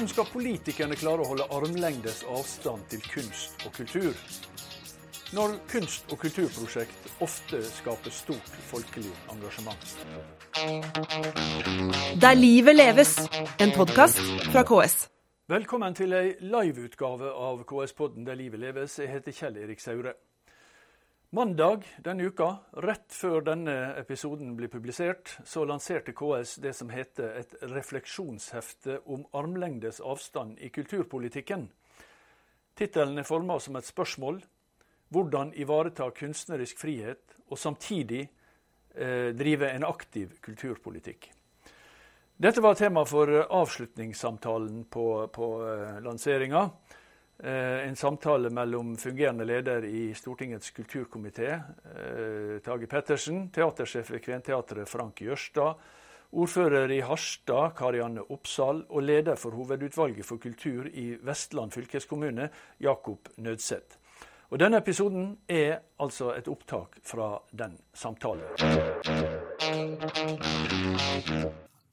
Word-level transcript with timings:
Hvordan 0.00 0.14
skal 0.14 0.28
politikerne 0.32 0.96
klare 0.96 1.20
å 1.20 1.28
holde 1.28 1.44
armlengdes 1.52 2.22
avstand 2.32 2.86
til 2.88 3.02
kunst 3.04 3.66
og 3.66 3.74
kultur? 3.76 4.14
Når 5.36 5.58
kunst- 5.68 6.08
og 6.08 6.22
kulturprosjekt 6.22 7.10
ofte 7.20 7.60
skaper 7.66 8.14
stort 8.16 8.54
folkelig 8.70 9.12
engasjement. 9.28 9.84
Der 12.24 12.40
livet 12.40 12.78
leves, 12.80 13.12
en 13.60 13.76
podkast 13.76 14.24
fra 14.48 14.64
KS. 14.64 14.96
Velkommen 15.52 15.92
til 16.00 16.16
ei 16.16 16.32
liveutgave 16.48 17.36
av 17.36 17.60
KS-podden 17.68 18.24
Der 18.24 18.40
livet 18.40 18.64
leves. 18.64 18.96
Jeg 19.04 19.12
heter 19.12 19.36
Kjell 19.36 19.60
Erik 19.66 19.84
Saure. 19.84 20.16
Mandag 21.32 21.84
denne 22.02 22.24
uka, 22.26 22.56
rett 22.82 23.12
før 23.14 23.44
denne 23.46 23.74
episoden 24.00 24.56
blir 24.58 24.66
publisert, 24.66 25.36
så 25.46 25.62
lanserte 25.62 26.10
KS 26.10 26.56
det 26.58 26.72
som 26.74 26.90
heter 26.90 27.36
et 27.38 27.54
refleksjonshefte 27.70 28.96
om 29.06 29.22
armlengdes 29.38 30.00
avstand 30.02 30.58
i 30.58 30.72
kulturpolitikken. 30.74 31.68
Tittelen 32.74 33.22
er 33.22 33.28
forma 33.28 33.60
som 33.62 33.78
et 33.78 33.86
spørsmål. 33.86 34.42
Hvordan 35.14 35.54
ivareta 35.54 36.10
kunstnerisk 36.10 36.82
frihet 36.82 37.38
og 37.46 37.62
samtidig 37.62 38.24
eh, 38.26 39.30
drive 39.30 39.70
en 39.70 39.86
aktiv 39.86 40.34
kulturpolitikk. 40.42 41.30
Dette 42.42 42.62
var 42.64 42.74
tema 42.74 43.06
for 43.06 43.30
avslutningssamtalen 43.46 44.82
på, 44.90 45.06
på 45.30 45.52
eh, 45.62 46.02
lanseringa. 46.02 46.66
Eh, 47.42 47.88
en 47.88 47.96
samtale 47.96 48.50
mellom 48.50 48.96
fungerende 48.96 49.44
leder 49.44 49.84
i 49.84 50.14
Stortingets 50.14 50.70
kulturkomité, 50.70 51.48
eh, 51.52 52.58
Tage 52.60 52.86
Pettersen, 52.86 53.48
teatersjef 53.50 54.10
ved 54.10 54.20
Kventeatret 54.22 54.88
Frank 54.88 55.22
Jørstad, 55.22 55.74
ordfører 56.32 56.90
i 56.90 57.00
Harstad, 57.00 57.70
Karianne 57.76 58.20
Oppsal, 58.30 58.84
og 58.88 59.02
leder 59.02 59.36
for 59.36 59.50
Hovedutvalget 59.50 60.26
for 60.26 60.36
kultur 60.36 60.86
i 60.92 61.16
Vestland 61.22 61.70
fylkeskommune, 61.72 62.50
Jakob 62.80 63.28
Nødseth. 63.36 63.96
Og 64.50 64.58
Denne 64.60 64.76
episoden 64.76 65.38
er 65.48 65.78
altså 65.98 66.34
et 66.34 66.48
opptak 66.48 66.98
fra 67.02 67.38
den 67.52 67.78
samtalen. 67.94 68.44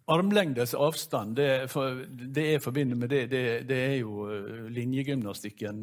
Armlengdes 0.07 0.73
avstand, 0.73 1.35
det, 1.35 1.67
for, 1.71 2.03
det 2.07 2.45
er 2.53 2.61
forbundet 2.63 2.97
med 2.97 3.09
det, 3.11 3.25
det, 3.31 3.43
det 3.67 3.79
er 3.89 3.95
jo 3.99 4.27
eh, 4.31 4.67
linjegymnastikken 4.71 5.81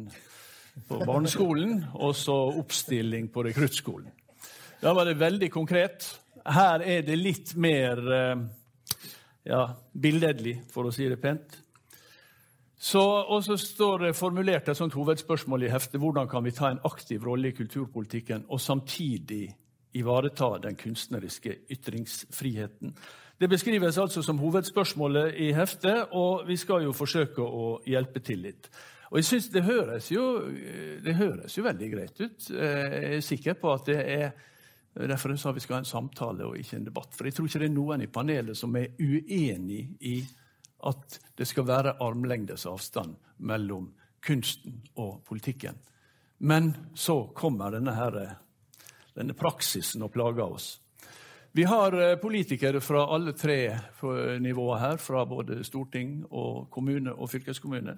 på 0.89 0.99
barneskolen, 1.05 1.83
og 1.93 2.15
så 2.17 2.35
oppstilling 2.57 3.29
på 3.31 3.43
rekruttskolen. 3.45 4.09
Da 4.81 4.93
var 4.93 5.05
det 5.05 5.19
veldig 5.19 5.49
konkret. 5.53 6.07
Her 6.45 6.81
er 6.81 7.05
det 7.05 7.19
litt 7.19 7.53
mer 7.61 8.01
eh, 8.15 8.41
ja, 9.45 9.61
billedlig, 9.93 10.57
for 10.73 10.89
å 10.89 10.93
si 10.93 11.05
det 11.09 11.19
pent. 11.21 11.59
Så, 12.85 13.01
og 13.01 13.43
så 13.45 13.57
står 13.57 14.07
det 14.07 14.17
formulert 14.17 14.67
et 14.69 14.77
sånt 14.77 14.93
hovedspørsmål 14.97 15.65
i 15.65 15.69
heftet. 15.73 16.01
Hvordan 16.01 16.27
kan 16.29 16.43
vi 16.45 16.53
ta 16.53 16.69
en 16.69 16.81
aktiv 16.85 17.23
rolle 17.23 17.49
i 17.49 17.55
kulturpolitikken 17.57 18.45
og 18.49 18.61
samtidig 18.61 19.47
ivareta 19.95 20.51
den 20.65 20.75
kunstneriske 20.77 21.55
ytringsfriheten? 21.71 22.93
Det 23.39 23.49
beskrives 23.51 23.97
altså 23.99 24.21
som 24.23 24.39
hovedspørsmålet 24.39 25.35
i 25.43 25.51
heftet, 25.53 26.11
og 26.15 26.45
vi 26.47 26.55
skal 26.57 26.85
jo 26.85 26.95
forsøke 26.95 27.43
å 27.43 27.79
hjelpe 27.87 28.21
til 28.23 28.45
litt. 28.47 28.69
Og 29.11 29.19
jeg 29.19 29.27
synes 29.27 29.49
det 29.51 29.63
høres, 29.67 30.07
jo, 30.11 30.23
det 31.03 31.17
høres 31.19 31.57
jo 31.57 31.63
veldig 31.65 31.89
greit 31.91 32.21
ut. 32.21 32.47
Jeg 32.49 33.15
er 33.17 33.23
sikker 33.23 33.57
på 33.59 33.73
at 33.75 33.89
det 33.91 34.01
er 34.03 34.29
Derfor 34.95 35.33
sa 35.35 35.51
vi 35.51 35.59
skal 35.59 35.75
ha 35.75 35.81
en 35.81 35.87
samtale 35.89 36.45
og 36.47 36.55
ikke 36.55 36.77
en 36.77 36.85
debatt. 36.87 37.11
For 37.11 37.27
jeg 37.27 37.35
tror 37.35 37.49
ikke 37.49 37.59
det 37.59 37.67
er 37.67 37.73
noen 37.75 38.03
i 38.05 38.07
panelet 38.07 38.55
som 38.55 38.77
er 38.79 38.93
uenig 38.95 39.81
i 40.07 40.13
at 40.87 41.17
det 41.35 41.47
skal 41.49 41.67
være 41.67 41.97
armlengdes 41.99 42.63
avstand 42.71 43.17
mellom 43.43 43.89
kunsten 44.23 44.77
og 44.95 45.19
politikken. 45.27 45.75
Men 46.47 46.71
så 46.95 47.25
kommer 47.35 47.75
denne, 47.75 47.91
her, 47.91 48.37
denne 49.15 49.35
praksisen 49.35 50.03
og 50.07 50.13
plager 50.15 50.47
oss. 50.47 50.69
Vi 51.55 51.63
har 51.63 51.93
eh, 51.93 52.15
politikere 52.19 52.81
fra 52.81 53.05
alle 53.15 53.31
tre 53.33 53.77
nivåer 54.43 54.77
her, 54.81 54.97
fra 54.99 55.21
både 55.25 55.61
storting 55.63 56.17
og 56.27 56.65
kommune 56.69 57.13
og 57.15 57.29
fylkeskommune. 57.31 57.93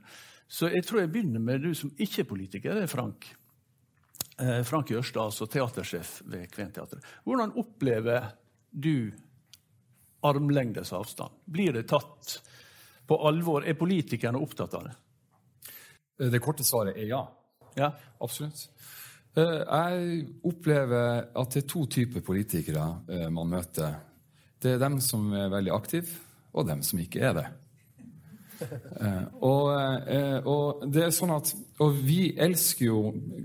Så 0.47 0.69
jeg 0.69 0.85
tror 0.85 1.01
jeg 1.01 1.09
begynner 1.16 1.41
med 1.41 1.66
du 1.66 1.72
som 1.75 1.90
ikke 1.97 2.22
er 2.22 2.28
politiker, 2.29 2.78
det 2.78 2.85
er 2.85 2.91
Frank. 2.91 3.25
Eh, 4.38 4.62
Frank 4.62 4.94
Jørstad, 4.94 5.31
altså 5.31 5.47
teatersjef 5.50 6.19
ved 6.29 6.45
Kventeatret. 6.53 7.01
Hvordan 7.25 7.56
opplever 7.57 8.29
du 8.69 9.09
armlengdes 10.22 10.94
avstand? 10.94 11.41
Blir 11.50 11.74
det 11.74 11.88
tatt 11.89 12.38
på 13.09 13.18
alvor? 13.25 13.66
Er 13.66 13.74
politikerne 13.74 14.38
opptatt 14.38 14.78
av 14.78 14.85
det? 14.85 14.95
Det 16.29 16.45
korte 16.45 16.62
svaret 16.62 16.94
er 16.94 17.09
ja. 17.09 17.25
Ja. 17.74 17.89
Absolutt. 18.22 18.68
Eh, 19.38 19.62
jeg 19.62 20.25
opplever 20.50 21.28
at 21.38 21.53
det 21.53 21.64
er 21.64 21.70
to 21.70 21.86
typer 21.86 22.25
politikere 22.25 22.88
eh, 23.09 23.28
man 23.34 23.52
møter. 23.52 24.00
Det 24.58 24.74
er 24.74 24.81
dem 24.81 24.98
som 25.03 25.30
er 25.38 25.52
veldig 25.53 25.74
aktive, 25.75 26.09
og 26.58 26.66
dem 26.68 26.81
som 26.86 27.02
ikke 27.03 27.22
er 27.22 27.38
det. 27.38 27.48
Eh, 28.58 29.25
og, 29.46 29.68
og, 30.50 30.80
det 30.90 31.03
er 31.06 31.12
sånn 31.14 31.36
at, 31.36 31.52
og 31.86 32.00
vi 32.02 32.31
elsker 32.42 32.88
jo 32.88 33.02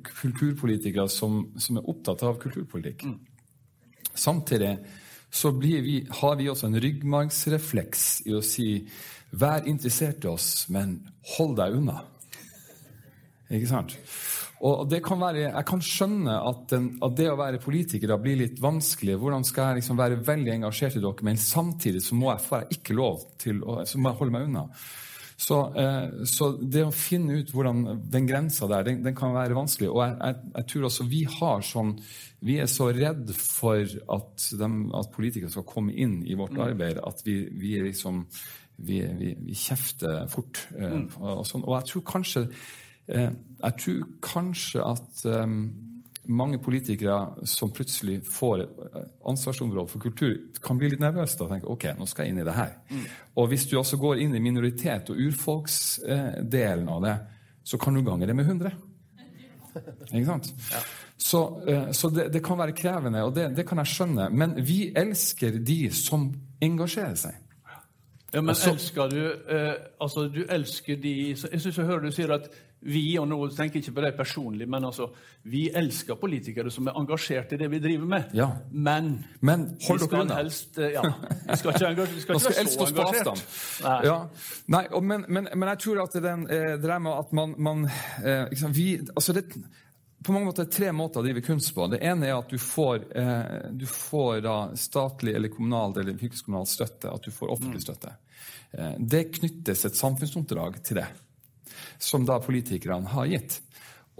kulturpolitikere 0.09 1.05
som, 1.13 1.43
som 1.61 1.77
er 1.77 1.91
opptatt 1.93 2.25
av 2.25 2.39
kulturpolitikk. 2.41 3.05
Samtidig 4.15 4.73
så 5.33 5.51
vi, 5.57 5.99
har 6.09 6.39
vi 6.41 6.49
også 6.49 6.71
en 6.71 6.81
ryggmargsrefleks 6.81 8.07
i 8.29 8.35
å 8.37 8.41
si 8.45 8.67
vær 9.37 9.69
interessert 9.69 10.25
i 10.25 10.33
oss, 10.33 10.49
men 10.73 10.99
hold 11.37 11.59
deg 11.61 11.77
unna. 11.77 12.01
Ikke 13.53 13.69
sant? 13.69 13.97
Og 14.63 14.87
det 14.87 15.01
kan 15.03 15.19
være, 15.19 15.49
Jeg 15.51 15.67
kan 15.67 15.81
skjønne 15.83 16.35
at, 16.49 16.67
den, 16.71 16.89
at 17.03 17.15
det 17.19 17.31
å 17.33 17.39
være 17.39 17.63
politiker 17.63 18.15
blir 18.23 18.39
litt 18.39 18.61
vanskelig. 18.63 19.17
Hvordan 19.19 19.47
skal 19.47 19.73
jeg 19.73 19.81
liksom 19.81 19.99
være 19.99 20.21
veldig 20.23 20.53
engasjert 20.55 20.99
i 20.99 21.03
dere, 21.03 21.27
men 21.27 21.41
samtidig 21.41 22.03
så 22.05 22.19
må 22.19 22.31
jeg, 22.31 22.45
får 22.47 22.63
jeg 22.63 22.79
ikke 22.79 22.99
lov 22.99 23.25
til 23.43 23.65
å 23.67 23.81
så 23.89 23.99
må 23.99 24.13
jeg 24.13 24.21
holde 24.21 24.37
meg 24.37 24.47
unna. 24.47 24.69
Så, 25.43 25.57
eh, 25.75 26.23
så, 26.31 26.53
det 26.61 26.85
å 26.87 26.93
finne 26.95 27.41
ut 27.41 27.51
hvordan 27.51 28.05
den 28.13 28.29
grensa 28.29 28.69
der, 28.71 28.85
den, 28.87 29.01
den 29.03 29.17
kan 29.19 29.35
være 29.35 29.57
vanskelig. 29.59 29.89
Og 29.91 29.99
jeg, 30.05 30.15
jeg, 30.21 30.53
jeg, 30.53 30.69
tror 30.71 30.87
også 30.87 31.09
vi 31.11 31.23
har 31.33 31.67
sånn 31.67 31.93
Vi 32.43 32.59
er 32.63 32.71
så 32.71 32.89
redd 32.95 33.33
for 33.39 33.83
at, 33.83 34.47
de, 34.61 34.69
at 34.99 35.11
politikere 35.15 35.51
skal 35.51 35.67
komme 35.67 35.95
inn 35.95 36.21
i 36.23 36.39
vårt 36.39 36.55
mm. 36.55 36.63
arbeid 36.69 37.03
at 37.03 37.27
vi, 37.27 37.41
vi 37.59 37.75
liksom 37.89 38.23
vi, 38.83 39.03
vi, 39.19 39.35
vi 39.43 39.59
kjefter 39.59 40.31
fort. 40.31 40.63
Eh, 40.79 40.97
mm. 41.03 41.05
og, 41.19 41.43
sånn. 41.51 41.67
og 41.67 41.77
jeg 41.81 41.91
tror 41.91 42.07
kanskje 42.15 42.47
Eh, 43.11 43.31
jeg 43.63 43.79
tror 43.85 44.05
kanskje 44.23 44.85
at 44.85 45.25
um, 45.29 45.57
mange 46.27 46.59
politikere 46.63 47.47
som 47.49 47.73
plutselig 47.75 48.21
får 48.31 48.65
ansvarsområde 49.29 49.91
for 49.91 50.03
kultur, 50.03 50.37
kan 50.63 50.79
bli 50.79 50.93
litt 50.93 51.03
nervøse 51.03 51.41
og 51.43 51.51
tenke 51.51 51.71
ok, 51.71 51.89
nå 51.99 52.07
skal 52.07 52.27
jeg 52.27 52.35
inn 52.35 52.43
i 52.43 52.47
det 52.47 52.55
her. 52.57 52.77
Mm. 52.91 53.05
Og 53.43 53.49
hvis 53.51 53.67
du 53.71 53.77
også 53.79 53.99
går 53.99 54.23
inn 54.23 54.35
i 54.39 54.43
minoritet- 54.43 55.11
og 55.11 55.19
urfolksdelen 55.19 56.89
eh, 56.89 56.95
av 56.95 57.03
det, 57.07 57.17
så 57.65 57.79
kan 57.79 57.95
du 57.95 58.03
gange 58.07 58.27
det 58.27 58.37
med 58.37 58.47
100. 58.47 58.73
Ikke 60.13 60.27
sant? 60.27 60.53
Ja. 60.71 60.83
Så, 61.23 61.63
eh, 61.69 61.91
så 61.93 62.11
det, 62.11 62.29
det, 62.33 62.43
kan 62.45 62.59
være 62.59 62.73
krevende, 62.77 63.23
og 63.23 63.35
det, 63.35 63.57
det, 63.57 63.67
kan 63.69 63.79
jeg 63.83 63.87
skjønne. 63.95 64.29
Men 64.31 64.57
vi 64.59 64.93
elsker 64.97 65.59
de 65.59 65.81
som 65.95 66.31
engasjerer 66.63 67.17
seg. 67.19 67.39
Ja, 68.33 68.41
Men 68.41 68.55
altså, 68.55 68.73
elsker 68.73 69.11
du 69.13 69.19
eh, 69.29 69.75
Altså, 70.01 70.23
du 70.33 70.39
elsker 70.49 70.97
de 70.97 71.11
Jeg 71.35 71.61
syns 71.61 71.77
jeg 71.77 71.85
hører 71.85 72.07
du 72.07 72.15
sier 72.17 72.31
at 72.33 72.47
vi, 72.83 73.03
og 73.21 73.29
nå 73.31 73.39
tenker 73.55 73.79
jeg 73.79 73.87
ikke 73.87 73.95
på 73.97 74.05
det 74.05 74.13
personlig, 74.19 74.67
men 74.71 74.87
altså, 74.89 75.09
vi 75.51 75.67
elsker 75.79 76.19
politikere 76.19 76.71
som 76.73 76.89
er 76.91 76.99
engasjert 76.99 77.55
i 77.55 77.59
det 77.61 77.69
vi 77.71 77.81
driver 77.83 78.09
med. 78.11 78.33
Ja. 78.37 78.49
Men, 78.71 79.13
men 79.41 79.69
dere 79.79 80.09
unna. 80.23 80.41
Helst, 80.41 80.79
eh, 80.79 80.97
ja, 80.97 81.05
vi 81.05 81.59
skal 81.61 81.77
ikke, 81.77 81.93
engasjere, 81.93 82.17
vi 82.17 82.25
skal 82.25 82.37
ikke 82.41 82.55
være 82.57 82.75
så 82.75 82.89
engasjert. 82.89 83.45
Nei. 83.87 83.99
Ja. 84.09 84.19
Nei, 84.75 84.83
og, 84.91 85.07
men, 85.07 85.29
men, 85.29 85.49
men, 85.55 85.69
jeg 85.75 85.85
tror 85.87 86.03
at 86.07 86.19
den, 86.27 86.45
eh, 86.51 86.69
det 86.75 86.91
der 86.91 87.07
med 87.07 87.23
at 87.23 87.33
man, 87.39 87.55
man 87.59 87.87
eh, 87.87 88.45
liksom, 88.51 88.75
vi, 88.77 88.89
altså 89.15 89.37
det, 89.39 89.47
på 90.23 90.35
mange 90.35 90.51
måter 90.51 90.71
tre 90.71 90.93
måter 90.95 91.23
å 91.23 91.27
drive 91.27 91.43
kunst 91.47 91.75
på. 91.75 91.87
Det 91.91 92.03
ene 92.07 92.29
er 92.31 92.37
at 92.37 92.51
du 92.51 92.59
får, 92.59 93.07
eh, 93.19 93.71
du 93.75 93.87
får 93.91 94.47
statlig 94.79 95.35
eller 95.39 95.51
kommunal 95.55 95.95
eller 95.99 96.19
fylkeskommunal 96.19 96.69
støtte. 96.71 97.11
At 97.11 97.27
du 97.27 97.35
får 97.35 97.55
offentlig 97.55 97.83
mm. 97.83 97.87
støtte. 97.87 98.15
Eh, 98.73 98.95
det 98.99 99.29
knyttes 99.39 99.87
et 99.87 99.99
samfunnsoppdrag 99.99 100.83
til 100.87 101.03
det 101.03 101.11
som 102.03 102.27
da 102.27 102.41
politikerne 102.43 103.13
har 103.15 103.31
gitt. 103.31 103.61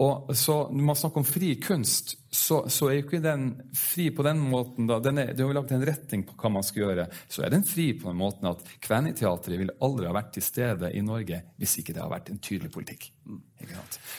Og 0.01 0.31
så 0.35 0.55
Når 0.71 0.83
man 0.83 0.97
snakker 0.97 1.21
om 1.21 1.27
fri 1.27 1.55
kunst, 1.61 2.15
så, 2.33 2.63
så 2.69 2.89
er 2.89 2.95
jo 2.97 3.03
ikke 3.05 3.21
den 3.21 3.49
fri 3.77 4.09
på 4.09 4.25
den 4.25 4.39
måten 4.41 4.87
da, 4.89 4.97
den 4.99 5.21
er, 5.21 5.33
Det 5.33 5.43
er 5.43 5.51
jo 5.51 5.53
lagt 5.53 5.71
en 5.71 5.85
retning 5.85 6.25
på 6.25 6.33
hva 6.39 6.49
man 6.49 6.65
skal 6.65 6.87
gjøre. 6.87 7.07
Så 7.29 7.45
er 7.45 7.53
den 7.53 7.65
fri 7.67 7.91
på 7.93 8.09
den 8.09 8.17
måten 8.17 8.49
at 8.49 8.63
Kveniteatret 8.81 9.59
ville 9.59 9.77
aldri 9.85 10.09
ha 10.09 10.15
vært 10.15 10.33
til 10.33 10.45
stede 10.45 10.89
i 10.97 11.05
Norge 11.05 11.43
hvis 11.61 11.77
ikke 11.81 11.93
det 11.93 12.01
har 12.01 12.13
vært 12.13 12.33
en 12.33 12.41
tydelig 12.41 12.73
politikk. 12.73 13.12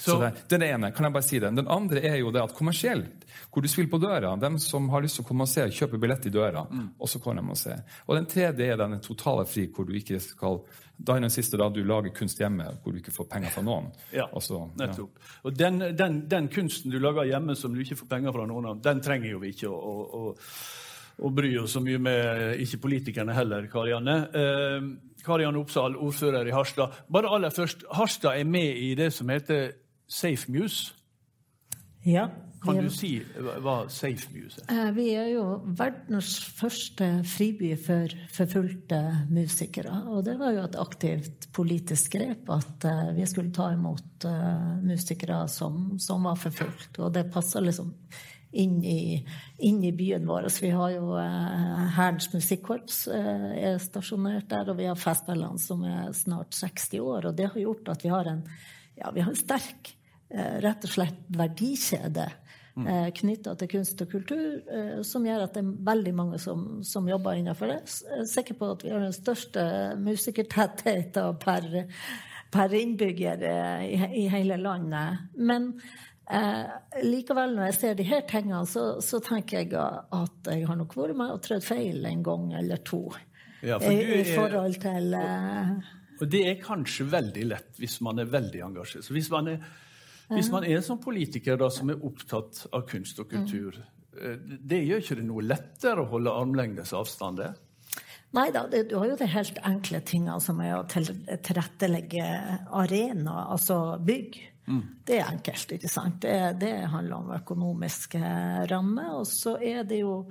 Så, 0.00 0.16
det, 0.20 0.30
Den 0.48 0.62
ene, 0.62 0.88
kan 0.96 1.04
jeg 1.04 1.12
bare 1.12 1.26
si 1.26 1.38
det. 1.42 1.50
Den 1.56 1.68
andre 1.68 2.00
er 2.08 2.16
jo 2.20 2.30
det 2.32 2.40
at 2.42 2.54
kommersielt, 2.56 3.24
hvor 3.52 3.62
du 3.62 3.68
spiller 3.68 3.90
på 3.92 4.00
døra, 4.00 4.30
dem 4.40 4.56
som 4.62 4.88
har 4.92 5.02
lyst 5.04 5.18
til 5.18 5.24
å 5.24 5.28
komme 5.28 5.44
og 5.44 5.50
se, 5.52 5.66
kjøper 5.70 6.00
billett 6.00 6.26
i 6.26 6.32
døra, 6.32 6.64
og 6.98 7.08
så 7.10 7.20
kommer 7.22 7.42
de 7.44 7.52
og 7.52 7.58
ser. 7.60 7.82
Og 8.08 8.16
den 8.16 8.26
tredje 8.30 8.64
er 8.72 8.80
den 8.80 8.96
totale 9.04 9.44
fri, 9.46 9.66
hvor 9.68 9.86
du 9.88 9.92
ikke 9.98 10.20
skal 10.24 10.62
Da 10.96 11.16
er 11.16 11.24
den 11.24 11.30
siste 11.34 11.58
da 11.58 11.66
du 11.74 11.80
lager 11.82 12.12
kunst 12.14 12.38
hjemme, 12.38 12.68
hvor 12.82 12.92
du 12.94 13.00
ikke 13.00 13.10
får 13.10 13.26
penger 13.32 13.50
fra 13.50 13.62
noen. 13.66 13.88
Ja, 14.14 14.28
så- 14.40 14.60
ja. 14.78 14.86
nettopp. 14.86 15.18
Og 15.42 15.56
den, 15.58 15.80
den, 15.98 16.20
den 16.28 16.46
kunsten 16.48 16.90
du 16.92 17.00
lager 17.00 17.24
hjemme 17.26 17.56
som 17.58 17.74
du 17.74 17.80
ikke 17.82 17.96
får 17.98 18.06
penger 18.12 18.32
fra 18.32 18.46
noen 18.46 18.66
av, 18.70 18.80
den 18.80 19.00
trenger 19.02 19.30
jo 19.32 19.40
vi 19.42 19.50
ikke 19.50 19.66
å, 19.68 19.74
å, 19.74 20.04
å, 20.20 20.36
å 21.26 21.30
bry 21.34 21.50
oss 21.58 21.72
så 21.74 21.82
mye 21.82 21.98
med, 21.98 22.60
ikke 22.62 22.78
politikerne 22.86 23.34
heller, 23.34 23.66
Karianne. 23.72 24.16
Eh, 24.38 24.86
Karianne 25.24 25.60
Opsahl, 25.60 25.96
ordfører 25.96 26.46
i 26.46 26.54
Harstad. 26.54 26.92
Bare 27.12 27.32
aller 27.34 27.54
først, 27.54 27.84
Harstad 27.92 28.40
er 28.40 28.44
med 28.44 28.76
i 28.76 28.94
det 28.98 29.12
som 29.12 29.28
heter 29.32 29.72
Safe 30.08 30.52
Muse. 30.52 30.92
Ja. 32.04 32.28
Kan 32.64 32.80
du 32.80 32.88
si 32.92 33.10
hva 33.60 33.74
Safe 33.92 34.30
Muse 34.32 34.62
er? 34.64 34.72
eh, 34.72 34.90
vi 34.96 35.08
er 35.12 35.28
jo 35.34 35.44
verdens 35.76 36.36
første 36.56 37.08
friby 37.28 37.74
for 37.76 38.12
forfulgte 38.32 39.00
musikere. 39.28 39.98
Og 40.08 40.24
det 40.24 40.38
var 40.40 40.54
jo 40.56 40.64
et 40.64 40.78
aktivt 40.80 41.48
politisk 41.52 42.16
grep 42.16 42.48
at 42.54 42.86
eh, 42.88 43.10
vi 43.18 43.26
skulle 43.28 43.52
ta 43.52 43.70
imot 43.74 44.28
eh, 44.28 44.78
musikere 44.84 45.42
som, 45.52 45.98
som 46.00 46.24
var 46.24 46.40
forfulgt. 46.40 47.00
Og 47.00 47.12
det 47.14 47.28
passa 47.34 47.60
liksom 47.60 47.92
inn 48.54 48.78
i, 48.84 49.26
inn 49.58 49.82
i 49.84 49.92
byen 49.92 50.26
vår. 50.26 50.48
Så 50.48 50.64
vi 50.66 50.70
har 50.74 50.92
jo 50.94 51.16
eh, 51.18 51.82
Hærens 51.96 52.30
musikkorps 52.32 53.04
eh, 53.12 53.50
er 53.70 53.82
stasjonert 53.82 54.48
der, 54.52 54.70
og 54.70 54.78
vi 54.78 54.88
har 54.88 55.00
Festspillene 55.00 55.60
som 55.62 55.82
er 55.88 56.12
snart 56.16 56.54
60 56.54 57.02
år. 57.02 57.28
Og 57.30 57.36
det 57.38 57.50
har 57.50 57.60
gjort 57.64 57.92
at 57.94 58.06
vi 58.06 58.12
har 58.12 58.30
en, 58.30 58.42
ja, 59.00 59.10
vi 59.14 59.24
har 59.24 59.32
en 59.32 59.38
sterk 59.38 59.92
eh, 60.30 60.56
rett 60.64 60.88
og 60.88 60.96
slett 60.98 61.20
verdikjede 61.34 62.30
Mm. 62.74 62.88
knytta 63.14 63.52
til 63.54 63.68
kunst 63.70 64.00
og 64.02 64.08
kultur, 64.10 65.04
som 65.06 65.22
gjør 65.22 65.44
at 65.44 65.52
det 65.54 65.60
er 65.62 65.84
veldig 65.86 66.12
mange 66.18 66.40
som, 66.42 66.80
som 66.82 67.06
jobber 67.06 67.38
innenfor 67.38 67.70
det. 67.70 67.76
Jeg 67.86 68.24
er 68.24 68.26
sikker 68.26 68.56
på 68.58 68.70
at 68.74 68.82
vi 68.82 68.90
har 68.90 68.98
den 68.98 69.14
største 69.14 69.62
musikertettheten 70.02 71.38
per, 71.38 71.68
per 72.50 72.74
innbygger 72.74 73.46
i, 73.86 74.00
i 74.24 74.26
hele 74.32 74.58
landet. 74.58 75.22
Men 75.38 75.70
eh, 76.30 77.02
likevel, 77.04 77.54
når 77.56 77.70
jeg 77.70 77.76
ser 77.78 77.98
de 77.98 78.06
her 78.08 78.24
tingene, 78.30 78.64
så, 78.68 78.84
så 79.04 79.20
tenker 79.24 79.62
jeg 79.62 79.74
at 79.74 80.50
jeg 80.50 80.66
har 80.68 80.78
nok 80.80 80.96
vært 80.98 81.18
med 81.18 81.34
og 81.34 81.42
trødd 81.44 81.66
feil 81.66 82.04
en 82.08 82.24
gang 82.26 82.50
eller 82.60 82.82
to. 82.86 83.06
Ja, 83.64 83.78
for 83.80 83.88
du 83.88 84.12
I 84.12 84.20
er- 84.20 84.34
forhold 84.36 84.78
til 84.82 85.16
eh, 85.16 85.74
Og 86.20 86.28
det 86.30 86.44
er 86.50 86.60
kanskje 86.62 87.08
veldig 87.10 87.48
lett 87.48 87.80
hvis 87.80 87.98
man 88.04 88.20
er 88.22 88.30
veldig 88.30 88.62
engasjert. 88.68 89.06
Så 89.06 89.16
hvis 89.16 89.30
man 89.32 89.48
er, 89.54 89.68
hvis 90.30 90.50
man 90.52 90.64
er 90.64 90.78
en 90.78 90.86
sånn 90.86 91.02
politiker 91.02 91.58
da, 91.60 91.70
som 91.72 91.90
er 91.90 92.00
opptatt 92.04 92.66
av 92.72 92.86
kunst 92.88 93.18
og 93.20 93.28
kultur, 93.32 93.76
mm. 94.14 94.58
det 94.62 94.84
gjør 94.84 95.02
ikke 95.02 95.18
det 95.20 95.26
noe 95.26 95.44
lettere 95.44 96.04
å 96.04 96.10
holde 96.12 96.32
armlengdes 96.32 96.94
avstand? 96.96 97.42
det? 97.42 97.52
Nei 98.34 98.48
da, 98.54 98.64
du 98.66 98.96
har 98.98 99.06
jo 99.12 99.18
de 99.18 99.28
helt 99.30 99.58
enkle 99.62 100.00
tingene 100.06 100.40
som 100.42 100.58
er 100.62 100.78
å 100.78 100.86
tilrettelegge 100.90 102.24
arena, 102.74 103.44
altså 103.54 103.96
bygg. 104.02 104.40
Det 105.04 105.18
er 105.18 105.28
enkelt, 105.28 105.74
ikke 105.76 105.90
sant. 105.92 106.22
Det, 106.24 106.34
det 106.60 106.72
handler 106.92 107.16
om 107.18 107.32
økonomiske 107.36 108.20
rammer. 108.70 109.10
Og 109.20 109.26
så 109.28 109.58
er 109.60 109.82
det 109.88 110.00
jo 110.00 110.22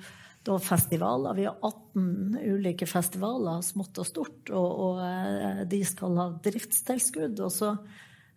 da 0.43 0.57
festivaler. 0.59 1.35
Vi 1.37 1.45
har 1.47 1.59
18 1.61 2.39
ulike 2.41 2.87
festivaler, 2.89 3.61
smått 3.63 4.01
og 4.01 4.07
stort, 4.07 4.49
og, 4.51 4.71
og 4.87 5.03
eh, 5.05 5.61
de 5.69 5.83
skal 5.87 6.17
ha 6.19 6.25
driftstilskudd. 6.43 7.39
Og 7.45 7.53
så, 7.53 7.71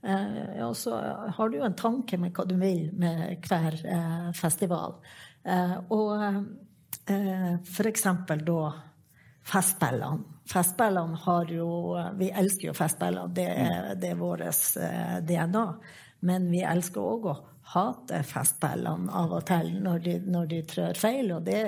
eh, 0.07 0.43
ja, 0.61 0.69
så 0.77 1.01
har 1.39 1.51
du 1.51 1.59
jo 1.59 1.67
en 1.67 1.79
tanke 1.79 2.21
med 2.23 2.37
hva 2.37 2.47
du 2.47 2.55
vil 2.61 2.93
med 2.95 3.49
hver 3.49 3.81
eh, 3.83 4.29
festival. 4.39 5.01
Eh, 5.47 5.77
og 5.97 6.13
eh, 7.11 7.57
for 7.67 7.91
eksempel 7.91 8.45
da 8.47 8.61
Festspillene. 9.47 10.25
Festspillene 10.53 11.19
har 11.23 11.51
jo 11.51 11.69
Vi 12.19 12.31
elsker 12.31 12.71
jo 12.71 12.75
festspillene, 12.75 13.35
det 13.35 13.47
er, 13.47 13.93
det 13.99 14.15
er 14.15 14.19
vårt 14.19 14.43
eh, 14.47 15.19
DNA. 15.27 15.67
Men 16.27 16.51
vi 16.51 16.65
elsker 16.67 17.03
òg 17.03 17.31
å 17.31 17.37
hate 17.75 18.23
festspillene 18.27 19.11
av 19.11 19.35
og 19.37 19.47
til 19.47 19.73
når 19.83 20.03
de, 20.03 20.17
når 20.35 20.51
de 20.51 20.61
trør 20.71 20.99
feil. 20.99 21.33
Og 21.37 21.47
det, 21.47 21.63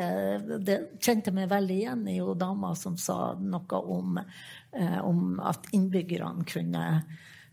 det 0.67 0.79
kjente 1.03 1.35
meg 1.35 1.51
veldig 1.53 1.79
igjen 1.79 2.05
i 2.11 2.19
jo 2.19 2.35
dama 2.39 2.75
som 2.79 2.99
sa 2.99 3.35
noe 3.39 3.83
om, 3.99 4.19
eh, 4.19 5.01
om 5.05 5.41
at 5.43 5.71
innbyggerne 5.75 6.47
kunne 6.51 6.85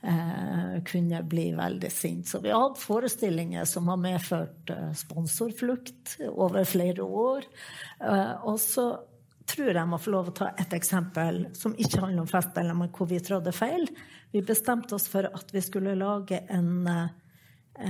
eh, 0.05 0.77
kunne 0.85 1.23
bli 1.25 1.51
veldig 1.57 1.89
sint. 1.93 2.29
Så 2.29 2.41
vi 2.41 2.53
har 2.53 2.67
hatt 2.67 2.81
forestillinger 2.81 3.65
som 3.69 3.89
har 3.93 4.01
medført 4.01 4.73
sponsorflukt 4.97 6.19
over 6.29 6.65
flere 6.69 7.05
år. 7.05 7.49
Og 8.45 8.57
så 8.61 8.91
tror 9.45 9.71
jeg 9.77 9.89
må 9.89 9.99
få 10.01 10.13
lov 10.13 10.29
å 10.31 10.35
ta 10.35 10.49
et 10.59 10.73
eksempel 10.75 11.45
som 11.57 11.75
ikke 11.77 12.01
handler 12.01 12.23
om 12.23 12.29
festspillene, 12.29 12.77
men 12.79 12.91
hvor 12.95 13.09
vi 13.09 13.21
trådde 13.23 13.53
feil. 13.55 13.87
Vi 14.33 14.41
bestemte 14.45 14.97
oss 14.97 15.07
for 15.11 15.27
at 15.29 15.53
vi 15.53 15.61
skulle 15.63 15.95
lage 15.99 16.41
en, 16.49 16.87
eh, 16.87 17.09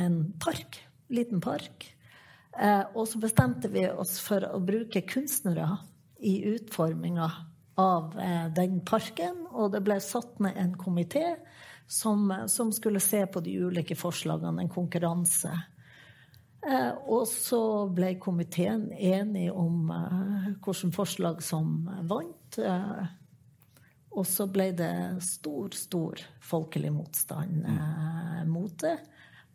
en 0.04 0.18
park. 0.40 0.82
Liten 1.10 1.42
park. 1.42 1.86
Eh, 2.60 2.84
og 2.96 3.08
så 3.08 3.20
bestemte 3.20 3.70
vi 3.72 3.88
oss 3.90 4.20
for 4.24 4.46
å 4.48 4.60
bruke 4.64 5.04
kunstnere 5.08 5.68
i 6.20 6.38
utforminga 6.56 7.30
av 7.78 8.16
eh, 8.20 8.48
den 8.56 8.80
parken. 8.88 9.46
Og 9.52 9.72
det 9.74 9.84
ble 9.84 10.00
satt 10.04 10.40
ned 10.44 10.58
en 10.58 10.76
komité 10.80 11.36
som, 11.88 12.32
som 12.48 12.72
skulle 12.74 13.00
se 13.04 13.26
på 13.28 13.44
de 13.46 13.58
ulike 13.68 13.98
forslagene, 14.00 14.64
en 14.64 14.72
konkurranse. 14.72 15.52
Eh, 16.66 16.94
og 17.06 17.28
så 17.30 17.62
ble 17.94 18.16
komiteen 18.22 18.88
enig 18.94 19.52
om 19.54 19.92
eh, 19.94 20.48
hvilke 20.64 20.92
forslag 20.96 21.44
som 21.46 21.84
vant. 22.10 22.58
Eh, 22.58 23.06
og 24.16 24.24
så 24.28 24.48
ble 24.48 24.70
det 24.78 24.96
stor, 25.26 25.76
stor 25.76 26.22
folkelig 26.44 26.94
motstand 26.96 27.68
eh, 27.70 28.42
mot 28.48 28.74
det. 28.82 28.96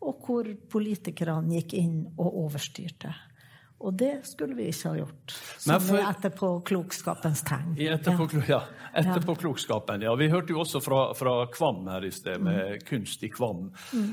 Og 0.01 0.23
hvor 0.25 0.47
politikerne 0.71 1.59
gikk 1.59 1.75
inn 1.77 1.97
og 2.15 2.45
overstyrte. 2.45 3.11
Og 3.81 3.95
det 3.97 4.11
skulle 4.29 4.53
vi 4.57 4.67
ikke 4.69 4.91
ha 4.91 4.97
gjort. 4.99 5.33
Nei, 5.65 5.77
Som 5.79 5.87
for- 5.87 5.97
er 5.97 6.09
etterpåklokskapens 6.11 7.41
tegn. 7.47 7.71
Etterpå, 7.81 8.27
ja. 8.47 8.59
ja, 8.59 8.61
etterpåklokskapen, 9.01 10.03
ja. 10.05 10.13
Vi 10.19 10.27
hørte 10.29 10.53
jo 10.53 10.59
også 10.61 10.81
fra, 10.83 10.99
fra 11.17 11.33
Kvam 11.53 11.87
her 11.89 12.05
i 12.05 12.11
sted, 12.13 12.41
med 12.45 12.83
kunst 12.87 13.23
i 13.25 13.29
Kvam. 13.33 13.71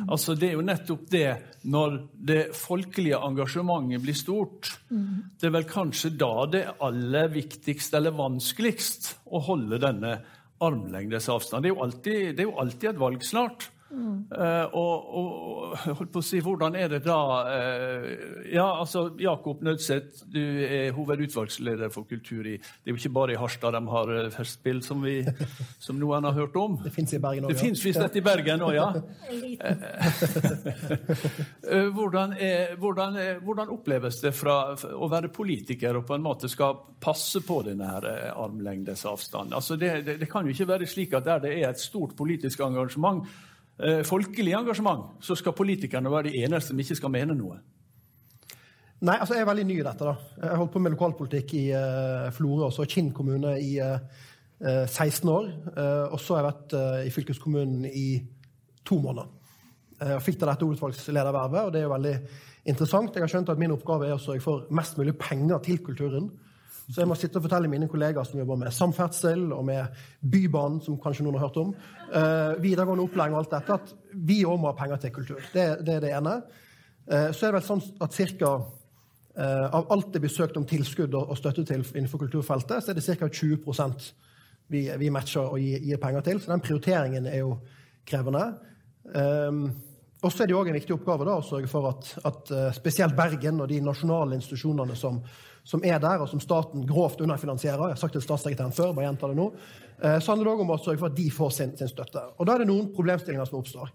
Altså, 0.09 0.35
det 0.39 0.51
er 0.51 0.57
jo 0.59 0.65
nettopp 0.65 1.05
det, 1.13 1.27
når 1.69 1.99
det 2.33 2.41
folkelige 2.57 3.21
engasjementet 3.29 4.03
blir 4.05 4.17
stort, 4.17 4.73
det 4.89 5.51
er 5.51 5.55
vel 5.59 5.69
kanskje 5.69 6.15
da 6.17 6.33
det 6.51 6.65
er 6.65 6.77
aller 6.89 7.29
viktigst 7.37 7.95
eller 7.99 8.17
vanskeligst 8.17 9.13
å 9.33 9.43
holde 9.51 9.81
denne 9.83 10.17
armlengdes 10.65 11.29
avstand. 11.31 11.63
Det 11.63 11.71
er 11.71 11.77
jo 11.77 11.83
alltid, 11.85 12.23
det 12.37 12.45
er 12.45 12.49
jo 12.49 12.57
alltid 12.59 12.91
et 12.95 13.03
valg 13.05 13.23
snart. 13.27 13.69
Eh, 13.89 14.67
og, 14.77 15.15
og, 15.17 15.29
og 15.73 15.77
holdt 15.97 16.11
på 16.13 16.21
å 16.21 16.25
si, 16.25 16.43
hvordan 16.45 16.75
er 16.77 16.91
det 16.93 16.99
da 17.07 17.17
uh, 17.49 18.05
Ja, 18.53 18.67
altså, 18.83 19.07
Jakob 19.17 19.63
Nødseth, 19.65 20.27
du 20.29 20.43
er 20.67 20.93
hovedutvalgsleder 20.93 21.89
for 21.95 22.05
kultur 22.09 22.45
i 22.45 22.59
Det 22.61 22.85
er 22.85 22.93
jo 22.93 22.99
ikke 23.01 23.15
bare 23.17 23.33
i 23.33 23.39
Harstad 23.41 23.73
de 23.73 23.81
har 23.89 24.13
eh, 24.13 24.29
festspill, 24.35 24.83
som, 24.85 25.01
vi, 25.01 25.23
som 25.87 25.97
noen 26.01 26.29
har 26.29 26.37
hørt 26.37 26.61
om. 26.61 26.77
Det 26.85 26.93
fins 26.93 27.17
i 27.17 27.23
Bergen 27.23 27.49
òg. 27.49 27.55
Det 27.55 27.63
fins 27.63 27.87
visst 27.87 28.05
et 28.05 28.21
i 28.21 28.25
Bergen 28.29 28.67
òg, 28.69 28.77
ja. 28.77 28.93
uh, 31.73 31.89
Hvordan, 31.99 32.37
er, 32.37 32.77
hvordan, 32.77 33.17
er, 33.17 33.41
hvordan 33.45 33.73
oppleves 33.73 34.21
det 34.21 34.37
fra 34.37 34.61
å 34.77 35.09
være 35.09 35.33
politiker 35.33 35.97
og 35.97 36.05
på 36.09 36.19
en 36.19 36.29
måte 36.29 36.53
skal 36.53 36.77
passe 37.01 37.41
på 37.47 37.63
denne 37.65 37.89
her 37.89 38.05
armlengdes 38.35 39.09
avstand? 39.09 39.57
Altså 39.57 39.81
det, 39.81 40.03
det, 40.05 40.21
det 40.21 40.29
kan 40.29 40.45
jo 40.45 40.53
ikke 40.53 40.73
være 40.77 40.89
slik 40.91 41.17
at 41.17 41.25
der 41.25 41.47
det 41.49 41.57
er 41.57 41.71
et 41.71 41.81
stort 41.81 42.13
politisk 42.19 42.61
engasjement, 42.69 43.25
folkelig 44.07 44.57
engasjement, 44.59 45.13
så 45.23 45.37
skal 45.39 45.55
politikerne 45.55 46.11
være 46.11 46.33
de 46.33 46.41
eneste 46.43 46.73
som 46.73 46.81
ikke 46.83 46.97
skal 46.99 47.13
mene 47.15 47.37
noe. 47.39 47.61
Nei, 48.99 49.15
altså 49.15 49.37
jeg 49.37 49.45
er 49.45 49.47
veldig 49.53 49.67
ny 49.69 49.77
i 49.79 49.85
dette. 49.87 50.07
da. 50.07 50.15
Jeg 50.43 50.59
holdt 50.59 50.73
på 50.75 50.81
med 50.83 50.93
lokalpolitikk 50.97 51.55
i 51.55 51.65
uh, 51.71 52.31
Florø 52.35 52.67
og 52.67 52.91
Kinn 52.91 53.13
kommune 53.15 53.53
i 53.63 53.77
eh, 53.79 54.25
eh, 54.59 54.87
16 54.89 55.31
år. 55.31 55.53
Uh, 55.71 56.15
og 56.17 56.19
så 56.19 56.35
har 56.35 56.43
jeg 56.43 56.49
vært 56.49 56.75
uh, 56.75 56.97
i 57.07 57.13
fylkeskommunen 57.15 57.87
i 57.87 58.09
to 58.89 58.99
måneder. 59.05 59.31
Jeg 59.99 60.23
fikk 60.23 60.37
da 60.39 60.53
dette 60.53 60.67
utvalgsledervervet, 60.67 61.61
og 61.67 61.73
det 61.75 61.81
er 61.81 61.87
jo 61.87 61.95
veldig 61.95 62.17
interessant. 62.71 63.15
Jeg 63.15 63.25
har 63.25 63.31
skjønt 63.33 63.49
at 63.51 63.59
min 63.59 63.75
oppgave 63.75 64.07
er 64.07 64.15
å 64.15 64.21
sørge 64.23 64.43
for 64.45 64.67
mest 64.75 64.99
mulig 64.99 65.17
penger 65.19 65.59
til 65.67 65.81
kulturen. 65.83 66.29
Så 66.89 67.03
jeg 67.03 67.09
må 67.11 67.17
sitte 67.21 67.37
og 67.37 67.45
fortelle 67.45 67.69
mine 67.69 67.89
kollegaer 67.91 68.25
som 68.25 68.41
jobber 68.41 68.57
med 68.63 68.73
samferdsel 68.73 69.51
og 69.53 69.67
med 69.69 69.99
Bybanen, 70.25 70.81
som 70.81 70.97
kanskje 71.01 71.27
noen 71.27 71.37
har 71.37 71.49
hørt 71.49 71.61
om, 71.61 71.75
eh, 72.09 72.55
videregående 72.65 73.05
opplæring 73.05 73.37
og 73.37 73.43
alt 73.43 73.53
dette, 73.59 73.77
at 73.77 74.15
vi 74.15 74.41
òg 74.45 74.57
må 74.59 74.71
ha 74.71 74.77
penger 74.79 75.03
til 75.03 75.13
kultur. 75.13 75.43
Det, 75.53 75.67
det 75.85 75.95
er 75.95 76.01
det 76.01 76.15
ene. 76.17 76.39
Eh, 77.11 77.29
så 77.33 77.47
er 77.47 77.53
det 77.53 77.59
vel 77.59 77.67
sånn 77.67 77.85
at 78.01 78.17
cirka 78.17 78.55
eh, 79.37 79.67
av 79.69 79.93
alt 79.93 80.13
det 80.13 80.23
blir 80.25 80.33
søkt 80.33 80.57
om 80.57 80.65
tilskudd 80.69 81.13
og, 81.15 81.29
og 81.29 81.37
støtte 81.37 81.67
til 81.69 81.85
innenfor 81.93 82.25
kulturfeltet, 82.25 82.81
så 82.85 82.93
er 82.93 82.97
det 82.97 83.05
ca. 83.05 83.29
20 83.29 83.61
vi, 84.69 84.87
vi 85.01 85.11
matcher 85.13 85.45
og 85.45 85.61
gir, 85.61 85.81
gir 85.85 86.01
penger 86.01 86.25
til. 86.25 86.41
Så 86.41 86.53
den 86.53 86.65
prioriteringen 86.65 87.29
er 87.29 87.43
jo 87.43 87.59
krevende. 88.09 88.45
Um, 89.15 89.63
og 90.19 90.33
så 90.33 90.43
er 90.43 90.51
det 90.51 90.57
også 90.59 90.73
en 90.73 90.77
viktig 90.77 90.97
oppgave 90.97 91.25
da, 91.29 91.37
å 91.39 91.47
sørge 91.47 91.71
for 91.71 91.89
at, 91.93 92.11
at 92.29 92.51
uh, 92.53 92.65
spesielt 92.77 93.17
Bergen 93.17 93.63
og 93.63 93.71
de 93.71 93.79
nasjonale 93.85 94.37
institusjonene 94.37 94.97
som, 94.99 95.21
som, 95.69 95.83
er 95.85 95.99
der, 96.03 96.23
og 96.25 96.31
som 96.31 96.41
staten 96.43 96.87
grovt 96.89 97.21
underfinansierer 97.25 97.91
Jeg 97.91 97.97
har 97.97 98.01
sagt 98.01 98.17
det 98.17 98.23
til 98.23 98.29
statssekretæren 98.29 98.77
før, 98.77 98.95
bare 98.97 99.09
gjenta 99.09 99.29
det 99.31 99.39
nå. 99.39 99.51
Uh, 99.99 100.17
så 100.19 100.33
handler 100.33 100.49
det 100.49 100.55
òg 100.55 100.63
om 100.65 100.73
å 100.75 100.79
sørge 100.81 101.03
for 101.03 101.11
at 101.11 101.19
de 101.19 101.27
får 101.35 101.51
sin, 101.57 101.75
sin, 101.79 101.91
støtte. 101.91 102.23
Og 102.39 102.49
da 102.49 102.55
er 102.55 102.65
det 102.65 102.71
noen 102.71 102.93
problemstillinger 102.95 103.51
som 103.51 103.61
oppstår. 103.61 103.91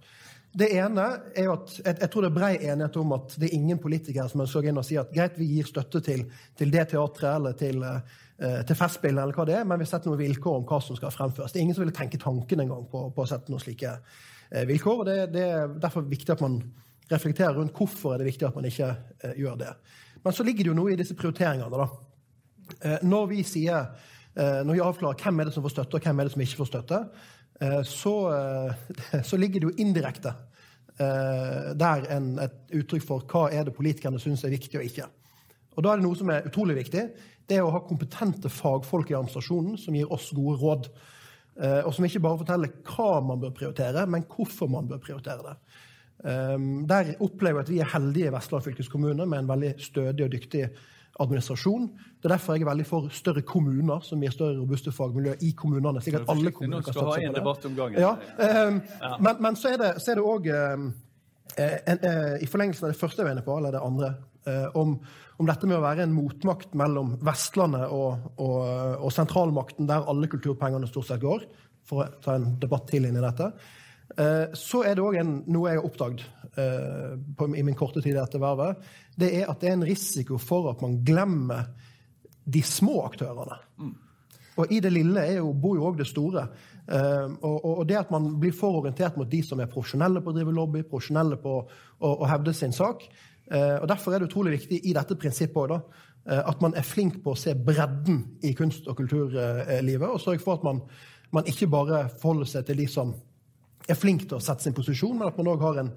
Det 0.53 0.67
ene 0.77 1.05
er 1.33 1.47
jo 1.47 1.55
at 1.55 1.71
jeg, 1.79 1.95
jeg 2.03 2.09
tror 2.13 2.25
det 2.25 2.29
er 2.29 2.35
brei 2.35 2.51
enighet 2.59 2.99
om 3.01 3.15
at 3.15 3.37
det 3.41 3.47
er 3.47 3.55
ingen 3.57 3.79
politikere 3.81 4.27
som 4.29 4.43
ønsker 4.43 4.61
å 4.61 4.65
gå 4.65 4.69
inn 4.69 4.81
og 4.83 4.85
si 4.85 4.99
at 5.01 5.15
greit, 5.15 5.39
vi 5.39 5.47
gir 5.55 5.69
støtte 5.69 6.03
til, 6.05 6.27
til 6.59 6.73
det 6.73 6.91
teatret 6.91 7.31
eller 7.31 7.57
til 7.57 7.81
uh, 7.81 8.19
til 8.43 8.75
Festspillene, 8.75 9.23
eller 9.23 9.37
hva 9.37 9.45
det 9.47 9.53
er, 9.55 9.65
men 9.69 9.79
vi 9.79 9.85
setter 9.87 10.09
noen 10.09 10.19
vilkår 10.19 10.55
om 10.57 10.63
hva 10.67 10.79
som 10.83 10.97
skal 10.97 11.13
fremføres. 11.13 11.53
Det 11.53 11.61
er 11.61 11.63
ingen 11.63 11.77
som 11.77 11.83
ville 11.85 11.95
tenke 11.95 12.19
tanken 12.19 12.63
engang 12.63 12.87
på, 12.91 13.05
på 13.15 13.23
å 13.23 13.27
sette 13.29 13.53
noen 13.53 13.61
slike 13.61 13.93
Eh, 14.53 14.67
vilkår. 14.69 14.99
og 14.99 15.05
det, 15.05 15.17
det, 15.33 15.43
er 15.49 15.71
derfor 15.81 16.05
viktig 16.05 16.29
at 16.35 16.41
man 16.43 16.59
reflekterer 17.09 17.57
rundt 17.57 17.73
hvorfor 17.77 18.13
er 18.13 18.21
det 18.21 18.29
viktig 18.29 18.45
at 18.45 18.57
man 18.57 18.67
ikke 18.69 18.89
eh, 19.23 19.37
gjør 19.41 19.55
det. 19.63 19.71
Men 20.23 20.35
så 20.35 20.45
ligger 20.47 20.65
det 20.65 20.71
jo 20.71 20.77
noe 20.77 20.93
i 20.93 20.99
disse 20.99 21.15
prioriteringene. 21.19 21.83
da. 21.83 21.87
Eh, 22.81 23.03
når 23.03 23.29
vi 23.31 23.43
sier, 23.47 23.93
når 24.33 24.73
vi 24.73 24.81
avklarer 24.81 25.19
hvem 25.21 25.39
er 25.39 25.45
det 25.45 25.51
som 25.53 25.61
får 25.61 25.75
støtte, 25.75 25.99
og 25.99 26.05
hvem 26.07 26.19
er 26.19 26.25
det 26.25 26.33
som 26.33 26.41
ikke 26.41 26.57
får 26.63 26.69
støtte, 26.71 26.99
så, 27.85 28.13
så 29.29 29.37
ligger 29.37 29.61
det 29.61 29.67
jo 29.67 29.83
indirekte 29.83 30.31
der 30.97 32.07
en, 32.15 32.31
et 32.41 32.73
uttrykk 32.79 33.05
for 33.05 33.27
hva 33.29 33.43
er 33.53 33.67
det 33.67 33.75
politikerne 33.77 34.17
syns 34.17 34.41
er 34.41 34.55
viktig 34.55 34.79
og 34.79 34.87
ikke. 34.87 35.05
Og 35.77 35.85
da 35.85 35.93
er 35.93 36.01
det 36.01 36.05
noe 36.07 36.17
som 36.17 36.31
er 36.33 36.49
utrolig 36.49 36.79
viktig. 36.81 37.03
Det 37.45 37.57
er 37.57 37.65
å 37.65 37.73
ha 37.73 37.81
kompetente 37.85 38.51
fagfolk 38.51 39.11
i 39.11 39.17
administrasjonen 39.17 39.77
som 39.79 39.95
gir 39.97 40.11
oss 40.13 40.29
gode 40.35 40.57
råd. 40.61 40.89
Eh, 41.59 41.81
og 41.83 41.91
som 41.93 42.05
ikke 42.07 42.21
bare 42.23 42.41
forteller 42.41 42.75
hva 42.87 43.09
man 43.25 43.41
bør 43.41 43.55
prioritere, 43.57 44.05
men 44.09 44.25
hvorfor 44.29 44.69
man 44.71 44.87
bør 44.89 45.01
prioritere 45.03 45.43
det. 45.45 45.55
Ehm, 46.23 46.87
der 46.87 47.13
opplever 47.19 47.61
jeg 47.61 47.67
at 47.67 47.71
vi 47.73 47.79
er 47.83 47.91
heldige 47.93 48.31
i 48.31 48.33
Vestland 48.33 48.63
fylkeskommune 48.63 49.25
med 49.25 49.39
en 49.39 49.47
veldig 49.47 49.73
stødig 49.77 50.25
og 50.25 50.31
dyktig 50.31 50.67
administrasjon. 51.19 51.87
Det 52.17 52.25
er 52.25 52.35
derfor 52.35 52.55
jeg 52.55 52.63
er 52.63 52.69
veldig 52.71 52.85
for 52.89 53.09
større 53.13 53.41
kommuner 53.45 53.99
som 54.01 54.21
gir 54.23 54.33
større 54.33 54.57
robuste 54.57 54.91
fagmiljø 54.91 55.35
i 55.41 55.51
kommunene. 55.57 56.01
slik 56.01 56.15
at 56.21 56.29
alle 56.29 56.51
kommuner 56.51 56.81
kan 56.81 56.93
satse 56.93 57.03
på 57.05 57.89
det. 57.89 57.99
Ja, 58.01 58.15
um, 58.67 58.79
ja. 59.01 59.17
Men, 59.19 59.35
men, 59.39 59.55
så 59.55 59.75
er 59.75 60.15
det 60.15 60.23
òg 60.23 60.47
um, 60.49 60.87
uh, 61.59 62.37
I 62.41 62.49
forlengelsen 62.49 62.87
av 62.87 62.95
det 62.95 62.99
første 62.99 63.21
jeg 63.21 63.27
var 63.27 63.35
inne 63.35 63.45
på, 63.45 63.57
eller 63.57 63.75
det 63.77 63.83
andre, 63.83 64.15
uh, 64.47 64.79
om 64.79 64.97
om 65.41 65.49
dette 65.49 65.67
med 65.67 65.79
å 65.79 65.83
være 65.83 66.05
en 66.05 66.13
motmakt 66.15 66.75
mellom 66.77 67.15
Vestlandet 67.25 67.91
og, 67.91 68.27
og, 68.37 68.59
og 69.01 69.13
sentralmakten, 69.13 69.87
der 69.89 70.05
alle 70.09 70.29
kulturpengene 70.31 70.89
stort 70.89 71.09
sett 71.09 71.23
går, 71.23 71.47
for 71.87 72.03
å 72.03 72.09
ta 72.23 72.37
en 72.37 72.53
debatt 72.61 72.85
til 72.91 73.07
inn 73.09 73.17
i 73.19 73.23
dette, 73.23 73.49
eh, 73.49 73.81
så 74.53 74.83
er 74.85 74.97
det 74.97 75.03
òg 75.03 75.17
noe 75.23 75.71
jeg 75.71 75.79
har 75.79 75.87
oppdaget 75.87 76.23
eh, 76.59 77.57
i 77.57 77.63
min 77.65 77.77
korte 77.77 78.01
tid 78.01 78.13
i 78.13 78.19
dette 78.19 78.41
vervet. 78.41 78.83
Det 79.17 79.31
er 79.39 79.49
at 79.51 79.61
det 79.61 79.71
er 79.71 79.77
en 79.79 79.87
risiko 79.87 80.37
for 80.41 80.69
at 80.73 80.83
man 80.85 80.99
glemmer 81.05 81.71
de 82.43 82.61
små 82.65 83.01
aktørene. 83.07 83.57
Mm. 83.79 83.93
Og 84.61 84.71
i 84.71 84.79
det 84.83 84.91
lille 84.93 85.23
jo, 85.33 85.49
bor 85.57 85.77
jo 85.79 85.89
òg 85.89 85.97
det 85.97 86.05
store. 86.05 86.45
Uh, 86.83 87.31
og, 87.47 87.57
og, 87.63 87.83
det 87.87 87.95
at 87.95 88.09
man 88.11 88.25
blir 88.41 88.51
for 88.53 88.81
orientert 88.81 89.15
mot 89.15 89.29
de 89.31 89.39
som 89.41 89.61
er 89.63 89.69
profesjonelle 89.71 90.19
på 90.21 90.33
å 90.33 90.35
drive 90.35 90.51
lobby, 90.53 90.81
profesjonelle 90.83 91.37
på 91.41 91.53
å, 91.63 92.09
å 92.11 92.27
hevde 92.27 92.51
sin 92.53 92.75
sak, 92.75 93.05
Eh, 93.51 93.81
og 93.81 93.87
Derfor 93.87 94.13
er 94.13 94.19
det 94.19 94.29
utrolig 94.29 94.55
viktig 94.57 94.79
i 94.87 94.93
dette 94.95 95.17
prinsippet 95.19 95.57
også, 95.57 95.79
da, 96.25 96.39
at 96.47 96.61
man 96.63 96.75
er 96.79 96.85
flink 96.87 97.19
på 97.23 97.33
å 97.33 97.39
se 97.39 97.51
bredden 97.55 98.21
i 98.47 98.53
kunst- 98.55 98.87
og 98.87 98.95
kulturlivet, 98.97 100.07
og 100.07 100.21
sørge 100.21 100.39
for 100.39 100.55
at 100.55 100.63
man, 100.63 100.79
man, 101.35 101.43
ikke 101.45 101.67
bare 101.67 102.05
forholder 102.21 102.47
seg 102.47 102.65
til 102.69 102.79
de 102.79 102.87
som 102.87 103.11
er 103.89 103.99
flink 103.99 104.21
til 104.27 104.37
å 104.37 104.43
sette 104.43 104.63
sin 104.65 104.75
posisjon, 104.75 105.17
men 105.19 105.29
at 105.29 105.37
man 105.39 105.51
òg 105.53 105.59
har 105.65 105.75
en, 105.83 105.91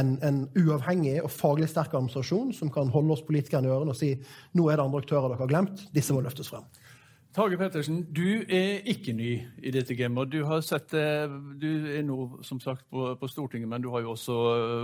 en, 0.00 0.10
en, 0.24 0.38
uavhengig 0.56 1.18
og 1.22 1.32
faglig 1.32 1.68
sterk 1.72 1.92
administrasjon 1.94 2.52
som 2.56 2.72
kan 2.72 2.92
holde 2.94 3.12
oss 3.16 3.26
politikerne 3.26 3.68
i 3.68 3.74
ørene 3.74 3.94
og 3.94 3.98
si 3.98 4.10
nå 4.56 4.62
er 4.70 4.78
det 4.78 4.86
andre 4.86 5.02
aktører 5.04 5.28
dere 5.30 5.42
har 5.42 5.52
glemt, 5.52 5.76
disse 5.94 6.12
må 6.16 6.20
løftes 6.24 6.50
frem. 6.52 6.66
Tage 7.36 7.58
Pettersen, 7.60 7.98
du 8.16 8.48
er 8.48 8.80
ikke 8.88 9.12
ny 9.12 9.32
i 9.60 9.70
dette 9.74 9.92
gamet. 9.92 10.30
Du, 10.32 10.40
sett, 10.64 10.88
du 11.60 11.70
er 11.92 12.00
nå 12.08 12.40
som 12.48 12.56
sagt 12.64 12.86
på, 12.88 13.10
på, 13.20 13.28
Stortinget, 13.28 13.68
men 13.68 13.84
du 13.84 13.90
har 13.92 14.00
jo 14.06 14.14
også 14.14 14.36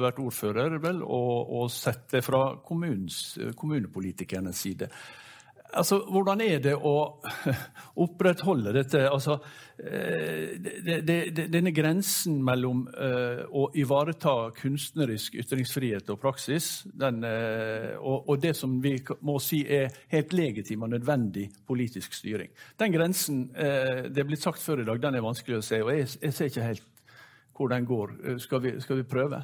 vært 0.03 0.21
ordfører 0.21 0.77
vel, 0.83 1.01
og, 1.01 1.49
og 1.49 1.73
sett 1.73 2.13
det 2.13 2.21
fra 2.27 2.43
kommunepolitikernes 2.61 4.61
side. 4.67 4.91
Altså, 5.73 6.03
Hvordan 6.05 6.41
er 6.45 6.59
det 6.61 6.75
å 6.77 6.95
opprettholde 8.05 8.75
dette? 8.77 9.01
Altså, 9.09 9.39
eh, 9.81 10.59
det, 10.61 10.99
det, 11.09 11.47
denne 11.53 11.73
grensen 11.73 12.43
mellom 12.45 12.85
uh, 12.93 13.45
å 13.49 13.65
ivareta 13.81 14.51
kunstnerisk 14.59 15.39
ytringsfrihet 15.41 16.13
og 16.13 16.21
praksis, 16.21 16.69
den, 16.93 17.25
uh, 17.25 17.97
og, 18.03 18.29
og, 18.29 18.37
det 18.43 18.53
som 18.59 18.77
vi 18.85 18.99
må 19.25 19.39
si 19.41 19.63
er 19.65 19.97
helt 20.13 20.37
legitim 20.37 20.85
og 20.85 20.93
nødvendig 20.93 21.49
politisk 21.69 22.21
styring. 22.21 22.53
Den 22.77 22.93
grensen, 22.93 23.43
det 23.53 24.19
er 24.19 24.29
blitt 24.29 24.45
sagt 24.45 24.61
før 24.63 24.83
i 24.83 24.87
dag, 24.89 25.01
den 25.01 25.17
er 25.17 25.25
vanskelig 25.25 25.61
å 25.61 25.65
se, 25.65 25.81
og 25.85 25.93
jeg, 25.95 26.11
jeg 26.21 26.37
ser 26.37 26.53
ikke 26.53 26.69
helt 26.69 26.89
hvor 27.57 27.73
den 27.73 27.89
går. 27.89 28.15
Skal 28.43 28.63
vi, 28.65 28.77
skal 28.81 29.01
vi 29.01 29.09
prøve? 29.09 29.43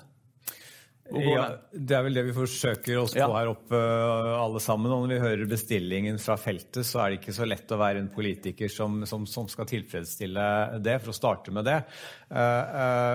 Ja, 1.09 1.45
Det 1.73 1.97
er 1.97 2.05
vel 2.05 2.19
det 2.19 2.25
vi 2.27 2.35
forsøker 2.37 3.01
oss 3.01 3.15
på 3.17 3.23
ja. 3.23 3.29
her 3.33 3.51
oppe 3.53 3.79
alle 3.79 4.61
sammen. 4.61 4.93
Og 4.93 5.07
når 5.07 5.15
vi 5.15 5.21
hører 5.23 5.51
bestillingen 5.51 6.21
fra 6.21 6.37
feltet, 6.41 6.85
så 6.87 7.03
er 7.03 7.11
det 7.11 7.21
ikke 7.23 7.37
så 7.39 7.49
lett 7.49 7.73
å 7.73 7.81
være 7.81 8.03
en 8.03 8.13
politiker 8.13 8.71
som, 8.73 9.01
som, 9.09 9.25
som 9.29 9.49
skal 9.51 9.69
tilfredsstille 9.71 10.47
det, 10.85 10.99
for 11.03 11.15
å 11.15 11.17
starte 11.17 11.55
med 11.55 11.69
det. 11.69 11.81
Uh, 12.29 12.39
uh, 12.39 13.15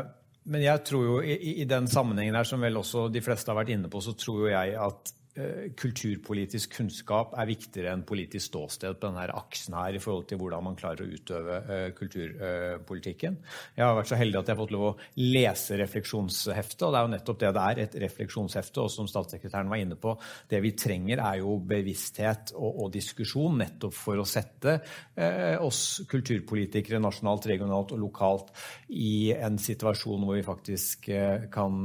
men 0.50 0.66
jeg 0.66 0.84
tror 0.90 1.06
jo 1.08 1.20
i, 1.24 1.38
i, 1.62 1.68
den 1.70 1.86
sammenhengen 1.88 2.36
her, 2.36 2.48
som 2.48 2.64
vel 2.64 2.82
også 2.82 3.08
de 3.14 3.22
fleste 3.24 3.54
har 3.54 3.62
vært 3.62 3.76
inne 3.78 3.92
på, 3.92 4.02
så 4.04 4.16
tror 4.18 4.48
jo 4.48 4.52
jeg 4.52 4.74
at 4.76 5.14
Eh, 5.14 5.23
kulturpolitisk 5.34 6.76
kunnskap 6.78 7.32
er 7.42 7.48
viktigere 7.50 7.94
enn 7.96 8.04
politisk 8.06 8.52
ståsted 8.52 9.00
på 9.00 9.10
denne 9.10 9.24
aksen 9.34 9.74
her 9.74 9.96
i 9.98 10.02
forhold 10.02 10.28
til 10.30 10.38
hvordan 10.38 10.66
man 10.68 10.76
klarer 10.78 11.02
å 11.02 11.10
utøve 11.10 11.56
uh, 11.66 11.88
kulturpolitikken. 11.98 13.40
Uh, 13.40 13.80
jeg 13.80 13.86
har 13.88 13.98
vært 13.98 14.12
så 14.12 14.20
heldig 14.20 14.40
at 14.40 14.52
jeg 14.52 14.54
har 14.54 14.62
fått 14.62 14.76
lov 14.76 14.86
å 14.92 14.94
lese 15.24 15.80
refleksjonsheftet, 15.82 16.86
og 16.86 16.94
det 16.94 17.00
er 17.00 17.08
jo 17.08 17.14
nettopp 17.16 17.40
det 17.42 17.52
det 17.58 17.64
er, 17.64 17.82
et 17.84 17.98
refleksjonshefte. 18.04 18.84
Og 18.84 18.94
som 18.94 19.10
statssekretæren 19.10 19.72
var 19.74 19.82
inne 19.82 19.98
på, 19.98 20.14
det 20.54 20.62
vi 20.62 20.74
trenger 20.78 21.24
er 21.24 21.40
jo 21.42 21.58
bevissthet 21.74 22.54
og, 22.54 22.84
og 22.86 22.94
diskusjon 22.94 23.58
nettopp 23.64 23.98
for 23.98 24.22
å 24.22 24.28
sette 24.28 24.78
eh, 25.18 25.58
oss 25.58 26.04
kulturpolitikere 26.10 27.02
nasjonalt, 27.02 27.50
regionalt 27.50 27.96
og 27.96 28.04
lokalt 28.04 28.54
i 28.94 29.34
en 29.34 29.58
situasjon 29.62 30.28
hvor 30.28 30.38
vi 30.38 30.46
faktisk 30.46 31.10
kan 31.54 31.80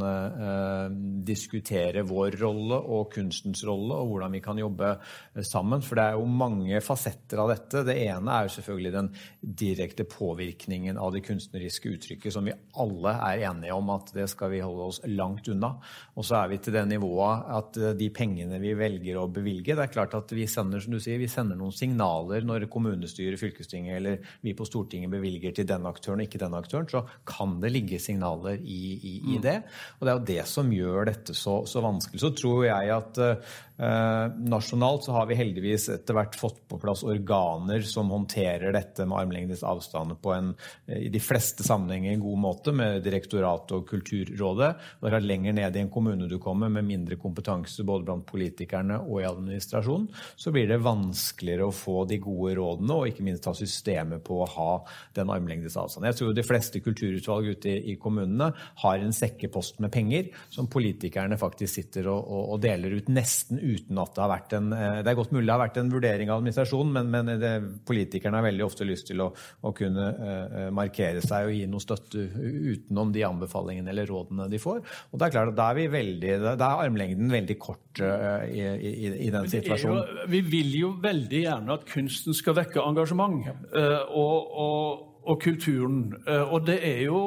diskutere 1.26 2.02
vår 2.06 2.36
rolle 2.40 2.78
og 2.78 3.08
kunst 3.14 3.37
kunstens 3.38 3.64
rolle 3.66 3.94
og 3.94 4.12
hvordan 4.12 4.34
vi 4.34 4.40
kan 4.42 4.58
jobbe 4.58 4.90
eh, 4.94 5.42
sammen. 5.46 5.82
For 5.82 5.98
det 5.98 6.04
er 6.04 6.18
jo 6.18 6.26
mange 6.26 6.80
fasetter 6.84 7.42
av 7.42 7.52
dette. 7.52 7.84
Det 7.86 7.96
ene 8.06 8.34
er 8.34 8.46
jo 8.46 8.54
selvfølgelig 8.56 8.92
den 8.94 9.10
direkte 9.40 10.06
påvirkningen 10.08 10.98
av 10.98 11.12
det 11.14 11.24
kunstneriske 11.26 11.94
uttrykket, 11.94 12.32
som 12.34 12.46
vi 12.48 12.56
alle 12.78 13.14
er 13.14 13.44
enige 13.50 13.76
om 13.76 13.90
at 13.94 14.12
det 14.16 14.28
skal 14.30 14.52
vi 14.52 14.62
holde 14.64 14.88
oss 14.90 15.00
langt 15.06 15.48
unna. 15.48 15.74
Og 16.16 16.26
så 16.26 16.40
er 16.42 16.52
vi 16.52 16.60
til 16.62 16.76
det 16.76 16.86
nivået 16.90 17.52
at 17.58 17.80
eh, 17.80 17.96
de 17.98 18.10
pengene 18.14 18.60
vi 18.62 18.74
velger 18.78 19.18
å 19.18 19.28
bevilge 19.28 19.76
Det 19.76 19.84
er 19.84 19.92
klart 19.92 20.16
at 20.16 20.32
vi 20.34 20.46
sender 20.50 20.82
som 20.82 20.94
du 20.94 21.00
sier, 21.02 21.20
vi 21.20 21.30
sender 21.30 21.58
noen 21.58 21.74
signaler 21.74 22.46
når 22.46 22.68
kommunestyret, 22.72 23.38
fylkestinget 23.38 23.98
eller 23.98 24.22
vi 24.42 24.54
på 24.56 24.66
Stortinget 24.66 25.12
bevilger 25.12 25.54
til 25.54 25.66
denne 25.68 25.90
aktøren 25.90 26.20
og 26.20 26.26
ikke 26.26 26.40
denne 26.40 26.58
aktøren, 26.58 26.88
så 26.90 27.04
kan 27.28 27.58
det 27.62 27.70
ligge 27.74 28.00
signaler 28.02 28.58
i, 28.58 28.80
i, 28.96 29.12
i 29.34 29.36
mm. 29.36 29.42
det. 29.44 29.56
Og 29.98 30.06
det 30.06 30.10
er 30.10 30.18
jo 30.18 30.26
det 30.32 30.46
som 30.50 30.72
gjør 30.72 31.08
dette 31.08 31.36
så, 31.36 31.60
så 31.68 31.82
vanskelig. 31.84 32.20
Så 32.22 32.32
tror 32.36 32.64
jeg 32.66 32.92
at 32.94 33.20
the 33.28 33.42
Eh, 33.78 34.32
nasjonalt 34.36 35.04
så 35.04 35.12
har 35.12 35.26
vi 35.26 35.36
heldigvis 35.38 35.88
etter 35.88 36.16
hvert 36.16 36.34
fått 36.34 36.64
på 36.68 36.80
plass 36.82 37.04
organer 37.06 37.84
som 37.86 38.10
håndterer 38.10 38.72
dette 38.74 39.04
med 39.06 39.18
armlengdes 39.20 39.62
avstand 39.62 40.16
på 40.22 40.32
en 40.34 40.48
eh, 40.86 41.04
i 41.06 41.10
de 41.14 41.20
fleste 41.22 41.62
sammenhenger 41.62 42.12
en 42.12 42.24
god 42.24 42.40
måte, 42.42 42.74
med 42.74 43.02
direktoratet 43.04 43.76
og 43.76 43.84
Kulturrådet. 43.88 44.70
Og 44.98 45.06
det 45.06 45.14
er 45.14 45.26
lenger 45.26 45.54
ned 45.56 45.76
i 45.76 45.82
en 45.84 45.92
kommune 45.92 46.26
du 46.30 46.38
kommer, 46.42 46.72
med 46.72 46.88
mindre 46.88 47.18
kompetanse 47.20 47.86
både 47.86 48.08
blant 48.08 48.26
politikerne 48.28 48.98
og 49.04 49.22
i 49.22 49.28
administrasjonen, 49.28 50.08
så 50.36 50.52
blir 50.54 50.68
det 50.70 50.80
vanskeligere 50.82 51.68
å 51.68 51.74
få 51.74 52.02
de 52.10 52.18
gode 52.22 52.56
rådene, 52.58 52.96
og 52.96 53.12
ikke 53.12 53.26
minst 53.26 53.46
ha 53.46 53.54
systemet 53.56 54.24
på 54.26 54.40
å 54.42 54.50
ha 54.56 54.70
den 55.16 55.30
armlengdes 55.32 55.78
avstand. 55.78 56.08
Jeg 56.08 56.18
tror 56.18 56.34
de 56.34 56.46
fleste 56.46 56.82
kulturutvalg 56.82 57.54
ute 57.54 57.72
i, 57.72 57.94
i 57.94 57.98
kommunene 58.00 58.50
har 58.82 58.98
en 58.98 59.14
sekkepost 59.14 59.78
med 59.82 59.94
penger 59.94 60.32
som 60.50 60.68
politikerne 60.70 61.38
faktisk 61.38 61.78
sitter 61.78 62.10
og, 62.10 62.26
og, 62.26 62.44
og 62.56 62.62
deler 62.66 62.98
ut 62.98 63.10
nesten 63.12 63.58
uten 63.58 63.67
at 64.02 64.14
det 64.16 64.22
har 64.22 64.30
vært 64.30 64.54
en 64.58 64.72
eh, 64.74 64.98
Det 65.04 65.12
er 65.12 65.18
godt 65.18 65.32
mulig 65.34 65.46
det 65.48 65.54
har 65.54 65.62
vært 65.62 65.80
en 65.80 65.92
vurdering 65.92 66.30
av 66.30 66.40
administrasjonen, 66.40 66.92
men, 66.94 67.10
men 67.12 67.40
det, 67.40 67.52
politikerne 67.88 68.40
har 68.40 68.46
veldig 68.46 68.64
ofte 68.66 68.86
lyst 68.88 69.08
til 69.10 69.22
å, 69.24 69.28
å 69.64 69.72
kunne 69.76 70.06
uh, 70.18 70.68
markere 70.74 71.22
seg 71.24 71.48
og 71.48 71.54
gi 71.56 71.64
noe 71.70 71.82
støtte 71.82 72.26
utenom 72.28 73.12
de 73.14 73.24
anbefalingene 73.26 73.92
eller 73.92 74.08
rådene 74.10 74.48
de 74.52 74.60
får. 74.62 74.82
Og 75.12 75.20
det 75.20 75.28
er 75.28 75.34
klart 75.34 75.52
at 75.52 75.58
Da 75.58 75.70
er 75.72 75.78
vi 75.80 75.88
veldig, 75.92 76.34
da 76.44 76.70
er 76.70 76.84
armlengden 76.86 77.32
veldig 77.32 77.58
kort 77.62 78.02
uh, 78.04 78.44
i, 78.44 78.62
i, 78.62 79.12
i, 79.28 79.30
den 79.34 79.50
situasjonen. 79.50 80.00
Jo, 80.04 80.30
vi 80.32 80.42
vil 80.54 80.74
jo 80.78 80.94
veldig 81.02 81.44
gjerne 81.44 81.78
at 81.78 81.86
kunsten 81.88 82.36
skal 82.36 82.58
vekke 82.60 82.84
engasjement. 82.84 83.44
Uh, 83.74 84.00
og, 84.08 84.58
og 84.64 85.04
og 85.28 85.42
kulturen. 85.42 86.14
Og 86.24 86.62
det 86.64 86.78
er 86.88 87.02
jo 87.04 87.18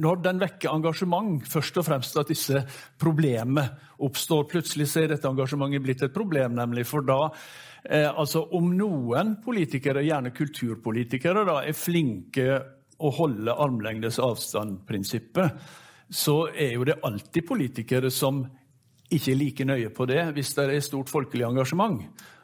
når 0.00 0.22
den 0.24 0.40
vekker 0.40 0.72
engasjement, 0.72 1.42
først 1.48 1.76
og 1.80 1.86
fremst 1.86 2.16
at 2.20 2.30
disse 2.32 2.62
problemene 3.00 3.66
oppstår. 4.02 4.46
Plutselig 4.48 4.88
så 4.88 5.02
er 5.02 5.12
dette 5.12 5.28
engasjementet 5.28 5.84
blitt 5.84 6.04
et 6.06 6.14
problem, 6.14 6.56
nemlig. 6.56 6.86
For 6.88 7.04
da 7.04 7.18
eh, 7.84 8.08
altså 8.08 8.46
Om 8.56 8.72
noen 8.78 9.36
politikere, 9.44 10.04
gjerne 10.06 10.32
kulturpolitikere, 10.32 11.44
da, 11.48 11.60
er 11.60 11.76
flinke 11.76 12.48
å 13.02 13.12
holde 13.12 13.52
armlengdes 13.52 14.20
avstand-prinsippet, 14.22 15.62
så 16.12 16.36
er 16.52 16.76
jo 16.76 16.84
det 16.88 17.00
alltid 17.04 17.46
politikere 17.48 18.10
som 18.12 18.42
ikke 19.12 19.32
er 19.32 19.38
like 19.38 19.64
nøye 19.68 19.90
på 19.92 20.06
det 20.08 20.22
hvis 20.36 20.54
det 20.56 20.68
er 20.70 20.84
stort 20.84 21.10
folkelig 21.12 21.44
engasjement. 21.48 22.00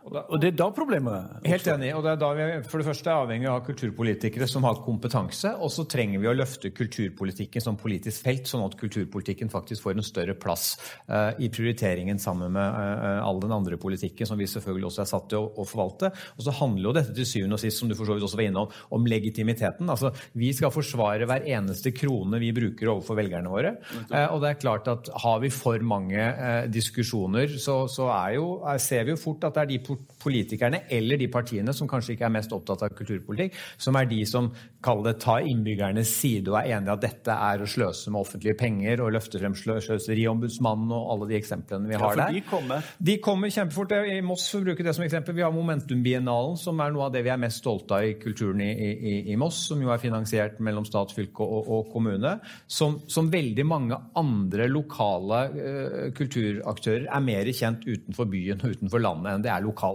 Og 0.08 0.40
det 0.40 0.52
er 0.52 0.56
da 0.58 0.68
problemet 0.74 1.14
oppstår. 1.38 1.50
Helt 1.50 1.68
enig. 1.74 1.90
og 1.96 2.04
det 2.04 2.12
er 2.12 2.20
da 2.20 2.30
vi 2.36 2.46
for 2.68 2.80
det 2.80 2.86
første 2.88 3.10
er 3.10 3.22
avhengig 3.22 3.48
av 3.50 3.60
kulturpolitikere 3.66 4.48
som 4.50 4.64
har 4.68 4.80
kompetanse. 4.84 5.52
Og 5.64 5.72
så 5.72 5.84
trenger 5.90 6.22
vi 6.22 6.30
å 6.30 6.36
løfte 6.36 6.72
kulturpolitikken 6.74 7.64
som 7.64 7.78
politisk 7.80 8.24
felt, 8.26 8.48
sånn 8.48 8.64
at 8.66 8.76
kulturpolitikken 8.80 9.52
faktisk 9.52 9.84
får 9.84 9.98
en 9.98 10.06
større 10.06 10.36
plass 10.38 10.70
uh, 11.10 11.34
i 11.38 11.50
prioriteringen 11.52 12.20
sammen 12.22 12.54
med 12.56 12.64
uh, 12.64 13.20
all 13.26 13.40
den 13.42 13.54
andre 13.54 13.78
politikken 13.80 14.28
som 14.28 14.40
vi 14.40 14.48
selvfølgelig 14.50 14.90
også 14.90 15.04
er 15.04 15.10
satt 15.12 15.28
til 15.32 15.44
å, 15.44 15.50
å, 15.58 15.66
forvalte. 15.68 16.12
Og 16.36 16.46
så 16.46 16.54
handler 16.60 16.90
jo 16.90 16.96
dette 16.98 17.16
til 17.16 17.28
syvende 17.28 17.58
og 17.58 17.62
sist, 17.62 17.80
som 17.80 17.90
du 17.90 17.96
for 17.98 18.08
så 18.08 18.16
vidt 18.16 18.26
også 18.28 18.40
var 18.40 18.48
innom, 18.48 18.72
om 18.94 19.08
legitimiteten. 19.08 19.88
Altså, 19.88 20.12
Vi 20.38 20.52
skal 20.56 20.72
forsvare 20.74 21.28
hver 21.28 21.46
eneste 21.48 21.92
krone 21.96 22.40
vi 22.42 22.52
bruker 22.56 22.92
overfor 22.94 23.18
velgerne 23.20 23.52
våre. 23.52 23.76
Uh, 24.08 24.26
og 24.34 24.42
det 24.44 24.52
er 24.52 24.62
klart 24.62 24.88
at 24.90 25.12
har 25.24 25.42
vi 25.42 25.52
for 25.52 25.82
mange 25.84 26.28
diskusjoner, 26.72 27.58
så, 27.60 27.80
så 27.90 28.08
jo, 28.34 28.46
ser 28.82 29.06
vi 29.06 29.14
jo 29.14 29.20
fort 29.20 29.44
at 29.46 29.56
det 29.56 29.64
er 29.64 29.70
de 29.72 29.80
politikerne 30.18 30.82
eller 30.94 31.20
de 31.20 31.28
partiene 31.32 31.74
som 31.76 31.88
kanskje 31.90 32.16
ikke 32.16 32.26
er 32.28 32.34
mest 32.34 32.52
opptatt 32.54 32.84
av 32.86 32.94
kulturpolitikk, 32.98 33.56
som 33.78 33.96
er 33.98 34.08
de 34.10 34.22
som 34.28 34.50
kaller 34.84 35.12
det 35.12 35.22
tar 35.22 35.46
innbyggernes 35.48 36.10
side 36.20 36.50
og 36.50 36.58
er 36.60 36.74
enig 36.76 36.90
i 36.90 36.94
at 36.94 37.04
dette 37.04 37.34
er 37.48 37.62
å 37.62 37.68
sløse 37.70 38.12
med 38.12 38.20
offentlige 38.20 38.58
penger 38.58 39.02
og 39.04 39.12
løfte 39.14 39.40
frem 39.40 39.56
sløseriombudsmannen 39.58 40.94
og 40.94 41.12
alle 41.14 41.30
de 41.32 41.38
eksemplene 41.38 41.90
vi 41.90 41.98
har 41.98 42.14
ja, 42.14 42.26
der. 42.26 42.38
De 42.38 42.44
kommer. 42.48 42.90
de 43.10 43.16
kommer 43.24 43.52
kjempefort. 43.54 43.94
I 44.08 44.20
Moss 44.24 44.48
for 44.52 44.62
å 44.62 44.68
bruke 44.68 44.84
det 44.86 44.94
som 44.96 45.04
eksempel, 45.06 45.36
vi 45.36 45.44
har 45.44 45.54
Momentum-biennalen, 45.54 46.58
som 46.60 46.80
er 46.82 46.92
noe 46.94 47.08
av 47.08 47.14
det 47.14 47.24
vi 47.26 47.32
er 47.32 47.40
mest 47.40 47.62
stolte 47.62 47.98
av 47.98 48.06
i 48.06 48.14
kulturen 48.20 48.62
i, 48.64 48.70
i, 48.72 49.14
i 49.32 49.38
Moss, 49.40 49.60
som 49.70 49.82
jo 49.82 49.92
er 49.94 50.02
finansiert 50.02 50.58
mellom 50.64 50.86
stat, 50.88 51.14
fylke 51.16 51.46
og, 51.46 51.70
og 51.78 51.92
kommune. 51.92 52.36
Som, 52.66 53.00
som, 53.10 53.28
veldig 53.28 53.64
mange 53.68 53.96
andre 54.16 54.68
lokale 54.70 55.40
uh, 55.52 56.04
kulturaktører 56.16 57.08
er 57.08 57.24
mer 57.24 57.50
kjent 57.52 57.84
utenfor 57.86 58.28
byen 58.30 58.62
og 58.62 58.76
utenfor 58.76 59.02
landet 59.04 59.34
enn 59.34 59.44
det 59.44 59.52
er 59.52 59.64
lokalt. 59.64 59.87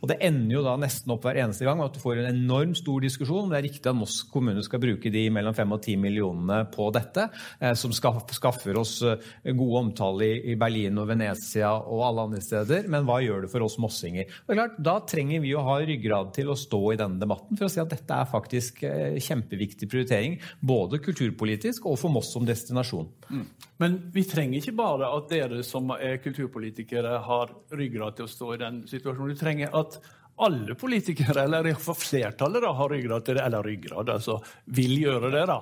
Og 0.00 0.08
Det 0.10 0.18
ender 0.24 0.58
jo 0.58 0.64
da 0.64 0.76
nesten 0.80 1.12
opp 1.14 1.26
hver 1.26 1.38
eneste 1.42 1.66
gang 1.66 1.78
med 1.78 1.90
at 1.90 1.96
du 1.96 2.02
får 2.02 2.20
en 2.22 2.30
enormt 2.32 2.80
stor 2.80 3.04
diskusjon 3.04 3.46
om 3.46 3.52
det 3.52 3.60
er 3.60 3.66
riktig 3.68 3.90
at 3.90 3.98
Moss 3.98 4.18
kommune 4.30 4.62
skal 4.64 4.82
bruke 4.82 5.12
de 5.12 5.24
mellom 5.32 5.54
5 5.56 5.74
og 5.76 5.82
10 5.82 5.96
millionene 6.02 6.60
på 6.72 6.88
dette, 6.94 7.28
eh, 7.60 7.74
som 7.78 7.94
skaffer 7.94 8.80
oss 8.80 8.96
eh, 9.06 9.52
god 9.56 9.74
omtale 9.82 10.30
i 10.52 10.56
Berlin 10.58 10.98
og 11.02 11.10
Venezia 11.10 11.72
og 11.76 12.04
alle 12.08 12.26
andre 12.28 12.42
steder. 12.44 12.90
Men 12.92 13.06
hva 13.08 13.20
gjør 13.24 13.46
det 13.46 13.52
for 13.52 13.66
oss 13.66 13.78
mossinger? 13.82 14.30
Og 14.46 14.54
klart, 14.54 14.78
Da 14.86 14.98
trenger 15.08 15.42
vi 15.42 15.54
å 15.56 15.64
ha 15.66 15.78
ryggrad 15.82 16.32
til 16.36 16.50
å 16.52 16.58
stå 16.58 16.82
i 16.92 16.98
denne 17.00 17.20
debatten 17.20 17.58
for 17.58 17.68
å 17.68 17.72
si 17.72 17.80
at 17.82 17.92
dette 17.92 18.20
er 18.20 18.30
faktisk 18.30 18.82
eh, 18.86 19.18
kjempeviktig 19.22 19.88
prioritering, 19.90 20.38
både 20.60 21.00
kulturpolitisk 21.02 21.86
og 21.90 21.98
for 22.00 22.12
Moss 22.12 22.32
som 22.34 22.46
destinasjon. 22.46 23.08
Mm. 23.30 23.46
Men 23.82 23.96
vi 24.12 24.24
trenger 24.24 24.60
ikke 24.60 24.76
bare 24.78 25.08
at 25.12 25.28
dere 25.28 25.62
som 25.66 25.90
er 25.96 26.20
kulturpolitikere 26.24 27.18
har 27.26 27.52
ryggrad 27.76 28.16
til 28.16 28.28
å 28.28 28.30
stå 28.30 28.52
i 28.54 28.60
den 28.62 28.78
situasjonen. 28.88 29.25
Vi 29.30 29.38
trenger 29.38 29.74
at 29.76 29.98
alle 30.36 30.74
politikere, 30.76 31.44
eller 31.46 31.70
iallfall 31.70 31.96
flertallet, 31.96 32.60
da, 32.60 32.72
har 32.76 32.92
ryggrad 32.92 33.24
til 33.24 33.38
det, 33.38 33.44
eller 33.46 33.64
ryggrad, 33.64 34.10
altså 34.12 34.36
vil 34.76 34.92
gjøre 35.00 35.30
det. 35.32 35.46
da. 35.48 35.56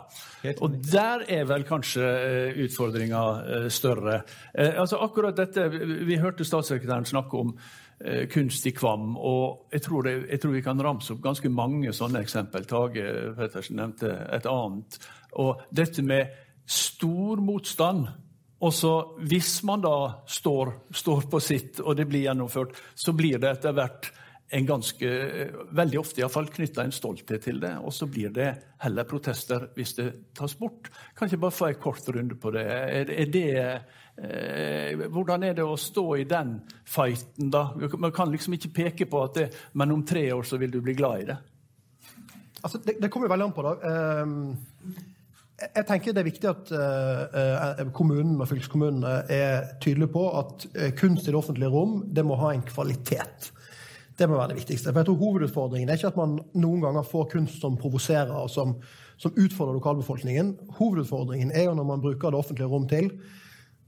Og 0.67 0.77
der 0.91 1.25
er 1.31 1.47
vel 1.47 1.67
kanskje 1.69 2.03
uh, 2.03 2.59
utfordringa 2.65 3.23
uh, 3.23 3.69
større. 3.71 4.21
Uh, 4.51 4.81
altså 4.83 4.99
akkurat 5.05 5.39
dette, 5.39 5.69
Vi 5.71 6.19
hørte 6.19 6.45
statssekretæren 6.45 7.07
snakke 7.07 7.39
om 7.39 7.57
kunst 8.29 8.67
i 8.67 8.73
Kvam, 8.75 9.13
og 9.17 9.71
jeg 9.73 9.83
tror, 9.85 10.03
det, 10.03 10.13
jeg 10.29 10.41
tror, 10.43 10.51
vi 10.51 10.63
kan 10.67 10.81
ramse 10.83 11.13
opp 11.15 11.21
ganske 11.23 11.49
mange 11.49 11.93
sånne 11.95 12.21
eksempel. 12.27 12.67
Tage 12.69 13.05
Pettersen 13.39 13.79
nevnte 13.79 14.11
et 14.35 14.49
annet. 14.51 14.99
Og 15.41 15.63
dette 15.71 16.03
med 16.03 16.35
stor 16.67 17.41
motstand. 17.41 18.09
Og 18.65 18.73
så 18.73 18.93
Hvis 19.29 19.63
man 19.67 19.83
da 19.85 20.25
står, 20.27 20.73
står 20.95 21.27
på 21.31 21.41
sitt, 21.41 21.81
og 21.81 21.97
det 21.97 22.09
blir 22.09 22.25
gjennomført, 22.25 22.77
så 22.95 23.13
blir 23.13 23.39
det 23.39 23.51
etter 23.59 23.75
hvert 23.77 24.13
en 24.55 24.67
ganske, 24.67 25.09
veldig 25.75 25.99
ofte 25.99 26.21
iallfall 26.21 26.47
knytta 26.53 26.85
en 26.85 26.93
stolthet 26.95 27.43
til 27.43 27.59
det. 27.63 27.73
Og 27.83 27.93
så 27.95 28.07
blir 28.07 28.31
det 28.35 28.51
heller 28.85 29.09
protester 29.09 29.67
hvis 29.75 29.97
det 29.99 30.07
tas 30.37 30.55
bort. 30.59 30.91
Kan 31.17 31.29
ikke 31.29 31.43
bare 31.47 31.57
få 31.57 31.71
en 31.71 31.81
kort 31.83 32.09
runde 32.15 32.37
på 32.41 32.53
det? 32.55 32.65
Er, 32.65 33.11
er 33.11 33.33
det 33.35 33.49
eh, 33.65 35.07
hvordan 35.11 35.49
er 35.49 35.57
det 35.59 35.65
å 35.67 35.79
stå 35.81 36.07
i 36.21 36.29
den 36.29 36.59
fighten, 36.85 37.51
da? 37.51 37.67
Man 37.99 38.15
kan 38.15 38.31
liksom 38.31 38.55
ikke 38.57 38.75
peke 38.77 39.09
på 39.11 39.25
at 39.25 39.41
det, 39.41 39.49
men 39.75 39.97
om 39.97 40.05
tre 40.07 40.29
år 40.37 40.47
så 40.47 40.61
vil 40.61 40.73
du 40.77 40.81
bli 40.85 40.95
glad 40.99 41.25
i 41.25 41.29
det. 41.33 41.41
Altså, 42.63 42.79
det, 42.85 42.97
det 43.03 43.11
kommer 43.13 43.33
veldig 43.33 43.49
an 43.49 43.57
på, 43.57 43.65
da. 43.67 43.97
Um, 44.23 44.55
jeg 45.63 45.87
tenker 45.87 46.15
det 46.15 46.23
er 46.25 46.27
viktig 46.27 46.49
at 46.51 46.71
uh, 46.75 47.83
kommunen 47.95 48.41
og 48.43 48.49
fylkeskommunene 48.51 49.13
er 49.31 49.69
tydelige 49.83 50.11
på 50.15 50.25
at 50.41 50.67
kunst 50.99 51.29
i 51.29 51.31
det 51.31 51.39
offentlige 51.39 51.71
rom 51.71 52.01
det 52.11 52.25
må 52.27 52.39
ha 52.41 52.51
en 52.55 52.65
kvalitet. 52.67 53.53
Det 54.19 54.29
må 54.31 54.37
være 54.39 54.53
det 54.53 54.61
viktigste. 54.61 54.93
For 54.93 55.01
jeg 55.01 55.09
tror 55.09 55.21
Hovedutfordringen 55.23 55.89
er 55.91 55.99
ikke 55.99 56.13
at 56.13 56.19
man 56.19 56.37
noen 56.55 56.83
ganger 56.83 57.07
får 57.07 57.31
kunst 57.33 57.63
som 57.63 57.79
provoserer 57.79 58.35
og 58.35 58.51
som, 58.51 58.77
som, 59.19 59.35
utfordrer 59.35 59.79
lokalbefolkningen. 59.79 60.53
Hovedutfordringen 60.79 61.51
er 61.55 61.69
jo 61.69 61.79
når 61.79 61.89
man 61.89 62.03
bruker 62.03 62.31
det 62.31 62.39
offentlige 62.39 62.71
rom 62.71 62.87
til 62.91 63.11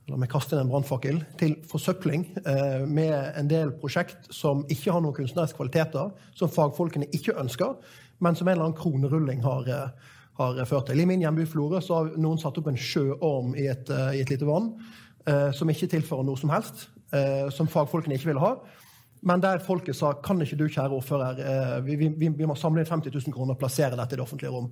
la 0.06 0.18
meg 0.20 0.30
kaste 0.30 0.54
inn 0.54 0.62
en 0.62 0.68
brannfakkel, 0.70 1.16
til 1.40 1.56
forsøpling 1.66 2.28
eh, 2.46 2.82
med 2.86 3.14
en 3.38 3.48
del 3.50 3.72
prosjekt 3.80 4.28
som 4.34 4.62
ikke 4.70 4.92
har 4.94 5.02
noen 5.02 5.16
kunstneriske 5.16 5.58
kvaliteter, 5.58 6.12
som 6.38 6.52
fagfolkene 6.52 7.08
ikke 7.16 7.34
ønsker, 7.40 7.74
men 8.22 8.38
som 8.38 8.46
en 8.46 8.54
eller 8.54 8.68
annen 8.68 8.78
kronerulling 8.78 9.42
har, 9.42 9.66
eh, 9.66 10.12
har 10.36 10.64
ført 10.68 10.90
til. 10.90 11.00
I 11.00 11.08
min 11.08 11.22
hjemby 11.24 11.46
Florø 11.48 11.80
så 11.84 12.00
har 12.00 12.16
noen 12.20 12.40
satt 12.40 12.58
opp 12.60 12.68
en 12.70 12.80
sjøorm 12.80 13.54
i 13.56 13.68
et, 13.72 13.90
eh, 13.90 14.18
i 14.18 14.24
et 14.24 14.32
lite 14.32 14.48
vann 14.48 14.74
eh, 15.26 15.50
som 15.56 15.70
ikke 15.72 15.88
tilfører 15.92 16.26
noe 16.26 16.40
som 16.40 16.52
helst, 16.52 16.88
eh, 17.12 17.48
som 17.54 17.70
fagfolkene 17.70 18.18
ikke 18.18 18.32
ville 18.32 18.44
ha. 18.44 18.56
Men 19.26 19.40
der 19.42 19.62
folket 19.64 19.96
sa 19.96 20.12
kan 20.22 20.42
ikke 20.42 20.58
du, 20.60 20.66
kjære 20.68 20.94
ordfører, 20.94 21.40
eh, 21.40 21.72
vi, 21.86 21.96
vi, 22.04 22.28
vi, 22.28 22.46
må 22.46 22.56
samle 22.58 22.84
inn 22.84 22.90
50 22.90 23.14
000 23.14 23.34
kroner 23.34 23.56
og 23.56 23.62
plassere 23.62 23.96
dette 23.98 24.14
i 24.14 24.20
det 24.20 24.24
offentlige 24.26 24.52
rom. 24.52 24.68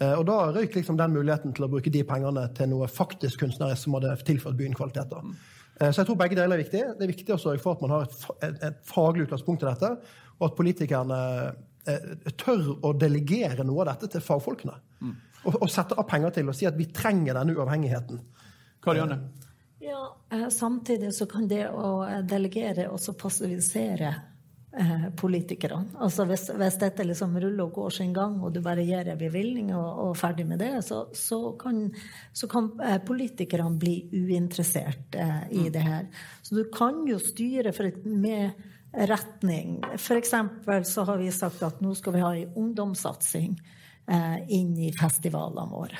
Eh, 0.00 0.14
og 0.16 0.24
da 0.28 0.38
røyk 0.56 0.74
liksom 0.78 0.98
den 0.98 1.14
muligheten 1.14 1.54
til 1.56 1.66
å 1.66 1.70
bruke 1.72 1.92
de 1.92 2.02
pengene 2.08 2.48
til 2.56 2.72
noe 2.72 2.88
faktisk 2.90 3.44
kunstnerisk 3.44 3.86
som 3.86 3.98
hadde 3.98 4.16
tilført 4.26 4.58
byen 4.58 4.74
kvaliteter. 4.76 5.30
Eh, 5.78 5.90
så 5.90 6.00
jeg 6.00 6.08
tror 6.08 6.20
begge 6.24 6.38
deler 6.38 6.56
er 6.56 6.64
viktig. 6.64 6.82
Det 6.96 7.06
er 7.06 7.12
viktig 7.12 7.36
å 7.36 7.40
sørge 7.40 7.62
for 7.62 7.76
at 7.76 7.84
man 7.84 7.94
har 7.94 8.08
et, 8.08 8.18
et, 8.48 8.58
et 8.70 8.82
faglig 8.88 9.28
utgangspunkt 9.28 9.64
i 9.64 9.70
dette, 9.70 9.94
og 10.36 10.50
at 10.50 10.58
politikerne 10.58 11.22
tør 12.34 12.72
å 12.82 12.90
delegere 12.98 13.62
noe 13.62 13.84
av 13.84 13.92
dette 13.92 14.16
til 14.16 14.24
fagfolkene. 14.24 14.74
Og, 15.46 15.58
og, 15.62 15.68
sette 15.70 15.96
av 15.98 16.06
penger 16.10 16.34
til 16.34 16.50
og 16.50 16.56
si 16.58 16.66
at 16.68 16.76
vi 16.78 16.88
trenger 16.94 17.38
denne 17.38 17.54
uavhengigheten. 17.54 18.22
Karianne? 18.82 19.18
Ja, 19.82 20.08
eh, 20.32 20.48
Samtidig 20.50 21.12
så 21.14 21.28
kan 21.30 21.46
det 21.50 21.68
å 21.70 22.00
delegere 22.26 22.88
også 22.90 23.14
passivisere 23.18 24.14
eh, 24.76 25.06
politikerne. 25.16 25.96
Altså 26.02 26.26
hvis, 26.28 26.48
hvis, 26.56 26.78
dette 26.80 27.06
liksom 27.06 27.36
ruller 27.38 27.64
og 27.66 27.74
går 27.76 27.96
sin 27.98 28.14
gang, 28.16 28.38
og 28.42 28.54
du 28.54 28.60
bare 28.64 28.84
gir 28.86 29.08
en 29.12 29.20
bevilgning 29.20 29.72
og, 29.76 30.02
og, 30.06 30.12
ferdig 30.18 30.46
med 30.48 30.60
det, 30.62 30.72
så, 30.86 31.06
så 31.16 31.40
kan, 31.60 31.84
så 32.32 32.48
kan 32.50 32.70
eh, 32.84 32.98
politikerne 33.04 33.78
bli 33.80 33.96
uinteressert 34.12 35.16
eh, 35.18 35.46
i 35.50 35.66
mm. 35.66 35.72
det 35.74 35.84
her. 35.86 36.10
Så 36.42 36.58
du 36.58 36.64
kan 36.72 37.04
jo 37.08 37.20
styre 37.22 37.74
for, 37.76 37.90
med 38.06 38.56
retning. 38.96 39.80
F.eks. 39.96 40.34
så 40.88 41.08
har 41.08 41.18
vi 41.20 41.32
sagt 41.34 41.64
at 41.66 41.82
nå 41.84 41.94
skal 41.98 42.16
vi 42.16 42.24
ha 42.24 42.36
en 42.36 42.54
ungdomssatsing 42.64 43.58
eh, 43.58 43.74
inn 44.06 44.76
i 44.78 44.92
festivalene 44.94 45.66
våre. 45.66 45.98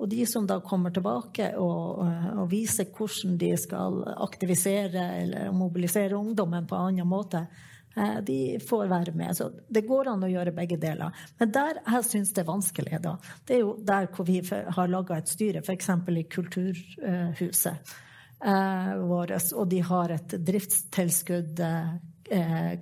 Og 0.00 0.08
de 0.08 0.24
som 0.26 0.46
da 0.48 0.56
kommer 0.64 0.92
tilbake 0.94 1.50
og, 1.60 2.00
og, 2.00 2.46
viser 2.48 2.88
hvordan 2.88 3.36
de 3.40 3.50
skal 3.60 3.98
aktivisere 4.24 5.02
eller 5.20 5.50
mobilisere 5.52 6.16
ungdommen 6.16 6.68
på 6.68 6.78
en 6.78 6.86
annen 6.88 7.08
måte, 7.08 7.42
eh, 7.96 8.16
de 8.24 8.38
får 8.64 8.86
være 8.88 9.12
med. 9.12 9.36
Så 9.36 9.50
det 9.68 9.84
går 9.88 10.08
an 10.14 10.24
å 10.24 10.30
gjøre 10.30 10.56
begge 10.56 10.78
deler. 10.80 11.12
Men 11.38 11.52
der 11.52 11.82
jeg 11.82 12.08
syns 12.08 12.32
det 12.32 12.46
er 12.46 12.48
vanskelig, 12.48 13.02
da, 13.04 13.18
det 13.44 13.58
er 13.58 13.60
jo 13.66 13.74
der 13.92 14.08
hvor 14.14 14.28
vi 14.28 14.40
har 14.48 14.94
laga 14.94 15.20
et 15.20 15.34
styre, 15.34 15.60
f.eks. 15.60 15.92
i 15.92 16.24
Kulturhuset 16.32 17.92
eh, 18.40 18.94
vårt, 19.04 19.36
og 19.52 19.68
de 19.68 19.84
har 19.84 20.16
et 20.16 20.38
driftstilskudd 20.48 21.60
eh, 21.60 21.92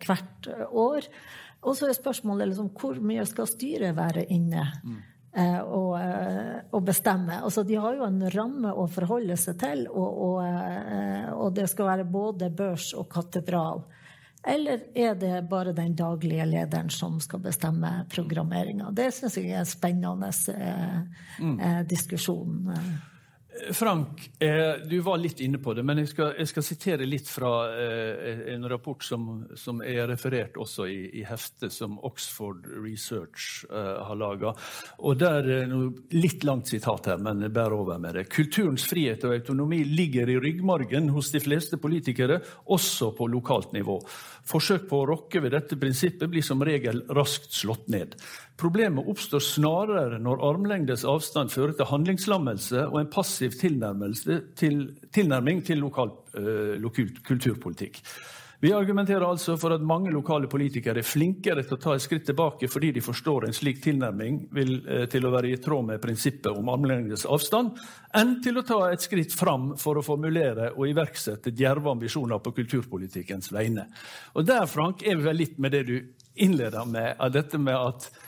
hvert 0.07 0.53
år. 0.71 1.11
Og 1.67 1.77
så 1.77 1.89
er 1.89 1.97
spørsmålet 1.97 2.53
liksom, 2.53 2.73
hvor 2.79 2.99
mye 3.03 3.25
skal 3.27 3.49
styret 3.51 3.97
være 3.97 4.29
inne? 4.35 4.67
Mm 4.85 4.99
og, 5.63 5.99
og, 6.71 6.83
bestemme. 6.83 7.41
Altså, 7.45 7.63
de 7.63 7.77
har 7.77 7.95
jo 7.95 8.07
en 8.07 8.23
ramme 8.33 8.73
å 8.73 8.87
forholde 8.91 9.37
seg 9.39 9.59
til, 9.61 9.85
og, 9.91 10.23
og, 10.25 10.39
eh, 10.47 11.29
og, 11.35 11.53
det 11.55 11.69
skal 11.71 11.91
være 11.93 12.09
både 12.11 12.51
børs 12.51 12.91
og 12.99 13.09
katedral. 13.13 13.85
Eller 14.49 14.87
er 14.95 15.15
det 15.19 15.43
bare 15.51 15.75
den 15.77 15.95
daglige 15.99 16.47
lederen 16.47 16.91
som 16.95 17.19
skal 17.21 17.43
bestemme 17.45 17.91
programmeringa? 18.11 18.93
Det 18.95 19.11
syns 19.15 19.37
jeg 19.37 19.53
er 19.53 19.63
en 19.65 19.69
spennende 19.69 20.31
eh, 20.55 20.99
mm. 21.43 21.61
diskusjon. 21.91 22.71
Frank, 23.73 24.31
eh, 24.39 24.75
du 24.89 25.01
var 25.01 25.19
litt 25.19 25.41
inne 25.41 25.59
på 25.59 25.75
det, 25.75 25.83
men 25.87 26.01
jeg 26.03 26.11
skal, 26.13 26.33
jeg 26.39 26.51
skal 26.51 26.65
sitere 26.65 27.07
litt 27.09 27.29
fra 27.31 27.53
eh, 27.75 28.41
en 28.55 28.67
rapport 28.71 29.03
som, 29.05 29.45
som, 29.59 29.83
er 29.83 30.07
referert 30.11 30.57
også 30.61 30.87
i, 30.89 30.99
i 31.21 31.25
heftet 31.27 31.73
som 31.75 31.99
Oxford 32.07 32.67
Research 32.83 33.65
eh, 33.71 34.01
har 34.09 34.19
laga. 34.19 34.55
Og 35.05 35.19
der 35.21 35.49
er 35.59 35.69
noe 35.71 35.91
litt 36.17 36.47
langt 36.49 36.71
sitat 36.71 37.11
her, 37.13 37.23
men 37.23 37.47
bær 37.53 37.77
over 37.77 38.01
med 38.03 38.19
det. 38.19 38.27
Kulturens 38.33 38.87
frihet 38.89 39.25
og 39.29 39.37
autonomi 39.37 39.83
ligger 39.87 40.31
i 40.31 40.39
ryggmargen 40.43 41.11
hos 41.15 41.33
de 41.35 41.43
fleste 41.43 41.81
politikere, 41.83 42.41
også 42.75 43.13
på 43.19 43.31
lokalt 43.33 43.75
nivå. 43.77 44.01
Forsøk 44.49 44.89
på 44.91 45.03
å 45.03 45.09
rokke 45.15 45.43
ved 45.45 45.57
dette 45.57 45.79
prinsippet 45.81 46.31
blir 46.31 46.47
som 46.47 46.63
regel 46.65 47.05
raskt 47.17 47.53
slått 47.57 47.89
ned. 47.93 48.17
Problemet 48.59 49.07
oppstår 49.07 49.43
snarere 49.45 50.19
når 50.19 50.41
armlengdes 50.43 51.05
avstand 51.07 51.53
fører 51.55 51.77
til 51.79 51.87
handlingslammelse 51.93 52.89
og 52.89 52.97
en 52.99 53.13
passiv 53.13 53.55
til, 53.55 54.81
tilnærming 55.15 55.63
til 55.63 55.79
lokal 55.85 56.11
uh, 56.35 56.89
kulturpolitikk. 57.29 58.03
Vi 58.59 58.73
argumenterer 58.75 59.23
altså 59.23 59.55
for 59.55 59.71
at 59.77 59.85
mange 59.87 60.11
lokale 60.11 60.51
politikere 60.51 60.99
er 60.99 61.07
flinkere 61.07 61.63
til 61.63 61.77
å 61.77 61.81
ta 61.85 61.95
et 61.95 62.03
skritt 62.03 62.27
tilbake 62.27 62.67
fordi 62.67 62.91
de 62.97 63.05
forstår 63.07 63.47
en 63.47 63.55
slik 63.55 63.79
tilnærming 63.85 64.41
vil, 64.51 64.81
uh, 64.91 65.07
til 65.07 65.29
å 65.29 65.35
være 65.39 65.55
i 65.55 65.63
tråd 65.63 65.93
med 65.93 66.03
prinsippet 66.03 66.51
om 66.51 66.75
armlengdes 66.75 67.29
avstand, 67.31 67.79
enn 68.19 68.41
til 68.43 68.59
å 68.59 68.67
ta 68.67 68.83
et 68.91 69.07
skritt 69.07 69.39
fram 69.39 69.77
for 69.79 70.03
å 70.03 70.07
formulere 70.07 70.73
og 70.75 70.89
iverksette 70.91 71.55
djerve 71.55 71.95
ambisjoner 71.95 72.43
på 72.43 72.59
kulturpolitikkens 72.59 73.55
vegne. 73.55 73.87
Og 74.35 74.51
Der 74.51 74.67
Frank, 74.67 75.07
er 75.07 75.15
vi 75.15 75.31
vel 75.31 75.45
litt 75.47 75.61
med 75.63 75.79
det 75.79 75.87
du 75.87 76.01
innleder 76.35 76.91
med, 76.91 77.15
av 77.23 77.31
dette 77.31 77.63
med 77.63 77.79
at 77.79 78.11
Eh, 78.11 78.28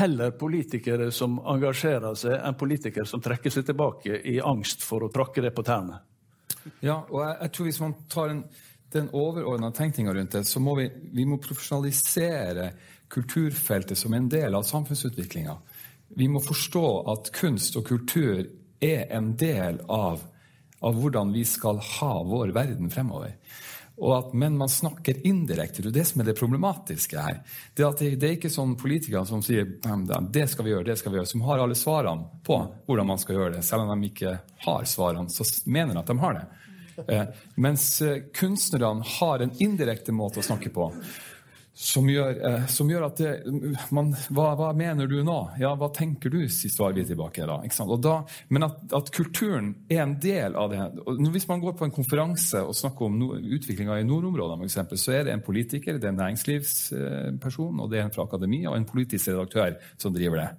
heller 0.00 0.34
politikere 0.38 1.10
som 1.12 1.38
engasjerer 1.38 2.16
seg, 2.18 2.36
enn 2.38 2.58
politikere 2.58 3.08
som 3.08 3.22
trekker 3.22 3.52
seg 3.52 3.66
tilbake 3.68 4.20
i 4.30 4.38
angst 4.40 4.84
for 4.86 5.06
å 5.06 5.10
trakke 5.12 5.42
det 5.44 5.52
på 5.56 5.64
tærne. 5.66 6.00
Ja, 6.84 7.00
og 7.08 7.22
jeg, 7.24 7.36
jeg 7.40 7.52
tror 7.56 7.68
hvis 7.68 7.80
man 7.82 7.96
tar 8.12 8.32
en, 8.34 8.44
den 8.92 9.10
overordna 9.16 9.70
tenkninga 9.74 10.14
rundt 10.14 10.36
det, 10.36 10.44
så 10.48 10.62
må 10.62 10.76
vi, 10.78 10.88
vi 11.14 11.26
må 11.28 11.40
profesjonalisere 11.42 12.70
kulturfeltet 13.10 13.98
som 13.98 14.14
en 14.14 14.28
del 14.30 14.54
av 14.54 14.66
samfunnsutviklinga. 14.68 15.56
Vi 16.18 16.28
må 16.30 16.42
forstå 16.42 16.86
at 17.12 17.30
kunst 17.34 17.78
og 17.78 17.86
kultur 17.90 18.44
er 18.82 19.06
en 19.14 19.34
del 19.38 19.80
av, 19.90 20.22
av 20.80 20.98
hvordan 20.98 21.32
vi 21.34 21.44
skal 21.46 21.80
ha 21.98 22.12
vår 22.26 22.54
verden 22.56 22.90
fremover. 22.90 23.36
At, 24.00 24.32
men 24.32 24.56
man 24.56 24.68
snakker 24.68 25.26
indirekte. 25.26 25.82
Det 25.82 25.90
er 25.90 25.98
det 25.98 26.06
som 26.08 26.22
er 26.22 26.30
det 26.30 26.36
problematiske 26.38 27.20
her. 27.20 27.42
Det, 27.76 27.84
det, 27.98 28.14
det 28.20 28.28
er 28.28 28.36
ikke 28.38 28.52
sånn 28.52 28.72
politikere 28.80 29.26
som 29.28 29.42
sier 29.44 29.66
det 30.32 30.46
skal 30.48 30.64
vi 30.64 30.72
gjøre, 30.72 30.86
det 30.88 30.96
skal 30.96 31.12
vi 31.12 31.20
gjøre, 31.20 31.28
som 31.28 31.44
har 31.44 31.60
alle 31.60 31.76
svarene 31.76 32.40
på 32.46 32.56
hvordan 32.88 33.10
man 33.12 33.20
skal 33.20 33.36
gjøre 33.36 33.58
det. 33.58 33.64
Selv 33.66 33.84
om 33.84 33.92
de 33.92 34.08
ikke 34.08 34.38
har 34.64 34.88
svarene, 34.88 35.28
så 35.28 35.44
mener 35.68 35.92
de 35.92 36.00
at 36.00 36.12
de 36.12 36.18
har 36.22 36.38
det. 36.38 36.46
Eh, 37.08 37.24
mens 37.60 38.02
eh, 38.02 38.22
kunstnerne 38.34 39.04
har 39.20 39.44
en 39.44 39.52
indirekte 39.62 40.12
måte 40.12 40.40
å 40.40 40.44
snakke 40.44 40.72
på 40.72 40.90
som 41.80 42.08
gjør, 42.08 42.34
eh, 42.46 42.64
som 42.68 42.90
gjør, 42.92 43.06
at 43.06 43.20
det, 43.22 43.30
man, 43.96 44.10
hva, 44.36 44.50
hva, 44.58 44.68
mener 44.76 45.08
du 45.08 45.22
nå? 45.24 45.36
Ja, 45.62 45.70
hva 45.80 45.88
tenker 45.96 46.28
du, 46.28 46.42
svarer 46.50 46.98
vi 46.98 47.06
tilbake. 47.08 47.46
da, 47.48 47.56
da 47.96 48.16
men 48.52 48.66
at, 48.66 48.82
at, 48.98 49.08
kulturen 49.16 49.70
er 49.88 50.02
en 50.02 50.12
del 50.20 50.58
av 50.60 50.74
det. 50.74 50.82
Og 51.08 51.22
hvis 51.32 51.48
man 51.48 51.62
går 51.62 51.78
på 51.78 51.88
en 51.88 51.94
konferanse 51.96 52.60
og 52.60 52.76
snakker 52.76 53.08
om 53.08 53.16
no, 53.22 53.30
utviklinga 53.56 53.96
i 53.96 54.04
nordområdene, 54.04 54.68
så 54.68 55.16
er 55.16 55.24
det 55.24 55.32
en 55.32 55.46
politiker, 55.46 55.96
det 55.96 56.10
er 56.10 56.12
en 56.12 56.20
næringslivsperson, 56.20 57.80
og 57.80 57.88
det 57.88 58.02
er 58.02 58.10
en 58.10 58.14
fra 58.14 58.28
akademia 58.28 58.74
og 58.74 58.76
en 58.76 58.88
politisk 58.90 59.32
redaktør 59.32 59.80
som 59.96 60.12
driver 60.12 60.44
det. 60.44 60.50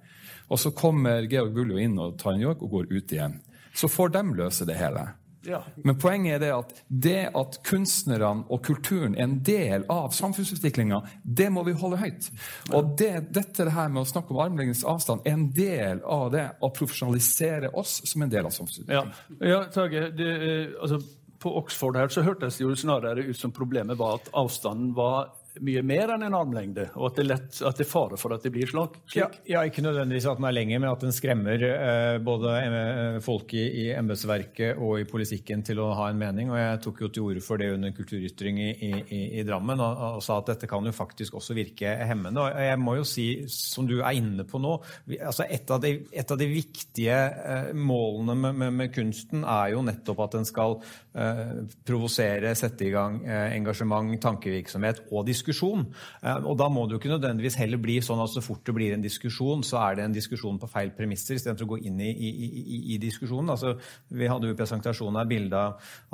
Og 0.50 0.58
så 0.58 0.74
kommer 0.74 1.30
Georg 1.30 1.54
Buljo 1.54 1.78
inn 1.78 1.94
og 2.02 2.18
tar 2.18 2.34
en 2.34 2.48
joik 2.48 2.66
og 2.66 2.80
går 2.80 2.90
ut 2.90 3.14
igjen. 3.14 3.38
Så 3.78 3.86
får 3.88 4.10
de 4.18 4.26
løse 4.42 4.66
det 4.66 4.74
hele. 4.76 5.06
Ja. 5.46 5.62
Men 5.82 5.98
poenget 5.98 6.36
er 6.36 6.42
det 6.42 6.50
at 6.54 6.74
det 6.88 7.20
at 7.38 7.58
kunstnerne 7.66 8.44
og 8.46 8.62
kulturen 8.66 9.16
er 9.16 9.26
en 9.26 9.38
del 9.44 9.86
av 9.90 10.12
samfunnsutviklinga, 10.14 11.00
det 11.22 11.48
må 11.52 11.64
vi 11.66 11.74
holde 11.78 11.98
høyt. 12.02 12.28
Og 12.70 12.94
det, 12.98 13.10
dette 13.34 13.66
det 13.66 13.74
her 13.74 13.90
med 13.92 14.04
å 14.04 14.08
snakke 14.08 14.34
om 14.34 14.42
armlengdes 14.44 14.84
avstand 14.88 15.26
er 15.26 15.36
en 15.36 15.48
del 15.54 16.02
av 16.06 16.30
det 16.34 16.46
å 16.62 16.70
profesjonalisere 16.74 17.72
oss 17.78 17.98
som 18.08 18.22
en 18.22 18.32
del 18.32 18.46
av 18.46 18.54
samfunnsutviklinga. 18.54 19.26
Ja, 19.42 19.50
ja 19.54 19.60
Tage, 19.72 20.08
det, 20.16 20.32
altså, 20.78 21.02
på 21.42 21.56
Oxford 21.58 21.98
her 21.98 22.12
så 22.12 22.22
hørtes 22.22 22.58
det 22.58 22.66
jo 22.66 22.74
snarere 22.78 23.26
ut 23.26 23.38
som 23.38 23.54
problemet 23.54 23.98
var 23.98 24.20
at 24.20 24.30
avstanden 24.38 24.92
var 24.94 25.32
mye 25.60 25.82
mer 25.84 26.14
enn 26.14 26.24
en 26.24 26.34
armlengde, 26.36 26.86
og 26.96 27.10
at 27.10 27.18
det, 27.20 27.24
lett, 27.28 27.58
at 27.60 27.76
det 27.76 27.84
er 27.84 27.90
fare 27.90 28.18
for 28.20 28.32
at 28.32 28.44
det 28.44 28.52
blir 28.54 28.70
slag? 28.70 28.96
Ja, 29.16 29.26
ja, 29.48 29.62
ikke 29.68 29.84
nødvendigvis 29.84 30.26
at 30.30 30.38
den 30.40 30.46
er 30.48 30.54
lenger, 30.56 30.80
men 30.80 30.88
at 30.88 31.04
den 31.04 31.12
skremmer 31.14 31.64
eh, 31.66 32.16
både 32.24 32.54
eh, 32.62 33.18
folk 33.24 33.52
i, 33.58 33.64
i 33.82 33.84
embetsverket 33.92 34.80
og 34.80 35.02
i 35.02 35.06
politikken 35.08 35.64
til 35.66 35.82
å 35.84 35.90
ha 35.98 36.08
en 36.08 36.20
mening. 36.20 36.52
og 36.52 36.60
Jeg 36.60 36.80
tok 36.86 37.02
jo 37.04 37.10
til 37.12 37.26
orde 37.28 37.44
for 37.44 37.60
det 37.60 37.68
under 37.74 37.92
kulturytring 37.96 38.62
i, 38.64 38.70
i, 38.72 39.20
i 39.42 39.44
Drammen 39.46 39.82
og, 39.84 40.00
og, 40.16 40.22
sa 40.24 40.38
at 40.40 40.54
dette 40.54 40.70
kan 40.70 40.88
jo 40.88 40.94
faktisk 40.96 41.36
også 41.40 41.56
virke 41.58 41.92
hemmende. 42.00 42.46
og 42.46 42.64
Jeg 42.64 42.80
må 42.80 42.96
jo 43.00 43.06
si, 43.08 43.26
som 43.52 43.88
du 43.88 43.98
er 44.00 44.16
inne 44.22 44.48
på 44.48 44.62
nå, 44.62 44.78
altså 45.18 45.44
et, 45.48 45.68
av 45.68 45.82
de, 45.84 45.94
et, 46.08 46.32
av 46.32 46.40
de, 46.40 46.48
viktige 46.52 47.16
eh, 47.16 47.70
målene 47.76 48.36
med, 48.38 48.56
med, 48.56 48.76
med, 48.80 48.92
kunsten 48.92 49.44
er 49.44 49.72
jo 49.72 49.84
nettopp 49.84 50.24
at 50.24 50.38
den 50.38 50.48
skal 50.48 50.78
eh, 50.80 51.62
provosere, 51.86 52.52
sette 52.58 52.88
i 52.88 52.92
gang 52.94 53.20
eh, 53.26 53.54
engasjement, 53.58 54.16
tankevirksomhet 54.22 55.06
og 55.10 55.26
diskusjon 55.28 55.41
diskusjon. 55.42 55.86
Eh, 56.22 56.38
og 56.46 56.56
da 56.60 56.68
må 56.70 56.86
det 56.86 56.96
jo 56.96 57.00
ikke 57.02 57.12
nødvendigvis 57.12 57.58
heller 57.58 57.80
bli 57.82 57.98
sånn 58.04 58.22
at 58.22 58.32
så 58.32 58.42
fort 58.44 58.62
det 58.66 58.74
blir 58.76 58.94
en 58.94 59.04
diskusjon, 59.04 59.64
så 59.66 59.80
er 59.82 59.98
det 59.98 60.06
en 60.06 60.14
diskusjon 60.14 60.60
på 60.62 60.70
feil 60.70 60.92
premisser, 60.96 61.36
istedenfor 61.36 61.66
å 61.66 61.72
gå 61.74 61.80
inn 61.88 62.00
i, 62.00 62.12
i, 62.12 62.30
i, 62.30 62.80
i 62.94 62.98
diskusjonen. 63.02 63.52
Altså, 63.54 63.74
vi 64.12 64.30
hadde 64.30 64.50
jo 64.50 64.58
presentasjonen 64.58 65.20
av 65.22 65.30
bilde 65.30 65.62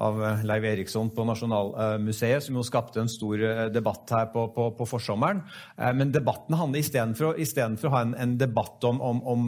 av 0.09 0.23
eh, 0.25 0.45
Leiv 0.49 0.69
Eriksson 0.73 1.13
på 1.15 1.27
Nasjonalmuseet, 1.29 2.49
som 2.49 2.59
jo 2.59 2.67
skapte 2.67 3.03
en 3.05 3.13
stor 3.13 3.45
eh, 3.45 3.65
debatt 3.75 4.15
her 4.17 4.31
på, 4.33 4.49
på, 4.55 4.71
på 4.79 4.89
forsommeren. 4.89 5.43
Men 5.99 6.13
debatten 6.13 6.57
handler 6.57 6.81
istedenfor 6.81 7.89
å 7.89 7.93
ha 7.93 8.01
en, 8.05 8.15
en 8.19 8.35
debatt 8.41 8.85
om, 8.89 9.01
om, 9.05 9.21
om 9.29 9.45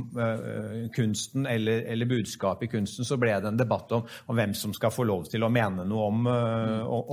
kunsten 0.94 1.46
eller, 1.48 1.84
eller 1.90 2.08
budskapet 2.10 2.66
i 2.66 2.70
kunsten, 2.72 3.06
så 3.06 3.18
ble 3.20 3.32
det 3.40 3.48
en 3.50 3.58
debatt 3.58 3.92
om, 3.96 4.04
om, 4.26 4.36
hvem 4.36 4.52
som 4.56 4.74
skal 4.76 4.92
få 4.94 5.06
lov 5.08 5.28
til 5.30 5.44
å 5.44 5.50
mene 5.52 5.86
noe 5.88 6.08
om, 6.10 6.28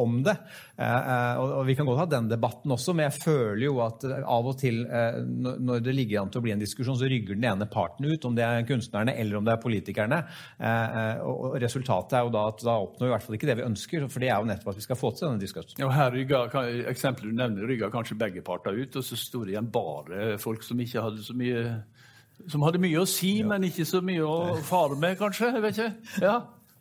om 0.03 0.17
det. 0.25 0.35
Og, 0.77 1.53
og 1.59 1.63
vi 1.69 1.77
kan 1.77 1.87
godt 1.87 2.01
ha 2.03 2.07
den 2.17 2.29
debatten 2.31 2.56
debatten 2.57 2.73
også, 2.73 2.93
men 2.95 3.07
jeg 3.07 3.21
føler 3.21 3.63
jo 3.65 3.79
at 3.83 4.03
eh, 4.07 4.23
av 4.23 4.47
og 4.47 4.57
til 4.59 4.85
eh, 4.85 5.19
når 5.23 5.83
det 5.85 5.95
ligger 5.95 6.21
an 6.21 6.31
til 6.31 6.41
å 6.41 6.45
bli 6.45 6.53
en 6.53 6.61
diskusjon, 6.61 6.97
så 6.97 7.09
rygger 7.09 7.35
den 7.35 7.45
ene 7.45 7.67
parten 7.69 8.05
ut, 8.05 8.25
om 8.25 8.35
det 8.35 8.43
er 8.43 8.65
kunstnerne 8.67 9.15
eller 9.15 9.37
om 9.37 9.45
det 9.45 9.53
er 9.53 9.61
politikerne. 9.61 10.23
Eh, 10.59 11.21
og 11.23 11.57
resultatet 11.61 12.17
er 12.17 12.25
jo 12.25 12.33
da 12.33 12.47
at 12.51 12.63
da 12.63 12.77
oppnår 12.81 13.05
vi 13.05 13.11
i 13.11 13.15
hvert 13.15 13.27
fall 13.27 13.37
ikke 13.37 13.49
det 13.49 13.57
vi 13.59 13.67
ønsker, 13.67 14.07
for 14.07 14.23
det 14.23 14.31
er 14.31 14.41
jo 14.41 14.49
nettopp 14.49 14.73
at 14.73 14.81
vi 14.81 14.87
skal 14.87 14.99
få 14.99 15.13
til 15.13 15.27
denne 15.27 15.43
diskusjonen. 15.43 15.83
Ja, 15.83 15.91
her 15.93 16.11
rygger, 16.15 16.57
Eksempelet 16.91 17.31
du 17.31 17.37
nevner, 17.37 17.67
rygger 17.69 17.93
kanskje 17.93 18.17
begge 18.19 18.43
parter 18.45 18.75
ut, 18.77 18.97
og 18.97 19.05
så 19.05 19.19
sto 19.19 19.43
det 19.45 19.55
igjen 19.55 19.71
bare 19.71 20.35
folk 20.41 20.65
som 20.65 20.79
ikke 20.81 21.03
hadde 21.03 21.25
så 21.25 21.37
mye 21.37 21.63
som 22.47 22.61
hadde 22.61 22.77
mye 22.77 22.99
å 23.01 23.07
si, 23.09 23.39
men 23.41 23.65
ikke 23.65 23.85
så 23.87 23.97
mye 24.05 24.21
å 24.21 24.59
fare 24.65 24.93
med, 24.99 25.15
kanskje? 25.17 25.49
Jeg 25.55 25.63
vet 25.63 25.79
ikke. 25.79 26.17
Ja, 26.21 26.35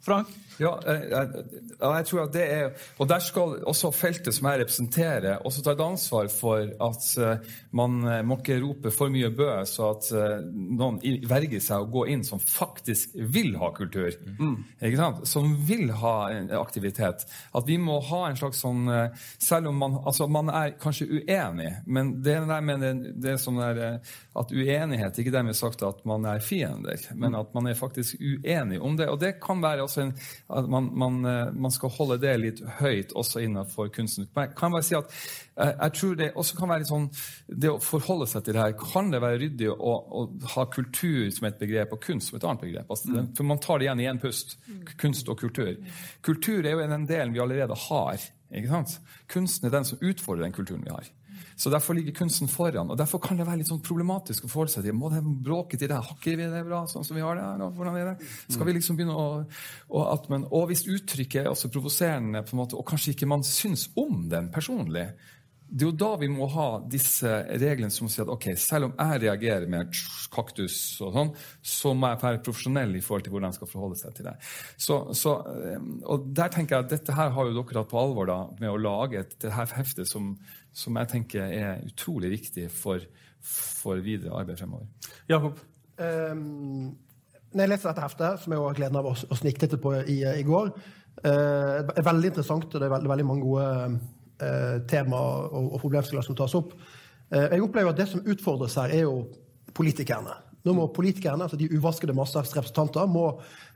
Frank? 0.07 0.35
Ja, 0.57 0.73
jeg, 0.87 1.43
jeg, 1.81 2.05
tror 2.09 2.23
at 2.23 2.33
det 2.33 2.45
er 2.49 2.85
Og 3.03 3.09
der 3.11 3.21
skal 3.25 3.59
også 3.69 3.91
feltet 3.93 4.33
som 4.35 4.49
jeg 4.49 4.63
representerer, 4.63 5.43
også 5.45 5.65
ta 5.65 5.75
et 5.75 5.83
ansvar 5.85 6.31
for 6.33 6.71
at 6.87 7.09
uh, 7.21 7.59
man 7.77 7.99
uh, 8.07 8.21
må 8.25 8.39
ikke 8.41 8.59
rope 8.63 8.93
for 8.95 9.13
mye 9.13 9.29
bø, 9.37 9.51
så 9.69 9.91
at 9.93 10.09
noen 10.47 10.99
verger 11.29 11.61
seg 11.63 11.83
å 11.83 11.91
gå 11.91 12.07
inn 12.13 12.23
som 12.25 12.41
faktisk 12.41 13.13
vil 13.35 13.55
ha 13.61 13.69
kultur. 13.77 14.15
Mm. 14.39 14.57
Ikke 14.81 15.01
sant? 15.01 15.23
Som 15.29 15.53
vil 15.69 15.91
ha 16.01 16.15
aktivitet. 16.59 17.27
At 17.57 17.69
vi 17.69 17.77
må 17.81 17.99
ha 18.09 18.23
en 18.29 18.39
slags 18.39 18.63
sånn 18.63 18.87
Selv 19.43 19.71
om 19.71 19.79
man, 19.81 19.97
altså, 20.07 20.27
man 20.31 20.51
er 20.53 20.75
kanskje 20.81 21.09
uenig, 21.11 21.71
men 21.87 22.17
det, 22.25 22.37
der 22.49 22.65
med 22.65 22.83
det, 22.85 22.93
det 23.23 23.35
er 23.35 23.41
sånn 23.41 23.61
at 23.61 24.53
uenighet 24.53 25.21
ikke 25.21 25.35
dermed 25.35 25.57
sagt 25.59 25.85
at 25.87 26.03
man 26.09 26.27
er 26.29 26.43
fiender, 26.45 27.01
men 27.15 27.35
mm. 27.35 27.39
at 27.41 27.55
man 27.57 27.71
er 27.71 27.79
faktisk 27.79 28.21
uenig 28.21 28.81
om 28.81 28.97
det. 28.99 29.09
Og 29.13 29.21
det 29.23 29.37
kan 29.43 29.63
være 29.65 29.87
også 29.87 29.96
en 30.03 30.13
at 30.59 30.69
man, 30.71 30.89
man, 30.99 31.19
eh, 31.25 31.53
man, 31.53 31.73
skal 31.75 31.93
holde 31.97 32.19
det 32.23 32.35
litt 32.41 32.63
høyt 32.81 33.15
også 33.19 33.43
innenfor 33.45 33.91
kunsten. 33.95 34.29
Men 34.35 34.49
jeg 34.49 34.57
kan 34.59 34.75
bare 34.75 34.87
si 34.87 34.97
at 34.99 35.11
eh, 35.15 35.73
jeg 35.73 35.95
tror 35.99 36.15
det 36.21 36.31
også 36.35 36.59
kan 36.59 36.73
være 36.73 36.85
litt 36.85 36.93
sånn, 36.93 37.09
det 37.65 37.73
å 37.73 37.83
forholde 37.83 38.29
seg 38.31 38.47
til 38.47 38.57
det 38.57 38.63
her, 38.63 38.77
kan 38.81 39.13
det 39.13 39.23
være 39.25 39.41
ryddig 39.45 39.71
å, 39.73 39.97
å 40.21 40.25
ha 40.55 40.67
kultur 40.73 41.27
som 41.35 41.49
et 41.51 41.61
begrep 41.61 41.95
og 41.97 42.03
kunst 42.07 42.33
som 42.33 42.41
et 42.41 42.49
annet 42.49 42.65
begrep? 42.67 42.89
Altså, 42.91 43.13
mm. 43.13 43.35
For 43.39 43.51
man 43.51 43.63
tar 43.63 43.81
det 43.81 43.89
igjen 43.89 44.05
i 44.05 44.09
én 44.13 44.23
pust. 44.23 44.57
Kunst 45.01 45.31
og 45.33 45.41
kultur. 45.43 45.77
Kultur 46.27 46.61
er 46.63 46.75
jo 46.75 46.89
den 46.89 47.09
delen 47.11 47.37
vi 47.37 47.45
allerede 47.45 47.79
har. 47.89 48.27
ikke 48.51 48.73
sant? 48.73 48.99
Kunsten 49.33 49.69
er 49.69 49.79
den 49.79 49.89
som 49.89 50.03
utfordrer 50.03 50.47
den 50.47 50.57
kulturen 50.57 50.85
vi 50.87 50.95
har. 50.95 51.13
Så 51.57 51.71
derfor 51.73 51.97
ligger 51.97 52.13
kunsten 52.13 52.51
foran. 52.53 52.91
Og 52.93 52.99
derfor 53.01 53.21
kan 53.25 53.39
det 53.39 53.47
være 53.49 53.63
litt 53.63 53.71
sånn 53.71 53.81
problematisk 53.85 54.45
å 54.45 54.51
forholde 54.53 54.75
seg 54.75 54.85
til. 54.85 54.97
Må 54.97 55.09
det 55.13 55.23
bråke 55.25 55.79
til 55.81 55.89
det? 55.89 56.01
Hakker 56.11 56.37
vi 56.37 56.49
det 56.53 56.65
bra 56.67 56.83
sånn 56.91 57.07
som 57.07 57.17
vi 57.17 57.25
har 57.25 57.39
det? 57.39 57.47
Eller 57.55 57.79
hvordan 57.79 57.97
er 57.97 58.11
det? 58.11 58.29
Skal 58.53 58.69
vi 58.69 58.75
liksom 58.77 58.99
begynne 58.99 59.17
å, 59.17 59.31
å 59.89 60.03
at, 60.13 60.29
men, 60.33 60.45
Og 60.53 60.69
hvis 60.69 60.85
uttrykket 60.85 61.47
er 61.47 61.49
også 61.55 61.73
provoserende, 61.73 62.45
på 62.45 62.53
en 62.53 62.61
måte, 62.61 62.77
og 62.77 62.85
kanskje 62.91 63.15
ikke 63.15 63.31
man 63.33 63.47
syns 63.47 63.89
om 63.97 64.27
den 64.29 64.51
personlig, 64.53 65.09
det 65.67 65.83
er 65.83 65.89
jo 65.89 65.97
da 65.99 66.09
vi 66.21 66.29
må 66.31 66.47
ha 66.53 66.67
disse 66.87 67.31
reglene 67.59 67.91
som 67.91 68.07
sier 68.11 68.23
at 68.23 68.31
ok, 68.37 68.47
selv 68.61 68.89
om 68.89 68.93
jeg 68.95 69.23
reagerer 69.25 69.67
med 69.71 69.91
kaktus 70.33 70.77
og 71.03 71.17
sånn, 71.17 71.33
så 71.59 71.93
må 71.97 72.13
jeg 72.13 72.21
være 72.23 72.43
profesjonell 72.47 72.95
i 72.95 73.03
forhold 73.03 73.27
til 73.27 73.35
hvordan 73.35 73.51
jeg 73.51 73.59
skal 73.59 73.71
forholde 73.73 73.99
seg 73.99 74.15
til 74.15 74.29
det. 74.29 74.35
Så, 74.87 74.99
så, 75.19 75.35
eh, 75.67 75.89
og 76.07 76.29
der 76.39 76.53
tenker 76.55 76.77
jeg 76.77 76.87
at 76.87 76.93
Dette 76.95 77.17
her 77.17 77.33
har 77.35 77.49
jo 77.49 77.57
dere 77.57 77.81
tatt 77.81 77.91
på 77.91 77.99
alvor 77.99 78.31
da, 78.31 78.39
med 78.61 78.71
å 78.71 78.79
lage 78.79 79.25
et 79.25 79.35
det 79.43 79.55
her 79.57 79.73
heftet 79.75 80.11
som, 80.11 80.35
som, 80.71 81.01
jeg 81.03 81.13
tenker 81.17 81.51
er 81.51 81.83
utrolig 81.89 82.31
viktig 82.37 82.69
for, 82.71 83.03
for 83.43 84.05
videre 84.07 84.39
arbeid 84.39 84.63
fremover. 84.63 84.87
Jakob? 85.31 85.59
Um, 85.99 86.93
når 87.57 87.65
jeg 87.65 87.73
leser 87.73 87.91
dette 87.91 88.05
heftet, 88.07 88.45
som 88.45 88.55
jeg 88.55 88.63
har 88.63 88.79
gleden 88.79 89.01
av 89.01 89.11
å, 89.11 89.17
snikte 89.19 89.41
sniktitte 89.43 89.83
på 89.83 89.97
i, 90.05 90.21
i 90.31 90.47
går, 90.47 90.71
uh, 91.25 91.83
er 91.83 92.07
veldig 92.07 92.31
interessant, 92.37 92.71
og 92.71 92.79
det 92.79 92.87
er 92.87 92.95
veldig, 92.95 93.11
veldig 93.17 93.27
mange 93.27 93.49
gode 93.49 94.15
tema 94.89 95.17
og, 95.17 95.73
og 95.75 95.81
problemstillinger 95.81 96.27
som 96.27 96.37
tas 96.39 96.55
opp. 96.59 96.75
Eh, 97.33 97.49
jeg 97.53 97.63
opplever 97.63 97.91
at 97.91 97.99
Det 97.99 98.09
som 98.09 98.27
utfordres 98.27 98.75
her, 98.75 98.93
er 98.93 99.07
jo 99.07 99.27
politikerne. 99.75 100.35
Nå 100.67 100.75
må 100.75 100.89
politikerne, 100.95 101.47
altså 101.47 101.59
De 101.59 101.69
uvaskede 101.77 102.15
massers 102.17 102.51
representanter 102.57 103.07
må 103.11 103.29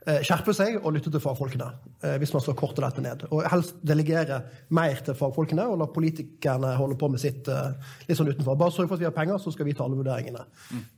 eh, 0.03 0.19
skjerpe 0.25 0.53
seg 0.55 0.77
og 0.81 0.91
lytte 0.95 1.11
til 1.13 1.23
fagfolkene. 1.23 1.69
Eh, 2.03 2.17
hvis 2.19 2.33
man 2.35 2.43
skal 2.43 2.57
korte 2.59 2.83
dette 2.83 3.03
ned. 3.03 3.23
Og 3.31 3.45
helst 3.51 3.77
delegere 3.87 4.41
mer 4.75 4.99
til 5.05 5.15
fagfolkene 5.15 5.69
og 5.71 5.79
la 5.79 5.87
politikerne 5.93 6.73
holde 6.79 6.97
på 6.99 7.11
med 7.13 7.23
sitt 7.23 7.47
eh, 7.51 7.95
litt 8.09 8.19
sånn 8.19 8.31
utenfor. 8.33 8.59
Bare 8.59 8.75
sørg 8.75 8.91
for 8.91 8.97
at 8.97 9.05
vi 9.05 9.07
har 9.07 9.15
penger, 9.15 9.39
så 9.39 9.53
skal 9.55 9.69
vi 9.69 9.75
ta 9.77 9.85
alle 9.85 9.99
vurderingene. 10.01 10.43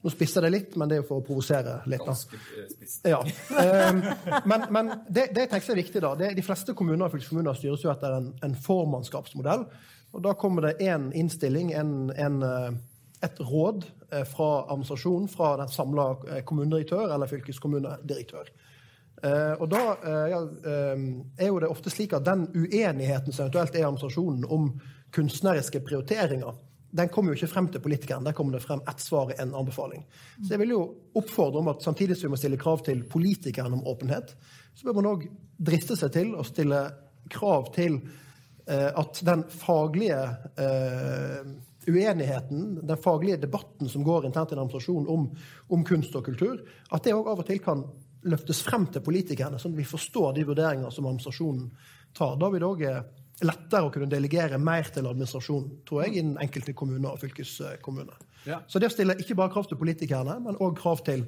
Nå 0.02 0.14
spisser 0.14 0.48
det 0.48 0.54
litt, 0.56 0.78
men 0.80 0.90
det 0.90 0.98
er 0.98 1.04
jo 1.04 1.10
for 1.12 1.22
å 1.22 1.28
provosere 1.28 1.80
litt. 1.92 2.08
Da. 2.08 2.18
Ja. 3.14 3.22
Eh, 3.62 4.40
men, 4.50 4.70
men 4.74 4.94
det, 5.08 5.30
det, 5.36 5.46
jeg 5.46 5.52
tenker 5.52 5.76
er 5.76 5.84
viktig, 5.84 6.04
da, 6.04 6.16
de 6.40 6.46
fleste 6.46 6.74
kommuner 6.78 7.06
og 7.06 7.14
fylkeskommuner 7.14 7.60
styres 7.60 7.86
jo 7.86 7.94
etter 7.94 8.18
en, 8.18 8.32
en 8.46 8.58
formannskapsmodell. 8.66 9.68
Og 10.14 10.26
da 10.26 10.34
kommer 10.38 10.68
det 10.70 10.90
én 10.90 11.12
innstilling, 11.18 11.72
en, 11.78 11.94
en 12.18 12.42
et 13.24 13.40
råd 13.40 13.86
eh, 14.12 14.24
fra 14.24 14.66
administrasjonen, 14.72 15.28
fra 15.28 15.58
den 15.58 15.72
samla 15.72 16.10
eh, 16.30 16.44
kommunedirektør 16.44 17.14
eller 17.14 17.30
fylkeskommunedirektør. 17.32 18.52
Eh, 19.24 19.54
og 19.62 19.70
da 19.72 19.82
er 20.04 21.48
jo 21.48 21.62
det 21.64 21.72
ofte 21.72 21.94
slik 21.94 22.16
at 22.18 22.26
den 22.28 22.50
uenigheten 22.52 23.32
som 23.32 23.46
eventuelt 23.46 23.76
er 23.76 23.84
i 23.84 23.88
administrasjonen 23.88 24.46
om 24.52 24.70
kunstneriske 25.14 25.84
prioriteringer, 25.86 26.58
den 26.94 27.10
kommer 27.10 27.34
jo 27.34 27.40
ikke 27.40 27.50
frem 27.50 27.68
til 27.74 27.82
politikeren. 27.82 28.26
Der 28.26 28.36
kommer 28.38 28.54
det 28.54 28.66
frem 28.66 28.84
ett 28.90 29.00
svar, 29.02 29.32
i 29.32 29.40
en 29.42 29.56
anbefaling. 29.58 30.04
Så 30.44 30.54
jeg 30.54 30.62
vil 30.62 30.76
jo 30.76 30.82
oppfordre 31.18 31.64
om 31.64 31.72
at 31.72 31.82
samtidig 31.82 32.20
som 32.20 32.28
vi 32.28 32.34
må 32.36 32.38
stille 32.38 32.60
krav 32.62 32.84
til 32.86 33.02
politikeren 33.10 33.74
om 33.74 33.88
åpenhet, 33.90 34.36
så 34.76 34.86
bør 34.86 35.00
man 35.00 35.10
òg 35.16 35.26
driste 35.58 35.98
seg 35.98 36.12
til 36.14 36.36
å 36.38 36.46
stille 36.46 36.84
krav 37.34 37.72
til 37.74 37.98
at 38.70 39.20
den 39.26 39.42
faglige 39.50 40.20
uenigheten, 41.88 42.80
den 42.88 42.98
faglige 42.98 43.38
debatten 43.38 43.90
som 43.90 44.04
går 44.04 44.26
internt 44.26 44.52
i 44.52 44.56
en 44.56 44.64
administrasjon 44.64 45.08
om, 45.10 45.28
om, 45.68 45.84
kunst 45.88 46.16
og 46.16 46.26
kultur, 46.26 46.62
at 46.90 47.04
det 47.04 47.16
òg 47.16 47.30
av 47.32 47.44
og 47.44 47.48
til 47.48 47.62
kan 47.64 47.84
løftes 48.30 48.62
frem 48.64 48.88
til 48.92 49.04
politikerne, 49.04 49.60
sånn 49.60 49.76
at 49.76 49.82
vi 49.82 49.88
forstår 49.88 50.34
de 50.38 50.46
vurderinger 50.48 50.94
som 50.94 51.08
administrasjonen 51.10 51.68
tar. 52.16 52.38
Da 52.40 52.50
vil 52.52 52.64
det 52.64 52.70
òg 52.70 52.84
eh, 52.88 53.00
lettere 53.44 53.88
å 53.88 53.94
kunne 53.94 54.12
delegere 54.12 54.60
mer 54.62 54.88
til 54.94 55.08
administrasjonen, 55.10 55.80
tror 55.88 56.06
jeg, 56.06 56.16
i 56.16 56.24
den 56.24 56.36
enkelte 56.42 56.76
kommune 56.78 57.12
og 57.12 57.20
fylkeskommune. 57.22 58.16
Ja. 58.48 58.62
Så 58.68 58.80
det 58.80 58.92
å 58.92 58.94
stille 58.94 59.18
ikke 59.20 59.38
bare 59.40 59.52
krav 59.54 59.68
til 59.70 59.80
politikerne, 59.80 60.38
men 60.44 60.60
òg 60.64 60.78
krav 60.80 61.04
til, 61.08 61.26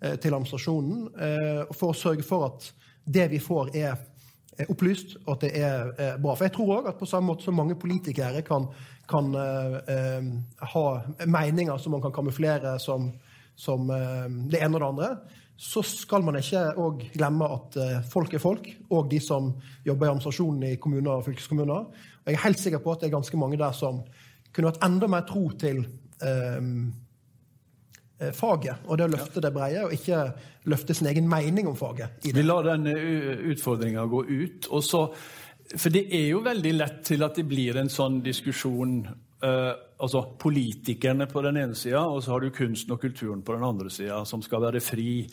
eh, 0.00 0.16
til 0.16 0.34
administrasjonen, 0.34 1.08
eh, 1.18 1.64
for 1.74 1.92
å 1.92 1.98
sørge 1.98 2.24
for 2.24 2.48
at 2.48 2.70
det 3.04 3.28
vi 3.32 3.42
får, 3.42 3.74
er 3.76 3.98
opplyst, 4.68 5.18
og 5.26 5.36
at 5.36 5.44
det 5.44 5.52
er 5.54 6.16
bra. 6.18 6.32
For 6.34 6.44
jeg 6.48 6.52
tror 6.56 6.72
òg 6.80 6.88
at 6.90 6.98
på 6.98 7.06
samme 7.06 7.30
måte 7.30 7.44
som 7.46 7.54
mange 7.54 7.76
politikere 7.78 8.42
kan 8.42 8.66
kan 9.08 9.34
eh, 9.34 10.28
ha 10.72 10.86
meninger 11.26 11.78
som 11.78 11.96
man 11.96 12.02
kan 12.04 12.12
kamuflere 12.12 12.78
som, 12.82 13.10
som 13.56 13.90
eh, 13.90 14.26
det 14.52 14.60
ene 14.62 14.76
og 14.76 14.82
det 14.82 14.88
andre, 14.88 15.10
så 15.58 15.82
skal 15.82 16.22
man 16.22 16.38
ikke 16.38 16.60
òg 16.78 17.08
glemme 17.16 17.48
at 17.56 17.78
eh, 17.82 17.96
folk 18.12 18.36
er 18.36 18.42
folk, 18.42 18.68
og 18.94 19.08
de 19.10 19.18
som 19.22 19.50
jobber 19.86 20.06
i 20.06 20.12
administrasjonen 20.12 20.68
i 20.68 20.76
kommuner 20.78 21.16
og 21.16 21.26
fylkeskommuner. 21.26 21.88
Og 21.88 22.30
jeg 22.30 22.36
er 22.36 22.44
helt 22.44 22.62
sikker 22.62 22.84
på 22.84 22.94
at 22.94 23.02
det 23.02 23.08
er 23.08 23.16
ganske 23.16 23.40
mange 23.40 23.58
der 23.58 23.74
som 23.74 24.04
kunne 24.54 24.70
hatt 24.70 24.84
enda 24.86 25.08
mer 25.10 25.26
tro 25.28 25.48
til 25.58 25.82
eh, 26.22 26.62
faget 28.34 28.86
og 28.86 28.98
det 28.98 29.06
å 29.06 29.12
løfte 29.16 29.42
det 29.42 29.54
breie, 29.54 29.82
og 29.86 29.92
ikke 29.94 30.22
løfte 30.68 30.94
sin 30.94 31.08
egen 31.10 31.28
mening 31.30 31.68
om 31.70 31.76
faget. 31.78 32.20
Vi 32.22 32.44
lar 32.44 32.66
den 32.66 32.90
utfordringa 33.54 34.04
gå 34.10 34.24
ut. 34.28 34.66
og 34.70 34.82
så 34.84 35.04
for 35.76 35.92
det 35.92 36.06
er 36.16 36.30
jo 36.30 36.40
veldig 36.44 36.72
lett 36.76 37.02
til 37.10 37.24
at 37.26 37.36
det 37.36 37.44
blir 37.48 37.76
en 37.76 37.90
sånn 37.92 38.22
diskusjon 38.24 39.02
eh, 39.44 39.74
altså 39.98 40.22
Politikerne 40.40 41.26
på 41.28 41.42
den 41.44 41.58
ene 41.60 41.76
sida, 41.76 42.04
og 42.06 42.22
så 42.24 42.34
har 42.34 42.44
du 42.44 42.54
kunsten 42.54 42.94
og 42.94 43.02
kulturen 43.02 43.42
på 43.44 43.56
den 43.56 43.66
andre 43.66 43.90
sida, 43.92 44.22
som 44.28 44.42
skal 44.44 44.62
være 44.68 44.82
fri. 44.84 45.24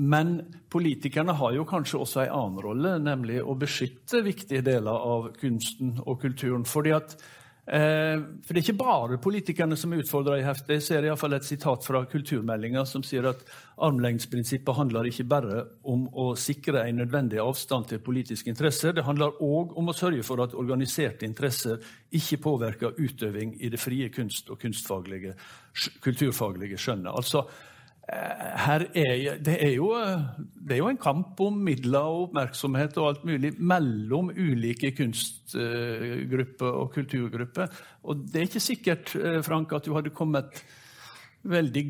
Men 0.00 0.38
politikerne 0.72 1.34
har 1.36 1.52
jo 1.56 1.66
kanskje 1.68 2.00
også 2.00 2.22
en 2.24 2.32
annen 2.38 2.62
rolle, 2.64 2.94
nemlig 3.02 3.42
å 3.42 3.56
beskytte 3.58 4.22
viktige 4.24 4.64
deler 4.64 4.96
av 4.96 5.30
kunsten 5.40 5.98
og 6.06 6.20
kulturen. 6.22 6.64
fordi 6.64 6.94
at 6.96 7.16
for 7.70 8.50
det 8.50 8.58
er 8.58 8.64
ikke 8.64 8.80
bare 8.80 9.14
politikerne 9.22 9.76
som 9.78 9.92
er 9.94 10.00
utfordra 10.02 10.40
i 10.40 10.42
heftet. 10.42 10.80
Jeg 10.80 10.82
ser 10.82 11.04
iallfall 11.06 11.36
et 11.36 11.46
sitat 11.46 11.84
fra 11.86 12.00
kulturmeldinga 12.10 12.82
som 12.88 13.04
sier 13.06 13.28
at 13.30 13.44
armlengdsprinsippet 13.78 14.74
handler 14.74 15.06
ikke 15.06 15.28
bare 15.30 15.60
om 15.86 16.08
å 16.10 16.34
sikre 16.34 16.82
en 16.88 16.98
nødvendig 17.04 17.38
avstand 17.38 17.86
til 17.92 18.02
politiske 18.02 18.50
interesser, 18.50 18.96
det 18.96 19.06
handler 19.06 19.38
òg 19.38 19.76
om 19.78 19.92
å 19.92 19.96
sørge 19.96 20.26
for 20.26 20.42
at 20.42 20.56
organiserte 20.58 21.28
interesser 21.28 21.78
ikke 22.10 22.42
påvirker 22.42 22.98
utøving 22.98 23.54
i 23.62 23.70
det 23.70 23.80
frie 23.80 24.10
kunst- 24.10 24.50
og 24.50 24.58
kulturfaglige 24.58 25.36
skjønnet. 26.80 27.14
Altså, 27.14 27.46
her 28.10 28.84
er, 28.94 29.38
det, 29.38 29.54
er 29.62 29.72
jo, 29.76 29.90
det, 29.94 30.74
er 30.74 30.80
jo, 30.80 30.88
en 30.90 31.00
kamp 31.00 31.40
om 31.44 31.60
midler 31.66 32.02
og 32.02 32.24
oppmerksomhet 32.28 32.96
og 32.98 33.08
alt 33.08 33.24
mulig 33.28 33.52
mellom 33.58 34.32
ulike 34.34 34.90
kunstgrupper 34.98 36.78
og 36.82 36.90
kulturgrupper. 36.94 37.70
Og 38.10 38.24
det 38.26 38.40
er 38.40 38.48
ikke 38.48 38.64
sikkert 38.64 39.14
eh, 39.18 39.38
Frank, 39.46 39.72
at 39.76 39.86
du 39.86 39.94
hadde 39.94 40.14
kommet 40.16 40.62
veldig 41.42 41.84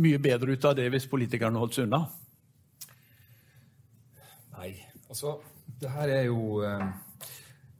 mye 0.00 0.20
bedre 0.22 0.54
ut 0.54 0.68
av 0.68 0.76
det 0.78 0.86
hvis 0.92 1.08
politikerne 1.10 1.60
holdt 1.60 1.78
seg 1.78 1.88
unna. 1.88 2.04
Nei, 4.56 4.72
altså 5.10 5.38
Det 5.80 5.90
her 5.92 6.08
er 6.08 6.22
jo 6.28 6.62
eh, 6.64 6.86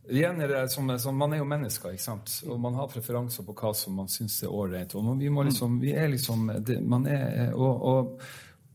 Igjen 0.08 0.40
er 0.40 0.48
det 0.48 0.68
som, 0.70 0.98
som, 0.98 1.16
Man 1.18 1.32
er 1.34 1.40
jo 1.40 1.48
mennesker, 1.48 1.94
ikke 1.94 2.02
sant? 2.02 2.34
og 2.46 2.60
man 2.62 2.76
har 2.78 2.90
preferanser 2.90 3.46
på 3.46 3.54
hva 3.58 3.72
som 3.74 3.96
man 3.98 4.10
syns 4.10 4.38
er 4.44 4.52
ålreit. 4.54 4.94
Vi, 4.94 5.30
må 5.30 5.42
liksom, 5.46 5.80
vi 5.82 5.94
er 5.98 6.08
liksom 6.12 6.46
og, 6.50 7.82
og, 7.90 8.20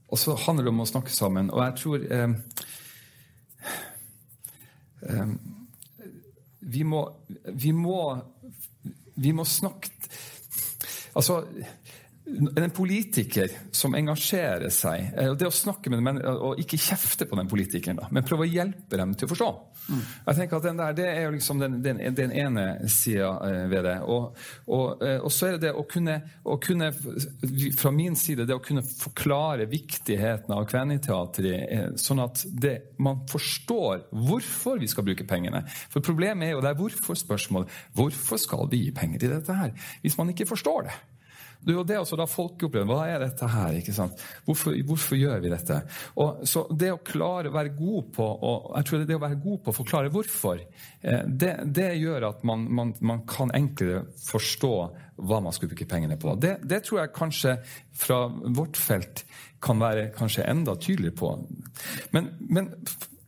og, 0.08 0.18
så 0.20 0.36
handler 0.46 0.68
det 0.68 0.74
om 0.74 0.84
å 0.84 0.90
snakke 0.90 1.14
sammen. 1.16 1.52
Og 1.54 1.64
jeg 1.64 1.78
tror 1.80 2.06
eh, 2.18 2.36
eh, 5.08 5.34
vi, 6.60 6.84
må, 6.84 7.06
vi 7.48 7.72
må 7.72 8.02
Vi 9.22 9.32
må 9.36 9.44
snakke 9.46 9.92
Altså 11.12 11.42
en 12.56 12.72
politiker 12.74 13.52
som 13.76 13.96
engasjerer 13.98 14.72
seg, 14.74 15.12
eh, 15.18 15.34
det 15.36 15.48
å 15.48 15.54
snakke 15.54 15.92
med 15.92 16.02
dem, 16.02 16.20
og 16.32 16.60
ikke 16.62 16.80
kjefte 16.80 17.28
på 17.28 17.38
den 17.40 17.50
politikeren, 17.52 18.00
men 18.12 18.26
prøve 18.28 18.46
å 18.46 18.50
hjelpe 18.50 19.00
dem 19.00 19.14
til 19.16 19.28
å 19.28 19.32
forstå. 19.32 19.50
Mm. 19.82 20.02
Jeg 20.28 20.38
tenker 20.38 20.58
at 20.58 20.66
den 20.68 20.78
der, 20.78 20.94
Det 20.94 21.08
er 21.10 21.24
jo 21.26 21.32
liksom 21.34 21.60
den, 21.60 21.80
den, 21.84 22.00
den 22.16 22.32
ene 22.32 22.66
sida 22.88 23.32
eh, 23.48 23.68
ved 23.72 23.84
det. 23.88 23.98
Og, 24.06 24.38
og, 24.68 25.04
eh, 25.04 25.18
og, 25.20 25.32
så 25.34 25.48
er 25.48 25.58
det 25.58 25.68
det 25.68 25.74
å 25.74 25.86
kunne, 25.90 26.18
å 26.46 26.58
kunne, 26.62 26.92
Fra 27.80 27.92
min 27.92 28.16
side 28.16 28.46
det 28.46 28.56
å 28.56 28.64
kunne 28.64 28.84
forklare 28.86 29.66
viktigheten 29.72 30.54
av 30.54 30.68
Kveniteatret, 30.70 31.98
sånn 32.00 32.22
at 32.24 32.44
det, 32.46 32.76
man 33.02 33.24
forstår 33.30 34.06
hvorfor 34.12 34.80
vi 34.82 34.90
skal 34.92 35.08
bruke 35.08 35.26
pengene. 35.28 35.64
For 35.92 36.04
problemet 36.06 36.48
er 36.48 36.56
jo 36.56 36.62
det 36.64 36.74
er 36.74 36.80
hvorfor-spørsmål. 36.80 37.68
Hvorfor 37.98 38.40
skal 38.42 38.70
vi 38.72 38.86
gi 38.86 38.94
penger 38.96 39.26
til 39.26 39.34
dette 39.36 39.58
her? 39.58 39.74
Hvis 40.06 40.20
man 40.20 40.32
ikke 40.32 40.50
forstår 40.50 40.88
det. 40.88 41.00
Det 41.62 41.74
er 41.74 41.78
jo 41.78 41.86
det 41.88 41.98
også 42.02 42.18
da 42.18 42.26
folk 42.30 42.64
opplever. 42.66 42.90
Hva 42.90 43.06
er 43.10 43.22
dette 43.26 43.50
her? 43.52 43.78
ikke 43.78 43.94
sant? 43.96 44.22
Hvorfor, 44.48 44.76
hvorfor 44.88 45.20
gjør 45.20 45.44
vi 45.44 45.52
dette? 45.54 45.78
Og, 46.22 46.42
så 46.50 46.64
det 46.74 46.90
å 46.94 47.02
klare 47.06 47.52
å 47.52 47.56
være 47.56 47.76
god 47.78 48.10
på 48.16 48.28
og 48.32 48.72
jeg 48.80 48.88
tror 48.88 49.06
det 49.06 49.18
å 49.18 49.22
være 49.22 49.40
god 49.44 49.62
på 49.62 49.74
å 49.74 49.78
forklare 49.78 50.12
hvorfor, 50.14 50.64
eh, 51.02 51.22
det, 51.28 51.54
det 51.78 51.92
gjør 52.00 52.28
at 52.32 52.44
man, 52.48 52.66
man, 52.74 52.96
man, 53.00 53.24
kan 53.30 53.54
enklere 53.56 54.06
forstå 54.26 54.74
hva 55.22 55.40
man 55.44 55.54
skulle 55.54 55.76
bruke 55.76 55.90
pengene 55.90 56.18
på. 56.20 56.34
Det, 56.42 56.56
det, 56.66 56.82
tror 56.88 57.04
jeg 57.04 57.16
kanskje 57.16 57.56
fra 58.04 58.24
vårt 58.30 58.80
felt 58.80 59.26
kan 59.62 59.82
være 59.82 60.10
kanskje 60.16 60.48
enda 60.50 60.74
tydeligere 60.82 61.18
på. 61.20 61.36
Men, 62.16 62.32
men 62.50 62.72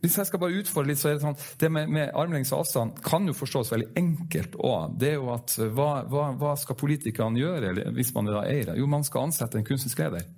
hvis 0.04 0.18
jeg 0.20 0.28
skal 0.28 0.42
bare 0.42 0.60
utfordre 0.60 0.92
litt, 0.92 1.00
så 1.00 1.08
er 1.10 1.16
det 1.18 1.24
sånn 1.24 1.36
Det 1.60 1.70
med, 1.72 1.88
med 1.88 2.10
armlengdes 2.14 2.52
avstand 2.52 3.00
kan 3.04 3.26
jo 3.26 3.34
forstås 3.36 3.72
veldig 3.72 3.90
enkelt 3.96 4.58
òg. 4.60 4.98
Det 5.00 5.14
er 5.14 5.16
jo 5.18 5.30
at 5.34 5.56
hva, 5.74 5.90
hva, 6.12 6.26
hva 6.38 6.52
skal 6.60 6.76
politikerne 6.76 7.40
gjøre 7.40 7.72
hvis 7.96 8.12
man 8.14 8.28
er 8.28 8.42
eier? 8.44 8.74
Jo, 8.78 8.86
man 8.86 9.04
skal 9.08 9.26
ansette 9.30 9.58
en 9.58 9.64
kunstnerisk 9.66 10.04
leder. 10.04 10.28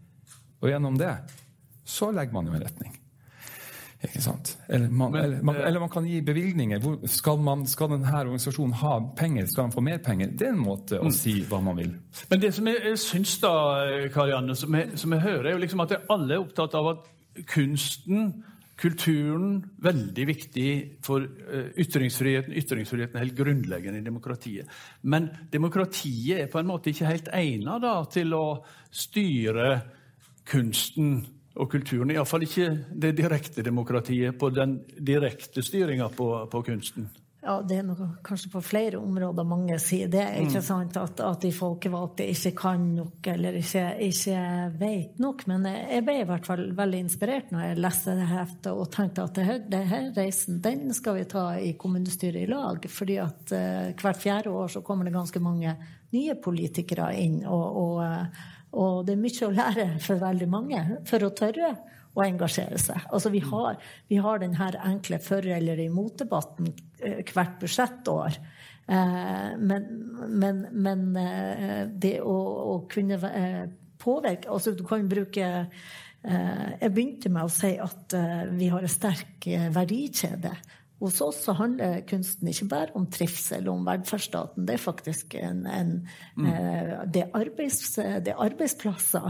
Og 0.63 0.71
gjennom 0.71 0.97
det 1.03 1.11
så 1.87 2.09
legger 2.15 2.33
man 2.35 2.49
jo 2.49 2.55
en 2.57 2.65
retning. 2.65 2.95
Ikke 4.07 4.21
sant? 4.23 4.51
Eller 4.69 4.91
man, 4.93 5.11
Men, 5.13 5.25
eller, 5.25 5.43
man, 5.43 5.57
eh, 5.57 5.67
eller 5.69 5.81
man 5.81 5.91
kan 5.91 6.05
gi 6.07 6.19
bevilgninger. 6.23 6.83
Skal, 7.11 7.39
man, 7.43 7.63
skal 7.67 7.89
denne 7.95 8.11
organisasjonen 8.13 8.75
ha 8.83 8.97
penger? 9.19 9.47
Skal 9.51 9.65
den 9.67 9.73
få 9.75 9.83
mer 9.87 9.99
penger? 10.05 10.31
Det 10.37 10.47
er 10.49 10.53
en 10.53 10.61
måte 10.63 10.99
Mm. 11.01 11.07
å 11.09 11.13
si 11.15 11.41
hva 11.49 11.61
man 11.65 11.77
vil. 11.79 11.95
Men 12.31 12.41
det 12.43 12.53
som 12.55 12.67
jeg, 12.67 12.83
jeg 12.85 12.99
syns, 13.03 13.39
da, 13.43 13.53
Karianne, 14.15 14.55
som 14.57 14.75
jeg, 14.75 14.99
som 15.01 15.13
jeg 15.17 15.21
hører, 15.25 15.47
er 15.47 15.57
jo 15.57 15.63
liksom 15.65 15.81
at 15.87 15.97
alle 16.13 16.35
er 16.37 16.45
opptatt 16.45 16.75
av 16.75 16.91
at 16.93 17.09
kunsten, 17.55 18.45
kulturen, 18.77 19.61
veldig 19.83 20.27
viktig 20.29 20.71
for 21.05 21.25
eh, 21.25 21.71
ytringsfriheten. 21.81 22.57
Ytringsfriheten 22.61 23.17
er 23.17 23.25
helt 23.25 23.39
grunnleggende 23.39 24.03
i 24.03 24.05
demokratiet. 24.05 24.69
Men 25.03 25.31
demokratiet 25.53 26.43
er 26.43 26.51
på 26.53 26.61
en 26.61 26.69
måte 26.69 26.93
ikke 26.93 27.09
helt 27.09 27.31
egnet 27.35 27.87
til 28.13 28.37
å 28.37 28.45
styre 28.93 29.71
kunsten 30.47 31.19
og 31.57 31.71
kulturen. 31.73 32.13
Iallfall 32.13 32.45
ikke 32.47 32.69
det 32.93 33.15
direkte 33.17 33.65
demokratiet 33.65 34.37
på 34.39 34.51
den 34.53 34.79
direkte 34.99 35.65
styringa 35.65 36.11
på, 36.13 36.29
på 36.53 36.63
kunsten. 36.69 37.09
Ja, 37.47 37.61
det 37.63 37.77
er 37.79 37.85
noe, 37.87 38.09
kanskje 38.27 38.49
på 38.51 38.61
flere 38.65 38.99
områder 38.99 39.47
mange 39.47 39.77
sier 39.79 40.09
det. 40.11 40.25
ikke 40.43 40.63
sant, 40.67 40.97
At, 40.99 41.21
at 41.23 41.45
de 41.45 41.53
folkevalgte 41.55 42.27
ikke 42.27 42.51
kan 42.59 42.89
nok 42.97 43.29
eller 43.31 43.59
ikke, 43.61 43.85
ikke 44.09 44.41
vet 44.81 45.21
nok. 45.23 45.45
Men 45.47 45.69
jeg, 45.71 46.03
ble 46.09 46.17
i 46.25 46.27
hvert 46.27 46.49
fall 46.49 46.65
veldig 46.75 47.03
inspirert 47.05 47.53
når 47.55 47.69
jeg 47.69 47.79
leste 47.85 48.17
det 48.19 48.27
heftet 48.33 48.73
og 48.73 48.91
tenkte 48.97 49.29
at 49.29 49.39
det 49.39 49.47
her, 49.47 49.63
det 49.77 49.85
her 49.93 50.11
reisen 50.17 50.59
den 50.65 50.91
skal 50.97 51.21
vi 51.21 51.29
ta 51.31 51.47
i 51.63 51.77
kommunestyret 51.79 52.43
i 52.43 52.51
lag. 52.51 52.91
fordi 52.91 53.21
at 53.23 53.55
uh, 53.55 53.95
hvert 54.03 54.21
fjerde 54.25 54.51
år 54.51 54.75
så 54.75 54.83
kommer 54.83 55.07
det 55.07 55.15
ganske 55.15 55.41
mange 55.41 55.77
nye 56.17 56.35
politikere 56.43 57.13
inn. 57.21 57.45
og, 57.47 57.67
og 57.85 58.05
eh, 58.07 58.45
og 58.77 59.07
det 59.07 59.15
er 59.15 59.21
mye 59.23 59.47
å 59.47 59.55
lære 59.55 59.85
for 60.05 60.21
veldig 60.21 60.49
mange 60.53 60.81
for 61.09 61.25
å 61.25 61.33
tørre 61.37 61.71
å 62.17 62.25
engasjere 62.25 62.79
seg. 62.81 63.05
Altså 63.13 63.31
vi 63.35 63.43
har, 63.45 63.77
vi 64.09 64.21
har 64.25 64.41
den 64.41 64.57
her 64.57 64.79
enkle 64.89 65.19
for- 65.23 65.47
eller 65.57 65.81
imot-debatten 65.85 66.73
eh, 67.01 67.21
hvert 67.29 67.59
budsjettår. 67.61 68.39
Eh, 68.89 69.51
men, 69.59 69.87
men, 70.29 70.65
men 70.73 71.05
eh, 71.21 71.85
det 71.93 72.21
å, 72.23 72.37
å 72.77 72.81
kunne 72.89 73.19
påvirke 73.99 74.53
Altså 74.53 74.77
du 74.77 74.85
kan 74.87 75.09
bruke 75.09 75.47
Jeg 76.27 76.91
begynte 76.95 77.31
med 77.33 77.47
å 77.47 77.51
si 77.51 77.73
at 77.79 78.15
vi 78.59 78.69
har 78.71 78.83
en 78.83 78.91
sterk 78.91 79.47
verdikjede. 79.75 80.51
Hos 80.99 81.21
oss 81.21 81.43
så 81.45 81.53
handler 81.53 82.01
kunsten 82.09 82.49
ikke 82.49 82.69
bare 82.71 82.95
om 82.97 83.05
trivsel 83.13 83.67
om 83.69 83.83
velferdsstaten. 83.85 84.65
Det 84.65 84.79
er 84.79 84.81
faktisk 84.81 85.35
en, 85.37 85.67
en 85.69 85.91
eh, 86.41 86.93
det, 87.13 87.27
arbeids, 87.37 87.99
det 88.25 88.33
er 88.33 88.41
arbeidsplasser 88.41 89.27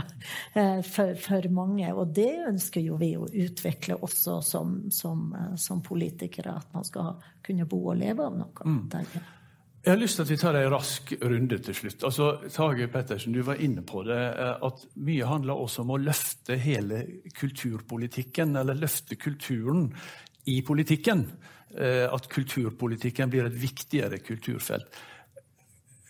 eh, 0.55 0.79
for, 0.87 1.17
for 1.19 1.49
mange. 1.51 1.89
Og 1.91 2.13
det 2.15 2.31
ønsker 2.47 2.85
jo 2.87 2.99
vi 3.01 3.17
å 3.19 3.27
utvikle 3.27 3.99
også 3.99 4.39
som, 4.47 4.77
som, 4.95 5.33
eh, 5.35 5.57
som 5.59 5.83
politikere. 5.83 6.55
At 6.55 6.77
man 6.77 6.87
skal 6.87 7.17
kunne 7.43 7.67
bo 7.67 7.83
og 7.91 7.99
leve 7.99 8.29
av 8.29 8.39
noe. 8.39 8.69
Mm. 8.69 8.87
jeg. 8.95 9.25
Har 9.87 9.99
lyst 9.99 10.21
til 10.21 10.27
at 10.27 10.31
vi 10.31 10.39
tar 10.39 10.61
en 10.61 10.71
rask 10.71 11.13
runde 11.19 11.59
til 11.67 11.79
slutt. 11.81 12.07
Altså, 12.07 12.31
Tage 12.55 12.87
Pettersen, 12.95 13.35
du 13.35 13.43
var 13.47 13.59
inne 13.63 13.83
på 13.87 14.05
det, 14.07 14.23
at 14.39 14.87
mye 15.03 15.27
handler 15.27 15.59
også 15.67 15.83
om 15.83 15.93
å 15.95 16.01
løfte 16.03 16.59
hele 16.63 17.03
kulturpolitikken, 17.35 18.55
eller 18.63 18.79
løfte 18.79 19.19
kulturen 19.19 19.89
i 20.47 20.61
politikken. 20.67 21.27
Eh, 21.75 22.07
At 22.13 22.29
kulturpolitikken 22.31 23.31
blir 23.31 23.49
et 23.49 23.61
viktigere 23.61 24.19
kulturfelt. 24.23 24.87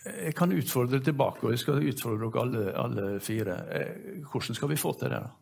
Jeg 0.07 0.35
kan 0.35 0.53
utfordre 0.55 1.01
tilbake, 1.03 1.43
og 1.43 1.51
jeg 1.51 1.59
skal 1.59 1.83
utfordre 1.83 2.29
dere 2.29 2.41
alle, 2.41 2.61
alle 2.79 3.19
fire. 3.19 3.57
Eh, 3.75 4.21
Hvordan 4.31 4.55
skal 4.55 4.69
vi 4.69 4.79
få 4.79 4.93
til 4.99 5.09
det? 5.09 5.19
da? 5.19 5.33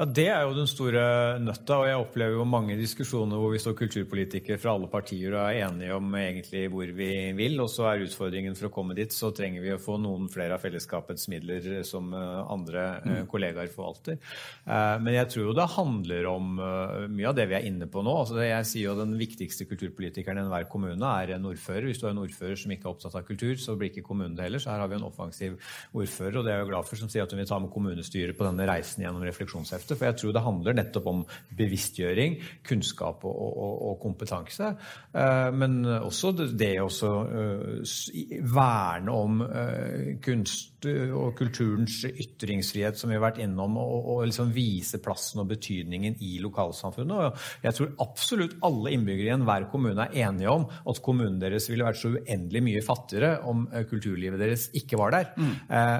Ja, 0.00 0.06
Det 0.06 0.28
er 0.32 0.46
jo 0.48 0.54
den 0.56 0.68
store 0.70 1.00
nøtta, 1.44 1.76
og 1.76 1.84
jeg 1.84 2.00
opplever 2.00 2.38
jo 2.38 2.44
mange 2.48 2.72
diskusjoner 2.78 3.36
hvor 3.36 3.50
vi 3.52 3.58
står 3.60 3.74
kulturpolitikere 3.76 4.56
fra 4.56 4.72
alle 4.72 4.86
partier 4.88 5.34
og 5.34 5.42
er 5.42 5.66
enige 5.66 5.92
om 5.92 6.14
egentlig 6.16 6.62
hvor 6.72 6.92
vi 6.96 7.08
vil, 7.36 7.58
og 7.60 7.68
så 7.68 7.84
er 7.90 8.06
utfordringen 8.06 8.56
for 8.56 8.70
å 8.70 8.72
komme 8.72 8.96
dit, 8.96 9.12
så 9.12 9.28
trenger 9.36 9.60
vi 9.60 9.74
å 9.74 9.82
få 9.82 9.98
noen 10.00 10.30
flere 10.32 10.56
av 10.56 10.64
fellesskapets 10.64 11.28
midler 11.28 11.82
som 11.84 12.14
eh, 12.16 12.38
andre 12.48 12.84
mm. 13.04 13.18
kollegaer 13.28 13.68
forvalter. 13.74 14.16
Eh, 14.64 14.94
Men 15.04 15.18
jeg 15.18 15.28
tror 15.34 15.50
jo 15.50 15.56
det 15.58 15.68
handler 15.74 16.30
om 16.30 16.64
eh, 16.64 17.04
mye 17.18 17.28
av 17.28 17.36
det 17.36 17.46
vi 17.52 17.58
er 17.58 17.68
inne 17.68 17.90
på 17.92 18.00
nå. 18.00 18.16
Altså 18.22 18.40
jeg 18.40 18.70
sier 18.70 18.88
jo 18.88 18.96
Den 19.02 19.12
viktigste 19.20 19.68
kulturpolitikeren 19.68 20.40
i 20.40 20.46
enhver 20.46 20.64
kommune 20.72 21.12
er 21.20 21.34
en 21.36 21.50
ordfører. 21.52 21.90
Hvis 21.90 22.00
du 22.00 22.08
har 22.08 22.16
en 22.16 22.24
ordfører 22.24 22.56
som 22.56 22.72
ikke 22.72 22.88
er 22.88 22.94
opptatt 22.94 23.20
av 23.20 23.28
kultur, 23.28 23.52
så 23.60 23.76
blir 23.76 23.92
ikke 23.92 24.08
kommunen 24.08 24.32
det 24.40 24.48
heller. 24.48 24.64
Så 24.64 24.72
her 24.72 24.80
har 24.80 24.88
vi 24.88 24.96
en 24.96 25.06
offensiv 25.12 25.60
ordfører, 25.92 26.40
og 26.40 26.48
det 26.48 26.56
er 26.56 26.62
jeg 26.62 26.70
jo 26.70 26.72
glad 26.72 26.88
for, 26.88 27.04
som 27.04 27.12
sier 27.12 27.28
at 27.28 27.36
hun 27.36 27.44
vil 27.44 27.52
ta 27.52 27.60
med 27.60 27.74
kommunestyret 27.76 28.40
på 28.40 28.48
denne 28.48 28.72
reisen 28.72 29.04
gjennom 29.04 29.28
refleksjonsheftet. 29.28 29.89
For 29.98 30.10
jeg 30.10 30.20
tror 30.20 30.36
det 30.36 30.44
handler 30.44 30.78
nettopp 30.78 31.10
om 31.10 31.22
bevisstgjøring, 31.58 32.38
kunnskap 32.66 33.24
og, 33.28 33.36
og, 33.50 33.74
og 33.90 34.00
kompetanse. 34.02 34.74
Eh, 35.12 35.50
Men 35.56 35.80
også 35.86 36.32
det, 36.40 36.72
å 36.82 36.88
eh, 36.90 38.42
verne 38.54 39.14
om 39.14 39.40
eh, 39.46 40.16
kunst 40.22 40.68
og 40.80 41.34
kulturens 41.36 42.06
ytringsfrihet, 42.08 42.96
som 42.96 43.10
vi 43.10 43.18
har 43.18 43.24
vært 43.26 43.42
innom, 43.44 43.74
og, 43.76 44.06
og 44.14 44.22
liksom 44.30 44.48
vise 44.54 44.96
plassen 45.04 45.42
og 45.42 45.50
betydningen 45.50 46.16
i 46.24 46.38
lokalsamfunnet. 46.40 47.12
Og 47.12 47.66
jeg 47.66 47.76
tror 47.76 47.90
absolutt 48.00 48.54
alle 48.64 48.94
innbyggere 48.96 49.28
i 49.28 49.34
enhver 49.34 49.66
kommune 49.72 50.06
er 50.06 50.30
enige 50.30 50.54
om 50.54 50.64
at 50.70 51.02
kommunen 51.04 51.36
deres 51.42 51.68
ville 51.68 51.84
vært 51.84 52.00
så 52.00 52.14
uendelig 52.14 52.62
mye 52.64 52.84
fattigere 52.86 53.34
om 53.50 53.66
kulturlivet 53.90 54.40
deres 54.40 54.70
ikke 54.80 54.96
var 55.02 55.12
der. 55.18 55.28
Mm. 55.36 55.52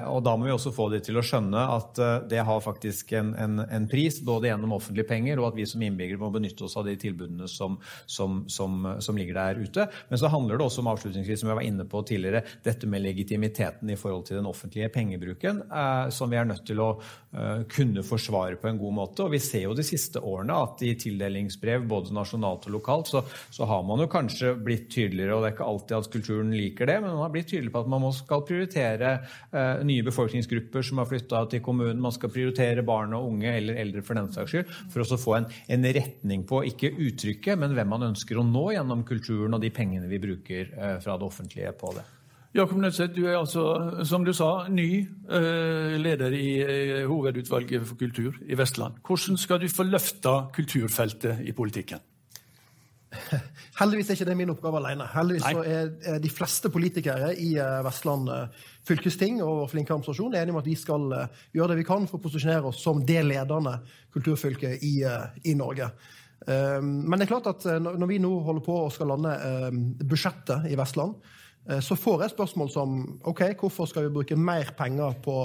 og 0.09 0.23
da 0.25 0.33
må 0.37 0.47
vi 0.47 0.55
også 0.55 0.73
få 0.73 0.87
de 0.95 0.99
til 1.05 1.19
å 1.19 1.23
skjønne 1.25 1.61
at 1.75 2.01
det 2.31 2.41
har 2.47 2.65
faktisk 2.65 3.13
en, 3.19 3.35
en, 3.37 3.61
en 3.61 3.80
pris, 3.89 4.19
både 4.25 4.49
gjennom 4.51 4.75
offentlige 4.77 5.07
penger 5.09 5.41
og 5.41 5.51
at 5.51 5.59
vi 5.59 5.67
som 5.69 5.81
innbyggere 5.85 6.21
må 6.21 6.31
benytte 6.33 6.65
oss 6.67 6.77
av 6.79 6.87
de 6.87 6.95
tilbudene 6.99 7.47
som, 7.49 7.77
som, 8.05 8.43
som, 8.51 8.85
som 9.01 9.17
ligger 9.17 9.37
der 9.37 9.61
ute. 9.61 9.87
Men 10.09 10.21
så 10.21 10.31
handler 10.31 10.59
det 10.59 10.67
også 10.67 10.83
om 10.83 10.91
avslutningsvis, 10.93 11.41
som 11.41 11.51
jeg 11.51 11.59
var 11.59 11.67
inne 11.67 11.87
på 11.89 12.03
tidligere, 12.07 12.43
dette 12.65 12.89
med 12.89 13.03
legitimiteten 13.05 13.89
i 13.91 13.97
forhold 13.99 14.27
til 14.27 14.39
den 14.39 14.49
offentlige 14.49 14.91
pengebruken, 14.93 15.63
eh, 15.67 16.09
som 16.13 16.31
vi 16.31 16.39
er 16.39 16.49
nødt 16.49 16.65
til 16.67 16.81
å 16.83 16.89
eh, 16.97 17.63
kunne 17.71 18.05
forsvare 18.05 18.59
på 18.61 18.69
en 18.71 18.81
god 18.81 18.97
måte. 18.99 19.25
Og 19.25 19.35
vi 19.35 19.41
ser 19.43 19.65
jo 19.67 19.77
de 19.77 19.85
siste 19.85 20.21
årene 20.21 20.57
at 20.65 20.83
i 20.85 20.93
tildelingsbrev, 20.99 21.87
både 21.89 22.15
nasjonalt 22.15 22.67
og 22.69 22.77
lokalt, 22.77 23.11
så, 23.11 23.23
så 23.53 23.67
har 23.69 23.85
man 23.87 24.03
jo 24.03 24.09
kanskje 24.11 24.53
blitt 24.59 24.89
tydeligere, 24.93 25.35
og 25.35 25.43
det 25.43 25.51
er 25.51 25.57
ikke 25.57 25.69
alltid 25.71 25.97
at 25.97 26.11
kulturen 26.13 26.53
liker 26.55 26.89
det, 26.89 26.99
men 27.01 27.15
man 27.15 27.25
har 27.25 27.33
blitt 27.33 27.49
tydelig 27.51 27.73
på 27.73 27.83
at 27.83 27.91
man 27.91 28.07
skal 28.15 28.45
prioritere 28.47 29.13
eh, 29.17 29.83
nye 29.87 30.05
befolkningsgrupper 30.07 30.85
som 30.85 31.01
har 31.01 31.09
flytta 31.09 31.45
til 31.51 31.63
kommunen, 31.65 32.01
man 32.01 32.15
skal 32.15 32.33
prioritere 32.33 32.85
barn 32.85 33.15
og 33.17 33.29
unge 33.31 33.53
eller 33.61 33.81
eldre 33.85 34.05
for 34.05 34.19
den 34.19 34.31
saks 34.33 34.55
skyld, 34.55 34.71
for 34.91 35.05
å 35.05 35.19
få 35.21 35.37
en, 35.39 35.51
en 35.71 35.91
retning 35.99 36.45
på 36.49 36.63
ikke 36.71 36.93
uttrykket, 37.07 37.59
men 37.61 37.75
hvem 37.77 37.93
man 37.95 38.09
ønsker 38.11 38.39
å 38.39 38.47
nå 38.47 38.71
gjennom 38.75 39.05
kulturen 39.07 39.57
og 39.57 39.63
de 39.63 39.71
pengene 39.73 40.09
vi 40.11 40.21
bruker 40.21 40.73
eh, 40.73 40.97
fra 41.03 41.17
det 41.17 41.29
offentlige 41.29 41.71
på 41.77 41.93
det. 41.97 42.07
Jakob 42.51 42.81
Nødseth, 42.83 43.13
du 43.15 43.23
er 43.29 43.37
altså, 43.37 43.63
som 44.03 44.25
du 44.27 44.33
sa, 44.35 44.65
ny 44.67 44.89
eh, 44.99 45.93
leder 46.01 46.33
i 46.35 46.47
eh, 46.59 47.05
Hovedutvalget 47.07 47.85
for 47.87 47.99
kultur 47.99 48.35
i 48.43 48.57
Vestland. 48.59 48.99
Hvordan 49.07 49.39
skal 49.39 49.61
du 49.61 49.69
få 49.71 49.87
løfta 49.87 50.33
kulturfeltet 50.51 51.45
i 51.47 51.55
politikken? 51.55 52.03
Heldigvis 53.79 54.09
er 54.09 54.17
ikke 54.17 54.27
det 54.29 54.37
min 54.39 54.53
oppgave 54.53 54.79
alene. 54.79 55.07
Heldigvis 55.11 55.43
Nei. 55.43 55.51
så 55.55 56.13
er 56.13 56.21
de 56.23 56.31
fleste 56.31 56.71
politikere 56.71 57.33
i 57.35 57.51
eh, 57.59 57.81
Vestland 57.85 58.31
eh, 58.31 58.63
fylkesting 58.87 59.41
og 59.43 59.65
flinke 59.71 59.93
administrasjon 59.93 60.37
enige 60.37 60.55
om 60.55 60.61
at 60.61 60.69
vi 60.69 60.77
skal 60.79 61.17
eh, 61.17 61.43
gjøre 61.57 61.73
det 61.73 61.81
vi 61.81 61.87
kan 61.89 62.07
for 62.09 62.19
å 62.19 62.23
posisjonere 62.23 62.71
oss 62.71 62.81
som 62.83 63.03
det 63.07 63.21
ledende 63.27 63.77
kulturfylket 64.15 64.85
i, 64.87 64.95
i 65.43 65.55
Norge. 65.59 65.91
Eh, 66.47 66.79
Men 66.81 67.17
det 67.17 67.27
er 67.27 67.33
klart 67.33 67.51
at 67.51 67.67
når 67.83 68.09
vi 68.13 68.23
nå 68.23 68.31
holder 68.47 68.65
på 68.65 68.79
og 68.85 68.95
skal 68.95 69.11
lande 69.13 69.35
budsjettet 70.07 70.71
i 70.71 70.79
Vestland, 70.79 71.19
så 71.61 71.93
får 71.93 72.23
jeg 72.23 72.31
spørsmål 72.31 72.69
som 72.73 72.93
ok, 73.29 73.43
hvorfor 73.59 73.85
skal 73.85 74.07
vi 74.07 74.13
bruke 74.15 74.33
mer 74.33 74.71
penger 74.73 75.19
på 75.21 75.35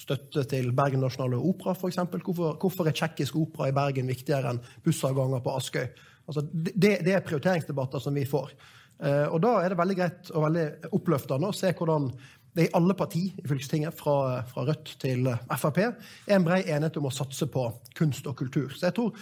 støtte 0.00 0.46
til 0.48 0.70
Bergen 0.72 1.02
Nasjonale 1.04 1.36
Opera 1.36 1.74
f.eks.? 1.76 1.98
Hvorfor, 2.08 2.54
hvorfor 2.56 2.88
er 2.88 2.96
tsjekkisk 2.96 3.36
opera 3.36 3.68
i 3.68 3.74
Bergen 3.76 4.08
viktigere 4.08 4.54
enn 4.54 4.62
bussavganger 4.86 5.44
på 5.44 5.58
Askøy? 5.60 5.90
Altså, 6.28 6.44
det, 6.52 6.98
det 7.06 7.14
er 7.16 7.24
prioriteringsdebatter 7.24 8.02
som 8.04 8.14
vi 8.14 8.26
får. 8.28 8.52
Eh, 9.00 9.26
og 9.32 9.40
da 9.44 9.54
er 9.62 9.72
det 9.72 9.78
veldig 9.80 9.96
greit 9.96 10.30
og 10.34 10.44
veldig 10.48 10.66
oppløftende 10.98 11.48
å 11.48 11.56
se 11.56 11.72
hvordan 11.78 12.10
det 12.58 12.64
i 12.66 12.70
alle 12.74 12.94
partier 12.98 13.36
i 13.38 13.46
fylkestinget, 13.46 13.94
fra, 13.94 14.40
fra 14.48 14.64
Rødt 14.66 14.96
til 14.98 15.28
Frp, 15.60 15.76
er 15.78 16.32
en 16.34 16.46
brei 16.46 16.62
enighet 16.64 16.96
om 16.98 17.06
å 17.06 17.12
satse 17.14 17.46
på 17.52 17.66
kunst 17.94 18.26
og 18.26 18.34
kultur. 18.40 18.72
Så 18.74 18.88
jeg 18.88 18.96
tror, 18.96 19.12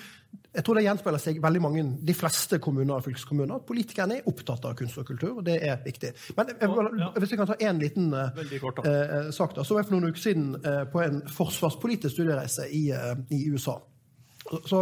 jeg 0.57 0.65
tror 0.65 0.79
det 0.79 0.85
gjenspeiler 0.87 1.21
seg 1.21 1.41
veldig 1.45 1.61
mange, 1.61 1.83
de 2.07 2.15
fleste 2.17 2.57
kommuner 2.65 2.95
og 2.97 3.05
fylkeskommuner, 3.05 3.59
at 3.59 3.67
politikerne 3.69 4.21
er 4.23 4.31
opptatt 4.31 4.65
av 4.71 4.77
kunst 4.79 4.97
og 5.03 5.09
kultur, 5.11 5.35
og 5.43 5.45
det 5.45 5.59
er 5.69 5.83
viktig. 5.85 6.15
Men 6.39 6.55
jeg, 6.55 6.71
Ja. 7.03 7.11
hvis 7.19 7.35
vi 7.35 7.41
kan 7.43 7.51
ta 7.51 7.59
én 7.61 7.83
liten 7.83 8.09
eh, 8.15 8.57
kort, 8.63 8.81
da. 8.81 8.95
eh, 8.95 9.29
sak, 9.37 9.53
da, 9.59 9.67
så 9.67 9.75
var 9.77 9.83
jeg 9.83 9.91
for 9.91 9.99
noen 9.99 10.15
uker 10.15 10.23
siden 10.23 10.49
eh, 10.63 10.85
på 10.95 11.05
en 11.05 11.21
forsvarspolitisk 11.37 12.15
studiereise 12.17 12.71
i, 12.73 12.87
eh, 12.95 13.13
i 13.37 13.43
USA. 13.53 13.77
Så 14.65 14.81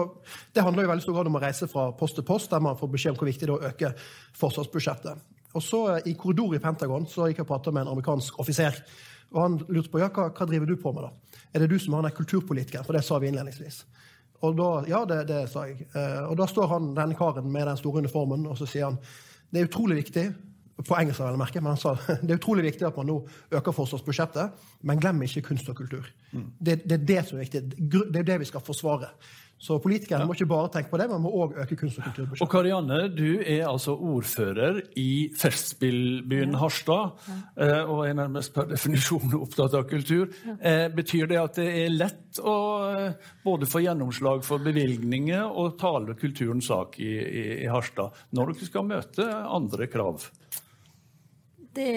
Det 0.52 0.62
handler 0.62 0.84
i 0.84 0.86
veldig 0.86 1.02
stor 1.02 1.16
grad 1.16 1.30
om 1.30 1.38
å 1.38 1.42
reise 1.42 1.68
fra 1.70 1.90
post 1.96 2.18
til 2.18 2.24
post, 2.24 2.50
der 2.50 2.60
man 2.60 2.76
får 2.76 2.90
beskjed 2.92 3.14
om 3.14 3.18
hvor 3.20 3.30
viktig 3.30 3.46
det 3.48 3.54
er 3.54 3.56
å 3.56 3.70
øke 3.70 3.92
forsvarsbudsjettet. 4.40 5.24
Og 5.54 5.62
så 5.62 5.80
I 6.04 6.14
korridor 6.18 6.56
i 6.56 6.62
Pentagon 6.62 7.06
så 7.06 7.28
gikk 7.28 7.40
jeg 7.40 7.46
og 7.46 7.52
pratet 7.52 7.74
med 7.74 7.84
en 7.84 7.92
amerikansk 7.94 8.38
offiser. 8.42 8.80
og 9.32 9.42
Han 9.42 9.58
lurte 9.68 9.90
på 9.90 10.02
ja, 10.02 10.10
hva, 10.10 10.30
hva 10.34 10.46
driver 10.50 10.66
du 10.66 10.76
på 10.76 10.92
med. 10.92 11.06
da? 11.06 11.40
Er 11.54 11.64
det 11.64 11.70
du 11.70 11.78
som 11.78 11.94
er 11.98 12.10
kulturpolitiker? 12.10 12.82
For 12.82 12.92
det 12.96 13.04
sa 13.06 13.18
vi 13.18 13.30
innledningsvis. 13.30 13.84
Og 14.44 14.56
da, 14.58 14.70
ja, 14.90 15.04
det, 15.08 15.22
det 15.30 15.44
sa 15.52 15.68
jeg. 15.68 15.86
Eh, 15.94 16.24
og 16.26 16.36
da 16.36 16.48
står 16.50 16.68
han, 16.74 16.90
denne 16.96 17.16
karen 17.16 17.46
med 17.52 17.68
den 17.70 17.78
store 17.80 18.02
uniformen 18.04 18.48
og 18.50 18.58
så 18.58 18.68
sier 18.68 18.90
han 18.90 18.98
det 19.54 19.60
er 19.60 19.68
utrolig 19.68 20.00
viktig 20.02 20.24
på 20.82 20.96
engelsk, 20.98 21.22
vel 21.22 21.38
merke, 21.38 21.62
men 21.62 21.74
han 21.74 21.80
sa 21.80 21.94
det 22.24 22.32
er 22.32 22.40
utrolig 22.40 22.66
viktig 22.66 22.88
at 22.88 22.98
man 22.98 23.10
nå 23.10 23.20
øker 23.54 23.76
forsvarsbudsjettet, 23.76 24.66
men 24.82 25.00
glem 25.02 25.22
ikke 25.26 25.46
kunst 25.52 25.70
og 25.70 25.78
kultur. 25.78 26.08
Mm. 26.32 26.50
Det, 26.58 26.80
det, 26.84 27.00
er 27.00 27.08
det 27.12 27.22
som 27.28 27.38
er 27.38 27.46
viktig. 27.46 27.64
Det 27.78 28.22
er 28.24 28.30
det 28.34 28.42
vi 28.42 28.50
skal 28.50 28.64
forsvare. 28.64 29.12
Så 29.64 29.76
politikerne 29.80 30.24
ja. 30.24 30.28
må 30.28 30.34
ikke 30.34 30.48
bare 30.50 30.68
tenke 30.74 30.90
på 30.90 30.98
det, 31.00 31.06
men 31.08 31.22
må 31.24 31.30
òg 31.40 31.54
øke 31.62 31.76
kunst- 31.78 32.00
og 32.00 32.04
kulturbudsjettet. 32.08 32.42
Og 32.44 32.50
Karianne, 32.52 32.98
du 33.14 33.38
er 33.38 33.62
altså 33.68 33.94
ordfører 33.94 34.80
i 35.00 35.30
Festspillbyen 35.40 36.52
ja. 36.52 36.60
Harstad, 36.60 37.14
ja. 37.30 37.38
Eh, 37.64 37.92
og 37.92 38.02
er 38.04 38.18
nærmest 38.18 38.52
per 38.56 38.66
definisjon 38.68 39.32
opptatt 39.44 39.76
av 39.78 39.86
kultur. 39.88 40.26
Ja. 40.44 40.88
betyr 40.92 41.30
det 41.30 41.40
at 41.40 41.60
det 41.60 41.68
er 41.84 41.94
lett 41.94 42.42
å 42.42 42.56
eh, 42.90 43.30
både 43.46 43.70
få 43.70 43.84
gjennomslag 43.86 44.44
for 44.44 44.60
bevilgninger 44.64 45.46
og 45.46 45.78
tale 45.80 46.18
kulturens 46.18 46.68
sak 46.68 46.98
i, 47.00 47.12
i, 47.14 47.44
i 47.64 47.70
Harstad, 47.70 48.24
når 48.36 48.52
dere 48.52 48.72
skal 48.72 48.90
møte 48.90 49.30
andre 49.32 49.88
krav? 49.88 50.28
Det, 51.74 51.92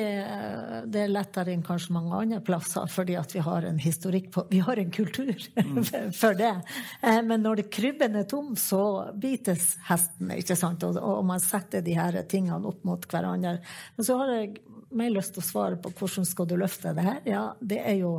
det, 0.85 1.01
er 1.03 1.11
lettere 1.11 1.53
enn 1.53 1.63
kanskje 1.65 1.93
mange 1.95 2.15
andre 2.17 2.39
plasser, 2.45 2.87
fordi 2.91 3.17
at 3.19 3.33
vi 3.35 3.41
har 3.45 3.67
en 3.67 3.79
historikk 3.81 4.29
på 4.33 4.43
Vi 4.51 4.61
har 4.65 4.79
en 4.81 4.91
kultur 4.91 5.33
mm. 5.55 6.11
for 6.15 6.37
det. 6.37 6.53
Eh, 7.01 7.21
men 7.25 7.43
når 7.45 7.61
det 7.61 7.67
krybben 7.73 8.17
er 8.19 8.27
tom, 8.29 8.55
så 8.59 8.81
bites 9.15 9.75
hesten, 9.87 10.33
ikke 10.35 10.57
sant? 10.59 10.83
Og, 10.87 10.97
og, 11.01 11.23
man 11.27 11.43
setter 11.43 11.85
de 11.85 11.95
her 11.97 12.19
tingene 12.29 12.67
opp 12.69 12.83
mot 12.87 13.07
hverandre. 13.11 13.57
Men 13.97 14.09
så 14.09 14.17
har 14.21 14.33
jeg 14.35 14.51
mer 14.97 15.13
lyst 15.13 15.35
til 15.35 15.43
å 15.43 15.47
svare 15.47 15.79
på 15.81 15.93
hvordan 15.95 16.27
skal 16.27 16.49
du 16.49 16.57
løfte 16.59 16.95
det 16.97 17.07
her. 17.07 17.21
Ja, 17.27 17.43
det 17.59 17.81
er 17.83 17.99
jo 18.01 18.13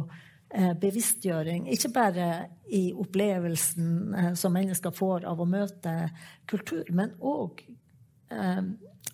eh, 0.51 0.75
bevisstgjøring. 0.79 1.69
Ikke 1.75 1.93
bare 1.95 2.29
i 2.73 2.89
opplevelsen 2.93 3.95
eh, 4.15 4.35
som 4.39 4.55
mennesker 4.55 4.95
får 4.95 5.27
av 5.29 5.41
å 5.41 5.49
møte 5.49 5.97
kultur, 6.49 6.87
men 6.95 7.17
òg 7.19 7.65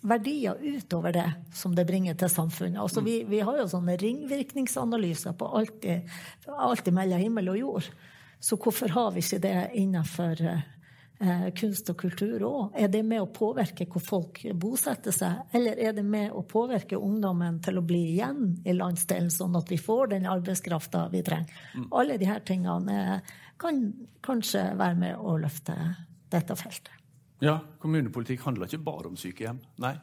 verdier 0.01 0.57
utover 0.61 1.13
det 1.13 1.31
som 1.53 1.75
det 1.75 1.85
bringer 1.85 2.13
til 2.19 2.29
samfunnet. 2.29 2.81
Altså, 2.81 3.01
vi, 3.01 3.23
vi, 3.29 3.39
har 3.45 3.57
jo 3.59 3.67
sånne 3.69 3.97
ringvirkningsanalyser 4.01 5.35
på 5.37 5.49
alt, 5.59 5.87
alt 6.47 6.91
mellom 6.93 7.21
himmel 7.21 7.51
og 7.53 7.59
jord. 7.59 7.89
Så 8.39 8.57
hvorfor 8.61 8.91
har 8.93 9.13
vi 9.15 9.23
ikke 9.23 9.41
det 9.41 9.57
innenfor 9.79 10.41
eh, 10.45 11.47
kunst 11.57 11.89
og 11.89 11.97
kultur 11.97 12.43
òg? 12.45 12.75
Er 12.77 12.91
det 12.93 13.01
med 13.07 13.23
å 13.23 13.31
påvirke 13.33 13.87
hvor 13.89 14.03
folk 14.05 14.43
bosetter 14.61 15.15
seg, 15.15 15.45
eller 15.55 15.79
er 15.81 15.95
det 15.97 16.05
med 16.05 16.35
å 16.35 16.43
påvirke 16.45 16.99
ungdommen 16.99 17.61
til 17.65 17.79
å 17.79 17.85
bli 17.85 18.03
igjen 18.11 18.59
i 18.65 18.75
landsdelen, 18.75 19.31
sånn 19.33 19.57
at 19.57 19.71
vi 19.71 19.79
får 19.81 20.13
den 20.13 20.29
arbeidskrafta 20.29 21.07
vi 21.13 21.23
trenger? 21.25 21.63
Mm. 21.73 21.87
Alle 21.95 22.19
disse 22.21 22.37
tingene 22.45 22.99
kan 23.61 23.81
kanskje 24.25 24.67
være 24.75 24.99
med 24.99 25.17
å 25.17 25.39
løfte 25.41 25.79
dette 26.29 26.59
feltet. 26.59 26.93
Ja, 27.43 27.59
kommunepolitikk 27.79 28.45
handler 28.45 28.69
ikke 28.69 28.83
bare 28.85 29.11
om 29.11 29.17
sykehjem. 29.19 29.59
Nei. 29.83 29.95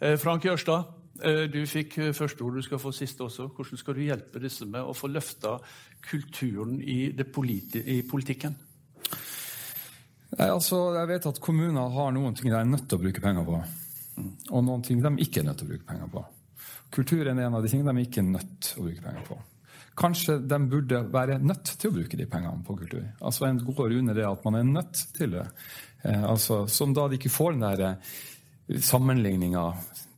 Eh, 0.00 0.16
Frank 0.18 0.44
Jørstad, 0.44 0.88
eh, 1.22 1.44
du 1.50 1.60
fikk 1.70 1.98
eh, 1.98 2.12
første 2.16 2.42
ord, 2.42 2.58
du 2.58 2.66
skal 2.66 2.82
få 2.82 2.90
siste 2.92 3.22
også. 3.24 3.48
Hvordan 3.54 3.80
skal 3.80 3.94
du 3.94 4.02
hjelpe 4.02 4.42
disse 4.42 4.66
med 4.66 4.82
å 4.82 4.96
få 4.96 5.10
løfta 5.12 5.56
kulturen 6.04 6.80
i, 6.82 7.12
politi 7.32 7.82
i 7.94 8.00
politikken? 8.08 8.56
Nei, 10.34 10.50
altså, 10.50 10.88
jeg 10.98 11.10
vet 11.12 11.30
at 11.30 11.40
kommuner 11.40 11.94
har 11.94 12.14
noen 12.14 12.34
ting 12.34 12.50
de 12.50 12.58
er 12.58 12.66
nødt 12.66 12.88
til 12.90 12.98
å 12.98 13.04
bruke 13.04 13.22
penger 13.22 13.46
på. 13.46 13.62
Og 14.50 14.64
noen 14.66 14.82
ting 14.82 15.02
de 15.02 15.14
ikke 15.22 15.42
er 15.42 15.48
nødt 15.50 15.62
til 15.62 15.68
å 15.68 15.74
bruke 15.74 15.88
penger 15.88 16.10
på. 16.10 16.24
Kulturen 16.94 17.38
er 17.38 17.48
en 17.48 17.58
av 17.58 17.62
de 17.62 17.70
tingene 17.70 17.94
de 17.94 18.06
ikke 18.06 18.22
er 18.22 18.32
nødt 18.32 18.56
til 18.66 18.82
å 18.82 18.88
bruke 18.88 19.04
penger 19.06 19.28
på. 19.30 19.38
Kanskje 19.94 20.40
de 20.42 20.58
burde 20.70 21.00
være 21.12 21.38
nødt 21.38 21.74
til 21.78 21.90
å 21.90 21.94
bruke 21.94 22.18
de 22.18 22.26
pengene 22.30 22.64
på 22.66 22.76
kultur. 22.80 23.04
Altså 23.22 23.46
En 23.46 23.60
går 23.62 23.98
under 24.00 24.16
det 24.18 24.26
at 24.26 24.46
man 24.46 24.58
er 24.58 24.66
nødt 24.66 25.02
til 25.14 25.36
det. 25.36 25.44
Eh, 26.02 26.24
altså, 26.24 26.64
som 26.66 26.94
da 26.94 27.06
de 27.08 27.18
ikke 27.18 27.32
får 27.32 27.54
den 27.54 27.66
der 27.66 27.84
eh, 27.88 28.80
sammenligninga 28.80 29.68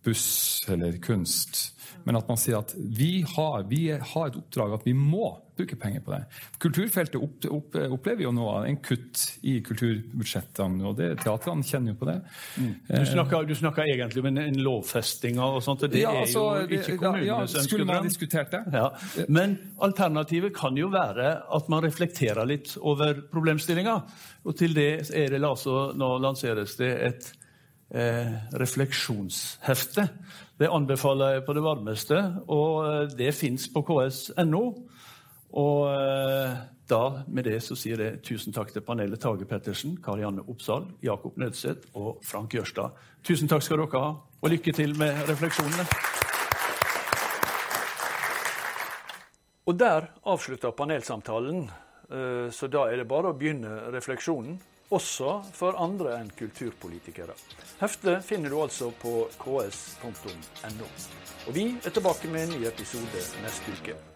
buss 0.07 0.65
eller 0.71 0.97
kunst, 1.03 1.75
men 2.07 2.17
at 2.17 2.29
man 2.29 2.39
sier 2.39 2.61
at 2.61 2.73
vi 2.77 3.25
har, 3.27 3.67
vi 3.67 3.91
har, 3.91 4.29
et 4.29 4.39
oppdrag 4.39 4.79
at 4.79 4.87
vi 4.87 4.95
må 4.97 5.33
bruke 5.57 5.77
penger 5.81 6.03
på 6.05 6.13
det. 6.15 6.21
Kulturfeltet 6.63 7.17
opp, 7.21 7.47
opp, 7.51 7.79
opplever 7.97 8.27
jo 8.27 8.33
nå 8.37 8.49
en 8.69 8.79
kutt 8.85 9.23
i 9.47 9.59
kulturbudsjettene, 9.65 10.85
og 10.87 10.99
det, 11.01 11.11
teatrene 11.23 11.67
kjenner 11.67 11.95
jo 11.95 12.01
på 12.03 12.11
det. 12.11 12.17
Mm. 12.57 12.73
Du, 12.91 13.07
snakker, 13.13 13.49
du, 13.49 13.55
snakker, 13.59 13.89
egentlig 13.95 14.25
om 14.25 14.31
en, 14.33 14.43
en 14.45 14.61
lovfesting 14.67 15.41
og 15.43 15.59
sånt, 15.65 15.87
og 15.87 15.93
det 15.93 16.05
ja, 16.05 16.13
altså, 16.23 16.45
er 16.57 16.67
jo 16.67 16.81
ikke 16.81 16.99
kommunenes 17.01 17.57
ja, 17.57 17.63
ja, 17.63 17.65
Skulle 17.69 17.89
man 17.89 18.09
diskutert 18.09 18.53
det? 18.53 18.63
Ja. 18.75 18.91
Men 19.33 19.57
alternativet 19.85 20.55
kan 20.57 20.77
jo 20.79 20.91
være 20.93 21.33
at 21.57 21.73
man 21.73 21.85
reflekterer 21.85 22.47
litt 22.49 22.77
over 22.81 23.25
problemstillinga. 23.33 23.97
Og 24.47 24.57
til 24.59 24.77
det 24.77 24.91
er 25.11 25.33
det 25.33 25.43
altså, 25.45 25.91
nå 25.97 26.13
lanseres 26.23 26.77
det 26.79 26.93
et 27.09 27.33
eh, 27.95 28.35
refleksjonshefte. 28.61 30.09
Det 30.59 30.71
anbefaler 30.73 31.37
jeg 31.37 31.47
på 31.47 31.57
det 31.57 31.65
varmeste, 31.65 32.21
og 32.49 32.87
eh, 32.87 33.17
det 33.19 33.35
fins 33.37 33.69
på 33.73 33.83
ks.no. 33.87 34.65
Og 35.55 35.87
eh, 35.93 36.57
da, 36.91 37.03
med 37.27 37.47
det 37.47 37.61
så 37.65 37.77
sier 37.79 38.03
jeg 38.03 38.21
tusen 38.27 38.55
takk 38.55 38.73
til 38.75 38.85
panelet 38.87 39.21
Tage 39.23 39.47
Pettersen, 39.49 39.97
Karianne 40.03 40.45
Oppsal, 40.47 40.87
Jakob 41.03 41.39
Nødseth 41.39 41.97
og 41.99 42.21
Frank 42.27 42.55
Jørstad. 42.55 42.95
Tusen 43.27 43.51
takk 43.51 43.65
skal 43.67 43.83
dere 43.83 44.03
ha, 44.03 44.13
og 44.43 44.53
lykke 44.53 44.75
til 44.77 44.95
med 44.99 45.27
refleksjonene. 45.31 45.87
Og 49.67 49.75
der 49.75 50.07
avslutta 50.23 50.71
panelsamtalen, 50.71 51.71
eh, 52.11 52.49
så 52.51 52.71
da 52.71 52.87
er 52.87 53.03
det 53.03 53.11
bare 53.11 53.33
å 53.33 53.39
begynne 53.39 53.91
refleksjonen 53.91 54.61
også 54.95 55.41
for 55.53 55.75
andre 55.83 56.21
enn 56.21 56.31
kulturpolitikere. 56.39 57.35
Heftet 57.81 58.23
finner 58.25 58.51
du 58.51 58.61
altså 58.63 58.93
på 58.95 59.27
ks.no. 59.41 60.91
Og 61.47 61.55
vi 61.55 61.73
er 61.83 61.91
tilbake 61.91 62.31
med 62.31 62.47
en 62.47 62.61
ny 62.61 62.69
episode 62.71 63.25
neste 63.43 63.75
uke. 63.75 64.16